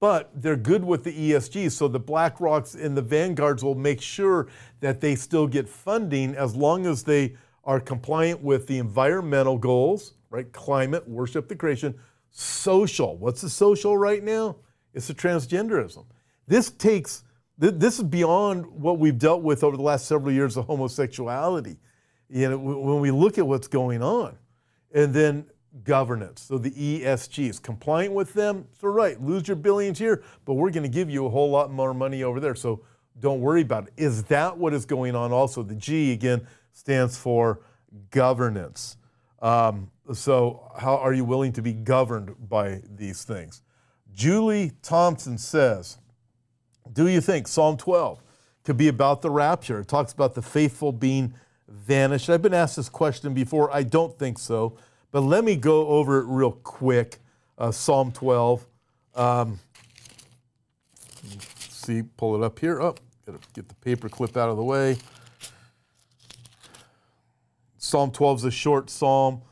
but 0.00 0.30
they're 0.34 0.56
good 0.56 0.84
with 0.84 1.04
the 1.04 1.12
ESG. 1.12 1.70
So 1.70 1.86
the 1.86 2.00
BlackRocks 2.00 2.74
and 2.74 2.96
the 2.96 3.02
Vanguards 3.02 3.62
will 3.62 3.74
make 3.74 4.00
sure 4.00 4.48
that 4.80 5.00
they 5.00 5.14
still 5.14 5.46
get 5.46 5.68
funding 5.68 6.34
as 6.34 6.56
long 6.56 6.86
as 6.86 7.04
they 7.04 7.36
are 7.64 7.80
compliant 7.80 8.42
with 8.42 8.66
the 8.66 8.78
environmental 8.78 9.56
goals, 9.56 10.14
right? 10.30 10.50
Climate, 10.52 11.08
worship 11.08 11.48
the 11.48 11.56
creation. 11.56 11.94
Social. 12.30 13.16
What's 13.16 13.40
the 13.40 13.50
social 13.50 13.96
right 13.96 14.22
now? 14.22 14.56
It's 14.92 15.06
the 15.06 15.14
transgenderism. 15.14 16.04
This 16.46 16.70
takes, 16.70 17.22
this 17.56 17.98
is 17.98 18.04
beyond 18.04 18.66
what 18.66 18.98
we've 18.98 19.18
dealt 19.18 19.42
with 19.42 19.62
over 19.62 19.76
the 19.76 19.82
last 19.82 20.06
several 20.06 20.32
years 20.32 20.56
of 20.56 20.66
homosexuality. 20.66 21.76
You 22.34 22.50
know, 22.50 22.58
when 22.58 23.00
we 23.00 23.10
look 23.12 23.38
at 23.38 23.46
what's 23.46 23.68
going 23.68 24.02
on. 24.02 24.36
And 24.92 25.14
then 25.14 25.46
governance. 25.82 26.42
So 26.42 26.58
the 26.58 26.70
ESGs, 26.70 27.60
compliant 27.60 28.14
with 28.14 28.32
them, 28.32 28.66
so 28.80 28.88
right, 28.88 29.20
lose 29.20 29.48
your 29.48 29.56
billions 29.56 29.98
here, 29.98 30.22
but 30.44 30.54
we're 30.54 30.70
going 30.70 30.84
to 30.84 30.88
give 30.88 31.10
you 31.10 31.26
a 31.26 31.30
whole 31.30 31.50
lot 31.50 31.72
more 31.72 31.92
money 31.92 32.22
over 32.22 32.38
there. 32.38 32.54
So 32.54 32.84
don't 33.18 33.40
worry 33.40 33.62
about 33.62 33.88
it. 33.88 33.92
Is 33.96 34.24
that 34.24 34.56
what 34.56 34.72
is 34.72 34.84
going 34.84 35.14
on 35.16 35.32
also? 35.32 35.62
The 35.62 35.74
G, 35.74 36.12
again, 36.12 36.46
stands 36.72 37.16
for 37.16 37.60
governance. 38.10 38.96
Um, 39.40 39.90
so, 40.12 40.70
how 40.78 40.96
are 40.96 41.12
you 41.12 41.24
willing 41.24 41.52
to 41.52 41.62
be 41.62 41.72
governed 41.72 42.34
by 42.48 42.82
these 42.88 43.24
things? 43.24 43.62
Julie 44.12 44.72
Thompson 44.82 45.38
says, 45.38 45.98
Do 46.92 47.08
you 47.08 47.20
think 47.20 47.46
Psalm 47.46 47.76
12 47.76 48.22
could 48.64 48.76
be 48.76 48.88
about 48.88 49.22
the 49.22 49.30
rapture? 49.30 49.80
It 49.80 49.88
talks 49.88 50.12
about 50.12 50.34
the 50.34 50.42
faithful 50.42 50.92
being 50.92 51.34
vanished. 51.74 52.30
I've 52.30 52.42
been 52.42 52.54
asked 52.54 52.76
this 52.76 52.88
question 52.88 53.34
before. 53.34 53.74
I 53.74 53.82
don't 53.82 54.18
think 54.18 54.38
so. 54.38 54.76
But 55.10 55.20
let 55.20 55.44
me 55.44 55.56
go 55.56 55.88
over 55.88 56.20
it 56.20 56.26
real 56.26 56.52
quick. 56.52 57.18
Uh, 57.58 57.70
Psalm 57.70 58.12
12. 58.12 58.66
Um, 59.14 59.60
see, 61.58 62.02
pull 62.02 62.34
it 62.34 62.44
up 62.44 62.58
here. 62.58 62.80
Oh, 62.80 62.94
gotta 63.26 63.38
get 63.54 63.68
the 63.68 63.74
paper 63.76 64.08
clip 64.08 64.36
out 64.36 64.48
of 64.48 64.56
the 64.56 64.64
way. 64.64 64.96
Psalm 67.78 68.10
12 68.10 68.38
is 68.38 68.44
a 68.44 68.50
short 68.50 68.90
psalm. 68.90 69.42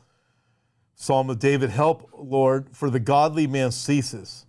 Psalm 0.95 1.29
of 1.29 1.37
David, 1.37 1.69
help, 1.69 2.09
Lord, 2.17 2.69
for 2.71 2.89
the 2.89 2.99
godly 2.99 3.45
man 3.45 3.71
ceases, 3.71 4.45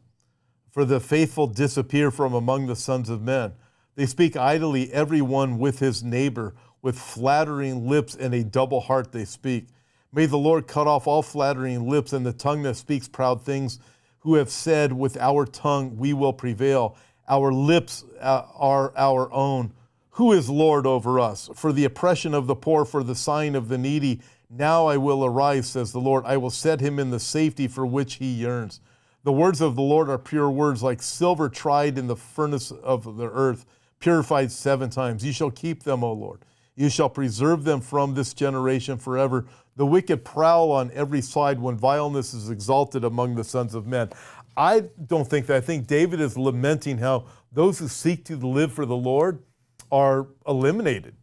for 0.70 0.84
the 0.84 1.00
faithful 1.00 1.46
disappear 1.46 2.10
from 2.10 2.32
among 2.32 2.66
the 2.66 2.76
sons 2.76 3.10
of 3.10 3.22
men. 3.22 3.52
They 3.96 4.06
speak 4.06 4.36
idly, 4.36 4.92
every 4.92 5.20
one 5.20 5.58
with 5.58 5.80
his 5.80 6.02
neighbor, 6.02 6.54
with 6.84 6.98
flattering 6.98 7.88
lips 7.88 8.14
and 8.14 8.34
a 8.34 8.44
double 8.44 8.82
heart 8.82 9.10
they 9.10 9.24
speak. 9.24 9.68
May 10.12 10.26
the 10.26 10.36
Lord 10.36 10.66
cut 10.66 10.86
off 10.86 11.06
all 11.06 11.22
flattering 11.22 11.88
lips 11.88 12.12
and 12.12 12.26
the 12.26 12.32
tongue 12.34 12.62
that 12.64 12.76
speaks 12.76 13.08
proud 13.08 13.42
things, 13.42 13.78
who 14.18 14.34
have 14.34 14.50
said, 14.50 14.92
With 14.92 15.16
our 15.16 15.46
tongue 15.46 15.96
we 15.96 16.12
will 16.12 16.34
prevail. 16.34 16.98
Our 17.26 17.54
lips 17.54 18.04
uh, 18.20 18.42
are 18.54 18.92
our 18.98 19.32
own. 19.32 19.72
Who 20.10 20.32
is 20.32 20.50
Lord 20.50 20.86
over 20.86 21.18
us? 21.18 21.48
For 21.54 21.72
the 21.72 21.86
oppression 21.86 22.34
of 22.34 22.46
the 22.46 22.54
poor, 22.54 22.84
for 22.84 23.02
the 23.02 23.14
sign 23.14 23.54
of 23.54 23.68
the 23.68 23.78
needy 23.78 24.20
now 24.50 24.86
I 24.86 24.98
will 24.98 25.24
arise, 25.24 25.68
says 25.68 25.92
the 25.92 26.00
Lord. 26.00 26.24
I 26.26 26.36
will 26.36 26.50
set 26.50 26.80
him 26.80 26.98
in 26.98 27.10
the 27.10 27.18
safety 27.18 27.66
for 27.66 27.86
which 27.86 28.16
he 28.16 28.26
yearns. 28.26 28.80
The 29.22 29.32
words 29.32 29.62
of 29.62 29.74
the 29.74 29.82
Lord 29.82 30.10
are 30.10 30.18
pure 30.18 30.50
words, 30.50 30.82
like 30.82 31.02
silver 31.02 31.48
tried 31.48 31.96
in 31.96 32.08
the 32.08 32.16
furnace 32.16 32.70
of 32.70 33.16
the 33.16 33.30
earth, 33.30 33.64
purified 34.00 34.52
seven 34.52 34.90
times. 34.90 35.24
You 35.24 35.32
shall 35.32 35.50
keep 35.50 35.82
them, 35.84 36.04
O 36.04 36.12
Lord. 36.12 36.44
You 36.76 36.88
shall 36.88 37.08
preserve 37.08 37.64
them 37.64 37.80
from 37.80 38.14
this 38.14 38.34
generation 38.34 38.98
forever. 38.98 39.46
The 39.76 39.86
wicked 39.86 40.24
prowl 40.24 40.72
on 40.72 40.90
every 40.92 41.20
side 41.20 41.60
when 41.60 41.76
vileness 41.76 42.34
is 42.34 42.50
exalted 42.50 43.04
among 43.04 43.34
the 43.34 43.44
sons 43.44 43.74
of 43.74 43.86
men. 43.86 44.10
I 44.56 44.84
don't 45.06 45.28
think 45.28 45.46
that. 45.46 45.56
I 45.56 45.60
think 45.60 45.86
David 45.86 46.20
is 46.20 46.38
lamenting 46.38 46.98
how 46.98 47.26
those 47.52 47.78
who 47.78 47.88
seek 47.88 48.24
to 48.26 48.36
live 48.36 48.72
for 48.72 48.86
the 48.86 48.96
Lord 48.96 49.42
are 49.90 50.26
eliminated. 50.46 51.14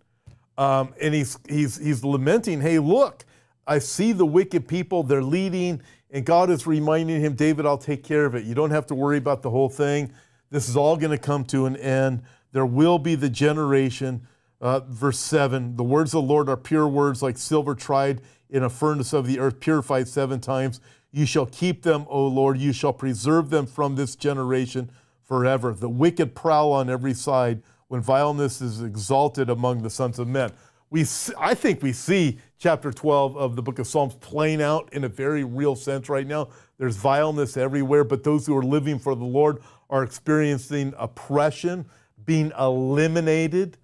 Um, 0.58 0.94
and 1.02 1.14
he's, 1.14 1.38
he's, 1.50 1.78
he's 1.78 2.04
lamenting, 2.04 2.62
hey, 2.62 2.80
look, 2.80 3.26
I 3.66 3.80
see 3.80 4.12
the 4.12 4.26
wicked 4.26 4.68
people, 4.68 5.04
they're 5.04 5.24
leading, 5.24 5.82
and 6.10 6.26
God 6.26 6.50
is 6.50 6.68
reminding 6.68 7.22
him, 7.22 7.36
David, 7.36 7.66
I'll 7.66 7.78
take 7.78 8.04
care 8.04 8.26
of 8.26 8.36
it. 8.36 8.44
You 8.44 8.54
don't 8.54 8.72
have 8.72 8.86
to 8.88 8.96
worry 8.96 9.18
about 9.18 9.42
the 9.42 9.50
whole 9.50 9.70
thing. 9.70 10.12
This 10.50 10.68
is 10.68 10.76
all 10.76 10.98
going 10.98 11.12
to 11.12 11.18
come 11.18 11.46
to 11.46 11.66
an 11.66 11.78
end. 11.78 12.24
There 12.52 12.66
will 12.66 13.00
be 13.00 13.16
the 13.16 13.30
generation. 13.30 14.28
Uh, 14.62 14.82
verse 14.82 15.20
7 15.20 15.76
The 15.76 15.84
words 15.84 16.14
of 16.14 16.24
the 16.24 16.30
Lord 16.30 16.48
are 16.48 16.58
pure 16.58 16.88
words, 16.88 17.22
like 17.22 17.38
silver 17.38 17.76
tried 17.76 18.22
in 18.50 18.64
a 18.64 18.70
furnace 18.70 19.12
of 19.12 19.26
the 19.26 19.40
earth, 19.40 19.60
purified 19.60 20.08
seven 20.08 20.40
times. 20.40 20.80
You 21.12 21.26
shall 21.26 21.48
keep 21.48 21.84
them, 21.84 22.06
O 22.08 22.26
Lord. 22.28 22.58
You 22.58 22.72
shall 22.72 22.94
preserve 22.94 23.50
them 23.50 23.66
from 23.66 23.96
this 23.96 24.16
generation 24.16 24.92
forever. 25.24 25.74
The 25.74 25.90
wicked 25.90 26.36
prowl 26.36 26.72
on 26.72 26.90
every 26.90 27.14
side 27.14 27.64
when 27.88 28.02
vileness 28.02 28.62
is 28.62 28.82
exalted 28.82 29.50
among 29.50 29.82
the 29.82 29.90
sons 29.90 30.20
of 30.20 30.28
men. 30.28 30.52
We, 30.90 31.06
I 31.38 31.54
think 31.54 31.82
we 31.82 31.94
see 31.94 32.40
chapter 32.58 32.92
12 32.92 33.38
of 33.38 33.56
the 33.56 33.62
book 33.62 33.80
of 33.80 33.88
Psalms 33.88 34.16
playing 34.16 34.62
out 34.62 34.94
in 34.94 35.06
a 35.06 35.10
very 35.10 35.44
real 35.44 35.76
sense 35.76 36.10
right 36.10 36.28
now. 36.28 36.50
There's 36.78 36.98
vileness 36.98 37.58
everywhere, 37.58 38.04
but 38.04 38.24
those 38.24 38.46
who 38.46 38.56
are 38.58 38.64
living 38.64 39.00
for 39.00 39.16
the 39.16 39.26
Lord 39.26 39.62
are 39.90 40.04
experiencing 40.04 40.94
oppression, 40.98 41.86
being 42.26 42.52
eliminated. 42.60 43.78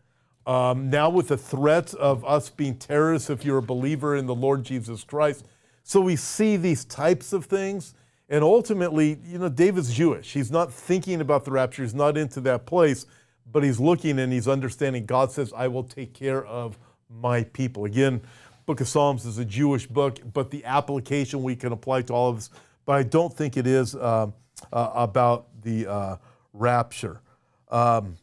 Um, 0.47 0.89
now, 0.89 1.09
with 1.09 1.27
the 1.27 1.37
threats 1.37 1.93
of 1.93 2.23
us 2.23 2.49
being 2.49 2.77
terrorists 2.77 3.29
if 3.29 3.43
you're 3.43 3.57
a 3.57 3.61
believer 3.61 4.15
in 4.15 4.27
the 4.27 4.33
Lord 4.33 4.63
Jesus 4.63 5.03
Christ. 5.03 5.45
So 5.83 5.99
we 5.99 6.15
see 6.15 6.55
these 6.55 6.85
types 6.85 7.33
of 7.33 7.45
things. 7.45 7.93
And 8.29 8.45
ultimately, 8.45 9.19
you 9.25 9.39
know, 9.39 9.49
David's 9.49 9.93
Jewish. 9.93 10.31
He's 10.31 10.49
not 10.49 10.73
thinking 10.73 11.19
about 11.19 11.43
the 11.43 11.51
rapture, 11.51 11.83
he's 11.83 11.93
not 11.93 12.17
into 12.17 12.39
that 12.41 12.65
place, 12.65 13.05
but 13.51 13.61
he's 13.61 13.79
looking 13.79 14.19
and 14.19 14.31
he's 14.31 14.47
understanding 14.47 15.05
God 15.05 15.31
says, 15.31 15.51
I 15.55 15.67
will 15.67 15.83
take 15.83 16.13
care 16.13 16.45
of 16.45 16.77
my 17.09 17.43
people. 17.43 17.83
Again, 17.83 18.21
Book 18.65 18.79
of 18.81 18.87
Psalms 18.87 19.25
is 19.25 19.37
a 19.37 19.45
Jewish 19.45 19.85
book, 19.85 20.19
but 20.33 20.51
the 20.51 20.63
application 20.63 21.43
we 21.43 21.57
can 21.57 21.73
apply 21.73 22.03
to 22.03 22.13
all 22.13 22.29
of 22.29 22.37
us. 22.37 22.49
But 22.85 22.93
I 22.93 23.03
don't 23.03 23.33
think 23.33 23.57
it 23.57 23.67
is 23.67 23.95
uh, 23.95 24.27
uh, 24.71 24.91
about 24.93 25.47
the 25.61 25.87
uh, 25.87 26.15
rapture. 26.53 27.21
Um, 27.69 28.17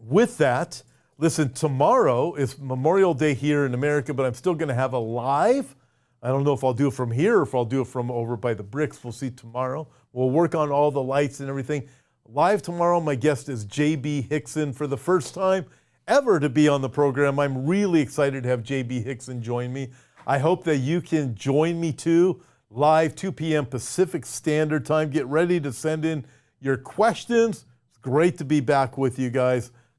with 0.00 0.36
that, 0.38 0.82
listen, 1.18 1.52
tomorrow 1.52 2.34
is 2.34 2.58
Memorial 2.58 3.14
Day 3.14 3.34
here 3.34 3.66
in 3.66 3.74
America, 3.74 4.12
but 4.14 4.26
I'm 4.26 4.34
still 4.34 4.54
going 4.54 4.68
to 4.68 4.74
have 4.74 4.92
a 4.92 4.98
live. 4.98 5.74
I 6.22 6.28
don't 6.28 6.44
know 6.44 6.54
if 6.54 6.64
I'll 6.64 6.74
do 6.74 6.88
it 6.88 6.94
from 6.94 7.10
here 7.10 7.38
or 7.38 7.42
if 7.42 7.54
I'll 7.54 7.64
do 7.64 7.82
it 7.82 7.86
from 7.86 8.10
over 8.10 8.36
by 8.36 8.54
the 8.54 8.62
bricks. 8.62 9.02
We'll 9.04 9.12
see 9.12 9.30
tomorrow. 9.30 9.86
We'll 10.12 10.30
work 10.30 10.54
on 10.54 10.70
all 10.70 10.90
the 10.90 11.02
lights 11.02 11.40
and 11.40 11.48
everything. 11.48 11.88
Live 12.26 12.62
tomorrow, 12.62 13.00
my 13.00 13.14
guest 13.14 13.48
is 13.48 13.66
JB 13.66 14.28
Hixson 14.28 14.74
for 14.74 14.86
the 14.86 14.96
first 14.96 15.34
time 15.34 15.66
ever 16.08 16.40
to 16.40 16.48
be 16.48 16.68
on 16.68 16.80
the 16.80 16.88
program. 16.88 17.38
I'm 17.38 17.66
really 17.66 18.00
excited 18.00 18.42
to 18.42 18.48
have 18.48 18.62
JB 18.62 19.06
Hixson 19.06 19.40
join 19.40 19.72
me. 19.72 19.90
I 20.26 20.38
hope 20.38 20.64
that 20.64 20.78
you 20.78 21.00
can 21.00 21.34
join 21.34 21.78
me 21.78 21.92
too, 21.92 22.42
live 22.70 23.14
2 23.14 23.32
p.m. 23.32 23.66
Pacific 23.66 24.24
Standard 24.24 24.86
Time. 24.86 25.10
Get 25.10 25.26
ready 25.26 25.60
to 25.60 25.72
send 25.72 26.04
in 26.04 26.24
your 26.60 26.78
questions. 26.78 27.66
It's 27.90 27.98
great 27.98 28.38
to 28.38 28.44
be 28.44 28.60
back 28.60 28.96
with 28.96 29.18
you 29.18 29.28
guys. 29.28 29.70